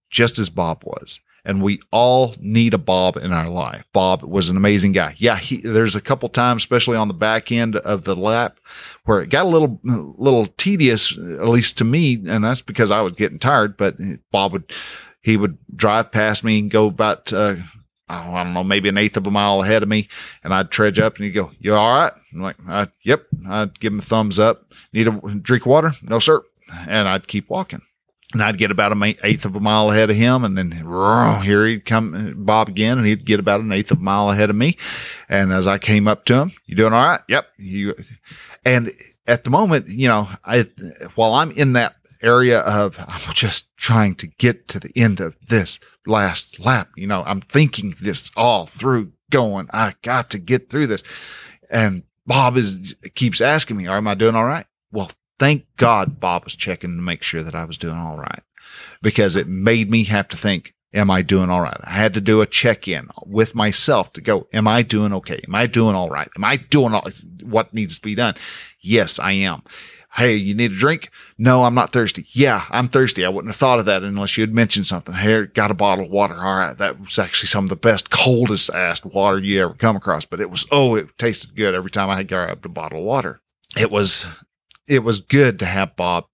just 0.10 0.40
as 0.40 0.50
Bob 0.50 0.84
was. 0.84 1.20
And 1.48 1.62
we 1.62 1.80
all 1.92 2.34
need 2.40 2.74
a 2.74 2.80
Bob 2.80 3.18
in 3.18 3.32
our 3.32 3.50
life. 3.50 3.86
Bob 3.94 4.24
was 4.24 4.50
an 4.50 4.58
amazing 4.58 4.94
guy. 4.94 5.14
Yeah, 5.18 5.38
he, 5.38 5.58
there's 5.58 5.96
a 5.96 6.02
couple 6.02 6.28
times, 6.28 6.64
especially 6.64 6.98
on 6.98 7.08
the 7.08 7.14
back 7.14 7.52
end 7.52 7.76
of 7.76 8.04
the 8.04 8.16
lap, 8.16 8.60
where 9.04 9.22
it 9.22 9.30
got 9.30 9.46
a 9.46 9.50
little, 9.50 9.80
little 9.84 10.48
tedious, 10.58 11.16
at 11.16 11.48
least 11.48 11.78
to 11.78 11.84
me, 11.84 12.16
and 12.26 12.44
that's 12.44 12.62
because 12.62 12.90
I 12.90 13.02
was 13.02 13.14
getting 13.14 13.38
tired. 13.38 13.78
But 13.78 13.98
Bob 14.32 14.54
would, 14.54 14.74
he 15.22 15.38
would 15.38 15.60
drive 15.76 16.12
past 16.12 16.44
me 16.44 16.58
and 16.58 16.72
go 16.72 16.88
about, 16.88 17.32
uh, 17.32 17.56
oh, 18.10 18.34
I 18.34 18.44
don't 18.44 18.56
know, 18.56 18.64
maybe 18.64 18.90
an 18.90 18.98
eighth 18.98 19.18
of 19.18 19.28
a 19.28 19.32
mile 19.32 19.62
ahead 19.62 19.84
of 19.84 19.90
me, 19.90 20.10
and 20.44 20.52
I'd 20.52 20.72
trudge 20.72 20.98
up, 20.98 21.18
and 21.18 21.26
he'd 21.26 21.32
go, 21.32 21.52
"You 21.60 21.76
all 21.76 21.96
right?" 21.96 22.14
I'm 22.34 22.42
like, 22.42 22.58
uh, 22.68 22.88
"Yep." 23.04 23.24
I'd 23.48 23.80
give 23.80 23.94
him 23.94 24.00
a 24.00 24.02
thumbs 24.02 24.40
up. 24.40 24.66
Need 24.94 25.08
a 25.08 25.12
drink 25.12 25.64
of 25.64 25.68
water? 25.68 25.92
No, 26.02 26.18
sir. 26.18 26.42
And 26.88 27.08
I'd 27.08 27.28
keep 27.28 27.52
walking 27.52 27.84
and 28.36 28.44
I'd 28.44 28.58
get 28.58 28.70
about 28.70 28.92
an 28.92 29.02
eighth 29.24 29.46
of 29.46 29.56
a 29.56 29.62
mile 29.62 29.90
ahead 29.90 30.10
of 30.10 30.18
him. 30.18 30.44
And 30.44 30.58
then 30.58 30.72
here 31.42 31.66
he'd 31.66 31.86
come, 31.86 32.34
Bob 32.36 32.68
again, 32.68 32.98
and 32.98 33.08
he'd 33.08 33.26
get 33.26 33.40
about 33.40 33.62
an 33.62 33.72
eighth 33.72 33.92
of 33.92 34.00
a 34.00 34.04
mile 34.04 34.30
ahead 34.30 34.50
of 34.50 34.58
me. 34.58 34.76
And 35.30 35.54
as 35.54 35.68
I 35.68 35.78
came 35.78 36.06
up 36.06 36.26
to 36.26 36.42
him, 36.42 36.52
you 36.66 36.76
doing 36.76 36.92
all 36.92 37.04
right? 37.04 37.22
Yep. 37.30 37.48
You, 37.58 37.96
and 38.66 38.92
at 39.26 39.46
the 39.46 39.50
moment, 39.50 39.88
you 39.88 40.10
know, 40.10 40.28
I, 40.44 40.66
while 41.16 41.34
I'm 41.34 41.52
in 41.52 41.74
that 41.74 41.96
area 42.22 42.60
of, 42.60 43.00
I'm 43.00 43.34
just 43.34 43.76
trying 43.78 44.16
to 44.16 44.28
get 44.28 44.68
to 44.68 44.82
the 44.82 44.92
end 44.98 45.22
of 45.22 45.34
this 45.48 45.80
last 46.06 46.60
lap, 46.60 46.90
you 46.98 47.08
know, 47.08 47.24
I'm 47.26 47.40
thinking 47.40 47.96
this 48.02 48.32
all 48.36 48.66
through 48.66 49.14
going, 49.30 49.70
I 49.72 49.94
got 50.02 50.30
to 50.32 50.40
get 50.40 50.70
through 50.70 50.88
this. 50.88 51.04
And 51.72 52.04
Bob 52.28 52.58
is, 52.58 52.96
keeps 53.16 53.40
asking 53.40 53.78
me, 53.78 53.88
am 53.88 54.10
I 54.10 54.16
doing 54.16 54.36
all 54.36 54.46
right? 54.46 54.66
Well, 54.92 55.10
thank 55.40 55.66
God 55.78 56.20
Bob 56.20 56.44
was 56.44 56.56
checking 56.56 56.96
to 56.96 57.02
make 57.02 57.24
sure 57.24 57.44
that 57.44 57.56
I 57.56 57.66
was 57.66 57.78
doing 57.78 57.98
all 57.98 58.18
right 58.18 58.42
because 59.02 59.36
it 59.36 59.48
made 59.48 59.90
me 59.90 60.04
have 60.06 60.28
to 60.30 60.38
think, 60.38 60.74
am 60.94 61.12
I 61.12 61.22
doing 61.22 61.50
all 61.50 61.62
right? 61.62 61.78
I 61.84 61.92
had 61.92 62.14
to 62.16 62.22
do 62.22 62.42
a 62.42 62.46
check 62.46 62.88
in 62.88 63.10
with 63.26 63.54
myself 63.56 64.14
to 64.14 64.22
go, 64.22 64.48
am 64.54 64.68
I 64.68 64.82
doing 64.82 65.14
okay? 65.14 65.42
Am 65.48 65.56
I 65.56 65.68
doing 65.68 65.96
all 65.96 66.10
right? 66.10 66.30
Am 66.36 66.44
I 66.44 66.58
doing 66.58 66.94
all, 66.94 67.06
what 67.44 67.74
needs 67.74 67.96
to 67.96 68.02
be 68.02 68.16
done? 68.16 68.36
Yes, 68.80 69.20
I 69.20 69.34
am. 69.34 69.64
Hey, 70.16 70.36
you 70.36 70.56
need 70.56 70.72
a 70.72 70.76
drink? 70.76 71.10
No, 71.38 71.66
I'm 71.66 71.76
not 71.76 71.92
thirsty. 71.92 72.26
Yeah, 72.30 72.64
I'm 72.70 72.88
thirsty. 72.88 73.26
I 73.26 73.30
wouldn't 73.30 73.50
have 73.52 73.58
thought 73.58 73.80
of 73.80 73.86
that 73.86 74.02
unless 74.02 74.38
you 74.38 74.44
had 74.44 74.54
mentioned 74.54 74.88
something. 74.88 75.14
Hey, 75.14 75.46
got 75.48 75.72
a 75.72 75.74
bottle 75.74 76.06
of 76.06 76.12
water. 76.12 76.36
All 76.36 76.58
right. 76.58 76.78
That 76.78 77.02
was 77.02 77.20
actually 77.20 77.48
some 77.48 77.66
of 77.66 77.70
the 77.70 77.76
best, 77.76 78.12
coldest 78.12 78.70
ass 78.70 79.04
water 79.04 79.40
you 79.40 79.62
ever 79.62 79.74
come 79.74 79.98
across, 79.98 80.24
but 80.24 80.40
it 80.40 80.50
was, 80.50 80.66
oh, 80.72 80.96
it 80.96 81.10
tasted 81.18 81.54
good 81.54 81.76
every 81.76 81.92
time 81.92 82.10
I 82.10 82.24
grabbed 82.24 82.66
a 82.66 82.70
bottle 82.70 83.00
of 83.00 83.06
water. 83.06 83.42
it 83.78 83.92
was 83.92 84.26
it 84.88 85.04
was 85.04 85.22
good 85.22 85.60
to 85.60 85.66
have 85.66 85.96
Bob 85.96 86.26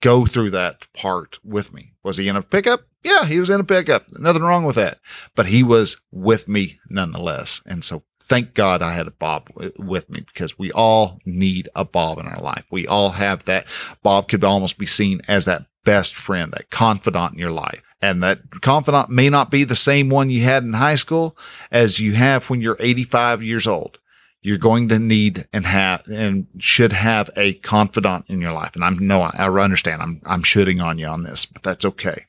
go 0.00 0.26
through 0.26 0.50
that 0.50 0.86
part 0.92 1.38
with 1.44 1.72
me. 1.72 1.94
Was 2.02 2.16
he 2.16 2.28
in 2.28 2.36
a 2.36 2.42
pickup? 2.42 2.80
Yeah, 3.04 3.24
he 3.24 3.40
was 3.40 3.50
in 3.50 3.60
a 3.60 3.64
pickup. 3.64 4.06
Nothing 4.18 4.42
wrong 4.42 4.64
with 4.64 4.76
that. 4.76 4.98
But 5.34 5.46
he 5.46 5.62
was 5.62 5.96
with 6.10 6.48
me 6.48 6.80
nonetheless. 6.88 7.62
And 7.66 7.84
so 7.84 8.02
thank 8.22 8.54
God 8.54 8.82
I 8.82 8.92
had 8.92 9.06
a 9.06 9.12
Bob 9.12 9.50
with 9.78 10.08
me 10.10 10.20
because 10.20 10.58
we 10.58 10.72
all 10.72 11.18
need 11.24 11.68
a 11.74 11.84
Bob 11.84 12.18
in 12.18 12.26
our 12.26 12.40
life. 12.40 12.64
We 12.70 12.86
all 12.86 13.10
have 13.10 13.44
that. 13.44 13.66
Bob 14.02 14.28
could 14.28 14.44
almost 14.44 14.78
be 14.78 14.86
seen 14.86 15.20
as 15.28 15.44
that 15.44 15.66
best 15.84 16.14
friend, 16.14 16.52
that 16.52 16.70
confidant 16.70 17.34
in 17.34 17.38
your 17.38 17.50
life. 17.50 17.82
And 18.00 18.22
that 18.22 18.62
confidant 18.62 19.10
may 19.10 19.30
not 19.30 19.50
be 19.50 19.62
the 19.64 19.76
same 19.76 20.08
one 20.08 20.30
you 20.30 20.42
had 20.42 20.64
in 20.64 20.72
high 20.72 20.96
school 20.96 21.36
as 21.70 22.00
you 22.00 22.12
have 22.14 22.50
when 22.50 22.60
you're 22.60 22.76
85 22.80 23.42
years 23.42 23.66
old 23.66 23.98
you're 24.42 24.58
going 24.58 24.88
to 24.88 24.98
need 24.98 25.46
and 25.52 25.64
have 25.64 26.02
and 26.08 26.46
should 26.58 26.92
have 26.92 27.30
a 27.36 27.54
confidant 27.54 28.24
in 28.28 28.40
your 28.40 28.52
life. 28.52 28.74
And 28.74 28.84
I'm 28.84 28.98
no, 28.98 29.22
I 29.22 29.48
understand. 29.62 30.02
I'm 30.02 30.20
I'm 30.26 30.42
shooting 30.42 30.80
on 30.80 30.98
you 30.98 31.06
on 31.06 31.22
this, 31.22 31.46
but 31.46 31.62
that's 31.62 31.84
okay. 31.84 32.26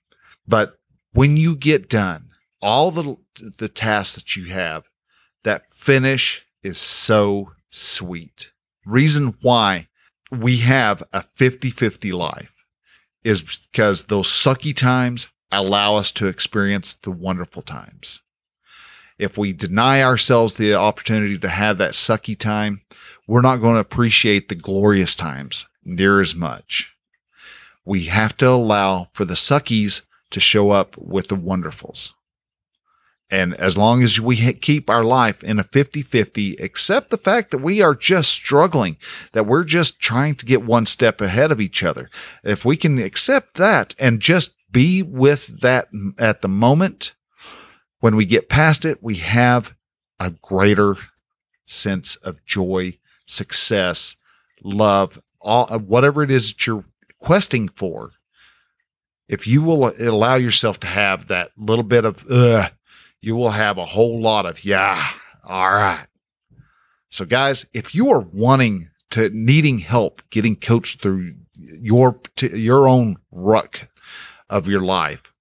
But 0.47 0.75
when 1.13 1.37
you 1.37 1.55
get 1.55 1.89
done, 1.89 2.29
all 2.61 2.91
the 2.91 3.17
the 3.57 3.69
tasks 3.69 4.15
that 4.15 4.35
you 4.35 4.45
have, 4.45 4.83
that 5.43 5.69
finish 5.71 6.45
is 6.61 6.77
so 6.77 7.51
sweet. 7.69 8.51
Reason 8.85 9.35
why 9.41 9.87
we 10.31 10.57
have 10.57 11.03
a 11.13 11.23
50-50 11.37 12.13
life 12.13 12.53
is 13.23 13.41
because 13.41 14.05
those 14.05 14.27
sucky 14.27 14.75
times 14.75 15.29
allow 15.51 15.95
us 15.95 16.11
to 16.11 16.27
experience 16.27 16.95
the 16.95 17.11
wonderful 17.11 17.61
times 17.61 18.21
if 19.17 19.37
we 19.37 19.53
deny 19.53 20.01
ourselves 20.01 20.55
the 20.55 20.73
opportunity 20.75 21.37
to 21.37 21.49
have 21.49 21.77
that 21.77 21.91
sucky 21.91 22.37
time, 22.37 22.81
we're 23.27 23.41
not 23.41 23.61
going 23.61 23.75
to 23.75 23.79
appreciate 23.79 24.49
the 24.49 24.55
glorious 24.55 25.15
times 25.15 25.67
near 25.83 26.19
as 26.19 26.35
much. 26.35 26.95
We 27.85 28.05
have 28.05 28.35
to 28.37 28.49
allow 28.49 29.09
for 29.13 29.25
the 29.25 29.33
suckies 29.33 30.05
to 30.31 30.39
show 30.39 30.71
up 30.71 30.97
with 30.97 31.27
the 31.27 31.35
wonderfuls. 31.35 32.13
And 33.29 33.55
as 33.55 33.77
long 33.77 34.03
as 34.03 34.21
we 34.21 34.53
keep 34.53 34.89
our 34.89 35.03
life 35.03 35.43
in 35.43 35.57
a 35.57 35.63
50 35.63 36.03
50, 36.03 36.55
accept 36.57 37.09
the 37.09 37.17
fact 37.17 37.49
that 37.51 37.59
we 37.59 37.81
are 37.81 37.95
just 37.95 38.29
struggling, 38.29 38.97
that 39.31 39.47
we're 39.47 39.63
just 39.63 39.99
trying 39.99 40.35
to 40.35 40.45
get 40.45 40.63
one 40.63 40.85
step 40.85 41.19
ahead 41.19 41.51
of 41.51 41.59
each 41.59 41.83
other. 41.83 42.09
If 42.43 42.63
we 42.63 42.77
can 42.77 42.99
accept 42.99 43.55
that 43.55 43.95
and 43.97 44.19
just 44.19 44.53
be 44.71 45.01
with 45.01 45.61
that 45.61 45.87
at 46.19 46.41
the 46.41 46.47
moment, 46.47 47.13
when 48.03 48.17
we 48.17 48.25
get 48.25 48.49
past 48.49 48.83
it, 48.83 49.01
we 49.01 49.15
have 49.15 49.73
a 50.19 50.29
greater 50.29 50.97
sense 51.63 52.17
of 52.17 52.43
joy, 52.45 52.97
success, 53.25 54.17
love, 54.61 55.21
all 55.39 55.67
whatever 55.79 56.21
it 56.21 56.29
is 56.29 56.49
that 56.49 56.67
you're 56.67 56.83
questing 57.19 57.69
for. 57.69 58.11
If 59.29 59.47
you 59.47 59.61
will 59.61 59.93
allow 59.97 60.35
yourself 60.35 60.81
to 60.81 60.87
have 60.87 61.27
that 61.27 61.51
little 61.55 61.85
bit 61.85 62.03
of 62.03 62.29
uh, 62.29 62.67
you 63.21 63.37
will 63.37 63.51
have 63.51 63.77
a 63.77 63.85
whole 63.85 64.19
lot 64.19 64.45
of 64.45 64.65
yeah, 64.65 65.01
all 65.45 65.71
right. 65.71 66.07
So 67.07 67.23
guys, 67.23 67.65
if 67.73 67.95
you 67.95 68.11
are 68.11 68.27
wanting 68.33 68.89
to 69.11 69.29
needing 69.29 69.79
help 69.79 70.21
getting 70.29 70.57
coached 70.57 71.01
through 71.01 71.35
your 71.57 72.19
your 72.37 72.85
own 72.85 73.15
ruck 73.31 73.79
of 74.49 74.67
your 74.67 74.81
life, 74.81 75.32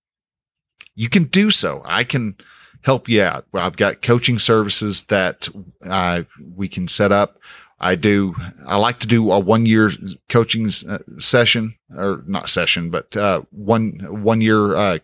you 1.03 1.09
can 1.09 1.24
do 1.24 1.50
so. 1.50 1.82
I 1.84 2.05
can 2.05 2.36
help 2.82 3.09
you 3.09 3.22
out. 3.22 3.44
I've 3.53 3.76
got 3.76 4.03
coaching 4.03 4.38
services 4.38 5.03
that 5.05 5.48
uh, 5.84 6.22
we 6.55 6.68
can 6.68 6.86
set 6.86 7.11
up. 7.11 7.40
I 7.80 7.96
do. 7.96 8.36
I 8.68 8.76
like 8.76 9.00
to 9.00 9.09
do 9.09 9.32
a 9.32 9.40
one 9.40 9.66
year 9.66 9.90
coaching 10.28 10.70
uh, 10.88 10.98
session, 11.18 11.74
or 11.96 12.22
not 12.28 12.48
session, 12.48 12.90
but 12.90 13.16
uh, 13.16 13.42
one 13.50 13.98
one 14.22 14.40
year 14.40 14.76
uh, 14.76 14.98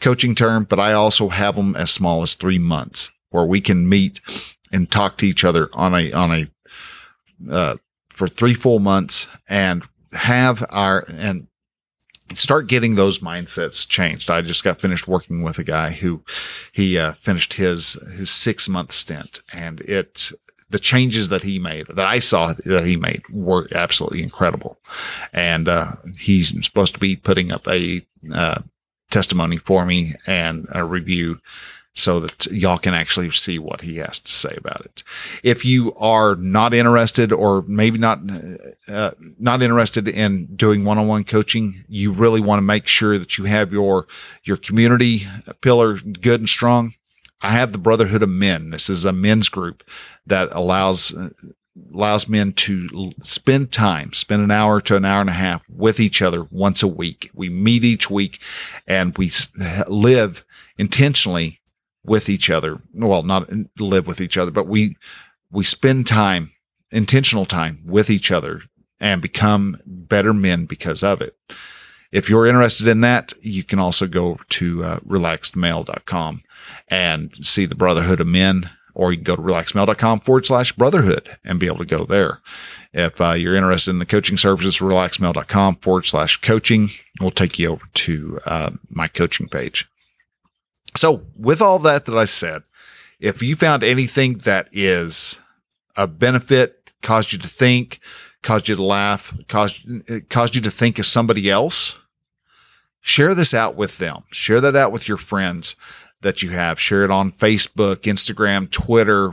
coaching 0.00 0.34
term. 0.34 0.64
But 0.64 0.80
I 0.80 0.94
also 0.94 1.28
have 1.28 1.54
them 1.54 1.76
as 1.76 1.92
small 1.92 2.22
as 2.22 2.34
three 2.34 2.58
months, 2.58 3.12
where 3.30 3.46
we 3.46 3.60
can 3.60 3.88
meet 3.88 4.20
and 4.72 4.90
talk 4.90 5.16
to 5.18 5.28
each 5.28 5.44
other 5.44 5.70
on 5.74 5.94
a 5.94 6.10
on 6.10 6.32
a 6.32 7.52
uh, 7.52 7.76
for 8.08 8.26
three 8.26 8.54
full 8.54 8.80
months 8.80 9.28
and 9.48 9.84
have 10.12 10.66
our 10.70 11.04
and 11.08 11.46
start 12.34 12.66
getting 12.66 12.94
those 12.94 13.20
mindsets 13.20 13.88
changed. 13.88 14.30
I 14.30 14.42
just 14.42 14.64
got 14.64 14.80
finished 14.80 15.08
working 15.08 15.42
with 15.42 15.58
a 15.58 15.64
guy 15.64 15.90
who 15.90 16.22
he 16.72 16.98
uh, 16.98 17.12
finished 17.12 17.54
his 17.54 17.94
his 18.16 18.30
six 18.30 18.68
month 18.68 18.92
stint, 18.92 19.40
and 19.52 19.80
it 19.82 20.32
the 20.70 20.78
changes 20.78 21.28
that 21.28 21.42
he 21.42 21.58
made 21.58 21.86
that 21.88 22.06
I 22.06 22.20
saw 22.20 22.52
that 22.64 22.86
he 22.86 22.96
made 22.96 23.22
were 23.28 23.68
absolutely 23.74 24.22
incredible. 24.22 24.78
And 25.32 25.68
uh, 25.68 25.92
he's 26.16 26.52
supposed 26.64 26.94
to 26.94 27.00
be 27.00 27.16
putting 27.16 27.50
up 27.52 27.66
a 27.66 28.02
uh, 28.32 28.62
testimony 29.10 29.56
for 29.56 29.84
me 29.84 30.12
and 30.26 30.66
a 30.72 30.84
review 30.84 31.40
so 31.94 32.20
that 32.20 32.46
y'all 32.46 32.78
can 32.78 32.94
actually 32.94 33.30
see 33.30 33.58
what 33.58 33.80
he 33.80 33.96
has 33.96 34.20
to 34.20 34.30
say 34.30 34.54
about 34.56 34.80
it. 34.82 35.02
If 35.42 35.64
you 35.64 35.92
are 35.94 36.36
not 36.36 36.72
interested 36.72 37.32
or 37.32 37.62
maybe 37.66 37.98
not 37.98 38.20
uh, 38.88 39.10
not 39.38 39.62
interested 39.62 40.06
in 40.06 40.46
doing 40.54 40.84
one-on-one 40.84 41.24
coaching, 41.24 41.84
you 41.88 42.12
really 42.12 42.40
want 42.40 42.58
to 42.58 42.64
make 42.64 42.86
sure 42.86 43.18
that 43.18 43.38
you 43.38 43.44
have 43.44 43.72
your 43.72 44.06
your 44.44 44.56
community 44.56 45.22
pillar 45.60 45.98
good 45.98 46.40
and 46.40 46.48
strong. 46.48 46.94
I 47.42 47.52
have 47.52 47.72
the 47.72 47.78
Brotherhood 47.78 48.22
of 48.22 48.28
Men. 48.28 48.70
This 48.70 48.90
is 48.90 49.04
a 49.04 49.12
men's 49.12 49.48
group 49.48 49.82
that 50.26 50.48
allows 50.52 51.14
allows 51.92 52.28
men 52.28 52.52
to 52.52 53.12
spend 53.22 53.72
time, 53.72 54.12
spend 54.12 54.42
an 54.42 54.50
hour 54.50 54.80
to 54.82 54.96
an 54.96 55.04
hour 55.04 55.20
and 55.20 55.30
a 55.30 55.34
half 55.34 55.62
with 55.68 56.00
each 56.00 56.20
other 56.20 56.44
once 56.50 56.82
a 56.82 56.88
week. 56.88 57.30
We 57.34 57.48
meet 57.48 57.84
each 57.84 58.10
week 58.10 58.42
and 58.86 59.16
we 59.16 59.30
live 59.88 60.44
intentionally 60.78 61.59
with 62.04 62.28
each 62.28 62.50
other. 62.50 62.80
Well, 62.94 63.22
not 63.22 63.50
live 63.78 64.06
with 64.06 64.20
each 64.20 64.36
other, 64.36 64.50
but 64.50 64.66
we 64.66 64.96
we 65.50 65.64
spend 65.64 66.06
time, 66.06 66.50
intentional 66.90 67.44
time 67.44 67.82
with 67.84 68.10
each 68.10 68.30
other 68.30 68.62
and 69.00 69.22
become 69.22 69.78
better 69.86 70.32
men 70.32 70.66
because 70.66 71.02
of 71.02 71.20
it. 71.20 71.36
If 72.12 72.28
you're 72.28 72.46
interested 72.46 72.88
in 72.88 73.00
that, 73.02 73.32
you 73.40 73.62
can 73.62 73.78
also 73.78 74.06
go 74.06 74.38
to 74.50 74.84
uh, 74.84 74.98
relaxedmale.com 75.00 76.42
and 76.88 77.44
see 77.44 77.66
the 77.66 77.76
Brotherhood 77.76 78.20
of 78.20 78.26
Men, 78.26 78.68
or 78.94 79.12
you 79.12 79.18
can 79.18 79.24
go 79.24 79.36
to 79.36 79.42
relaxedmale.com 79.42 80.20
forward 80.20 80.46
slash 80.46 80.72
brotherhood 80.72 81.28
and 81.44 81.60
be 81.60 81.66
able 81.66 81.78
to 81.78 81.84
go 81.84 82.04
there. 82.04 82.40
If 82.92 83.20
uh, 83.20 83.32
you're 83.32 83.54
interested 83.54 83.92
in 83.92 84.00
the 84.00 84.06
coaching 84.06 84.36
services, 84.36 84.78
relaxedmale.com 84.78 85.76
forward 85.76 86.04
slash 86.04 86.36
coaching 86.38 86.90
will 87.20 87.30
take 87.30 87.58
you 87.58 87.70
over 87.70 87.84
to 87.94 88.40
uh, 88.44 88.70
my 88.88 89.06
coaching 89.06 89.48
page. 89.48 89.89
So, 90.96 91.24
with 91.36 91.60
all 91.62 91.78
that 91.80 92.06
that 92.06 92.16
I 92.16 92.24
said, 92.24 92.62
if 93.18 93.42
you 93.42 93.54
found 93.54 93.84
anything 93.84 94.38
that 94.38 94.68
is 94.72 95.38
a 95.96 96.06
benefit, 96.06 96.92
caused 97.02 97.32
you 97.32 97.38
to 97.38 97.48
think, 97.48 98.00
caused 98.42 98.68
you 98.68 98.76
to 98.76 98.82
laugh, 98.82 99.36
caused 99.48 99.86
caused 100.28 100.54
you 100.54 100.60
to 100.62 100.70
think 100.70 100.98
of 100.98 101.06
somebody 101.06 101.50
else, 101.50 101.96
share 103.00 103.34
this 103.34 103.54
out 103.54 103.76
with 103.76 103.98
them. 103.98 104.22
Share 104.30 104.60
that 104.60 104.76
out 104.76 104.92
with 104.92 105.06
your 105.08 105.16
friends 105.16 105.76
that 106.22 106.42
you 106.42 106.50
have. 106.50 106.80
Share 106.80 107.04
it 107.04 107.10
on 107.10 107.32
Facebook, 107.32 108.02
Instagram, 108.02 108.70
Twitter, 108.70 109.32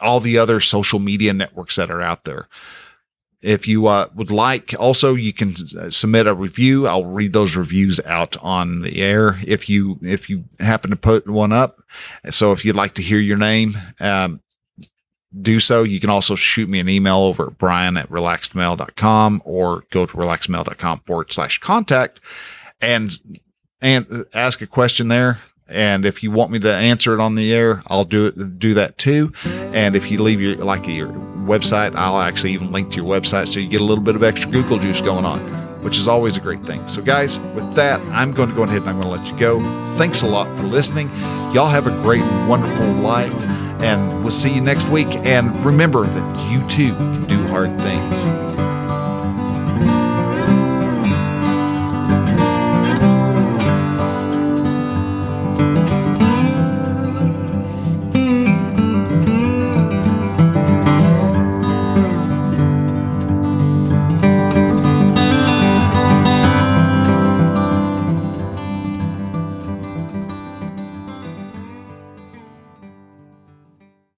all 0.00 0.20
the 0.20 0.38
other 0.38 0.60
social 0.60 0.98
media 0.98 1.32
networks 1.32 1.76
that 1.76 1.90
are 1.90 2.00
out 2.02 2.24
there. 2.24 2.48
If 3.42 3.66
you 3.66 3.86
uh, 3.88 4.08
would 4.14 4.30
like, 4.30 4.74
also 4.78 5.14
you 5.14 5.32
can 5.32 5.54
uh, 5.78 5.90
submit 5.90 6.26
a 6.26 6.34
review. 6.34 6.86
I'll 6.86 7.04
read 7.04 7.32
those 7.32 7.56
reviews 7.56 8.00
out 8.06 8.36
on 8.40 8.82
the 8.82 9.02
air 9.02 9.38
if 9.44 9.68
you 9.68 9.98
if 10.02 10.30
you 10.30 10.44
happen 10.60 10.90
to 10.90 10.96
put 10.96 11.28
one 11.28 11.52
up. 11.52 11.82
So 12.30 12.52
if 12.52 12.64
you'd 12.64 12.76
like 12.76 12.94
to 12.94 13.02
hear 13.02 13.18
your 13.18 13.36
name, 13.36 13.76
um, 13.98 14.40
do 15.40 15.60
so. 15.60 15.82
You 15.82 15.98
can 15.98 16.10
also 16.10 16.34
shoot 16.34 16.68
me 16.68 16.78
an 16.78 16.88
email 16.88 17.18
over 17.18 17.48
at 17.48 17.58
brian 17.58 17.96
at 17.96 18.08
relaxedmale.com 18.08 19.42
or 19.44 19.84
go 19.90 20.06
to 20.06 20.16
relaxedmale.com 20.16 21.00
forward 21.00 21.32
slash 21.32 21.58
contact 21.58 22.20
and 22.80 23.18
and 23.80 24.26
ask 24.32 24.62
a 24.62 24.66
question 24.66 25.08
there. 25.08 25.40
And 25.68 26.04
if 26.04 26.22
you 26.22 26.30
want 26.30 26.50
me 26.50 26.58
to 26.60 26.72
answer 26.72 27.14
it 27.14 27.20
on 27.20 27.34
the 27.34 27.52
air, 27.52 27.82
I'll 27.86 28.04
do 28.04 28.26
it, 28.26 28.58
do 28.58 28.74
that 28.74 28.98
too. 28.98 29.32
And 29.72 29.96
if 29.96 30.10
you 30.10 30.22
leave 30.22 30.40
your, 30.40 30.56
like 30.56 30.86
your 30.86 31.31
website, 31.42 31.94
I'll 31.94 32.18
actually 32.18 32.52
even 32.52 32.72
link 32.72 32.90
to 32.90 32.96
your 32.96 33.06
website 33.06 33.48
so 33.48 33.60
you 33.60 33.68
get 33.68 33.80
a 33.80 33.84
little 33.84 34.04
bit 34.04 34.16
of 34.16 34.22
extra 34.22 34.50
Google 34.50 34.78
juice 34.78 35.00
going 35.00 35.24
on, 35.24 35.40
which 35.82 35.98
is 35.98 36.08
always 36.08 36.36
a 36.36 36.40
great 36.40 36.64
thing. 36.64 36.86
So 36.86 37.02
guys, 37.02 37.40
with 37.54 37.74
that, 37.74 38.00
I'm 38.00 38.32
going 38.32 38.48
to 38.48 38.54
go 38.54 38.62
ahead 38.62 38.78
and 38.78 38.88
I'm 38.88 39.00
going 39.00 39.12
to 39.12 39.20
let 39.20 39.30
you 39.30 39.38
go. 39.38 39.60
Thanks 39.96 40.22
a 40.22 40.26
lot 40.26 40.54
for 40.56 40.64
listening. 40.64 41.08
Y'all 41.52 41.68
have 41.68 41.86
a 41.86 42.02
great 42.02 42.24
wonderful 42.48 42.92
life 42.94 43.32
and 43.82 44.22
we'll 44.22 44.30
see 44.30 44.54
you 44.54 44.60
next 44.60 44.88
week. 44.88 45.08
And 45.26 45.64
remember 45.64 46.04
that 46.04 46.50
you 46.50 46.66
too 46.68 46.94
can 46.94 47.26
do 47.26 47.46
hard 47.48 47.78
things. 47.80 48.71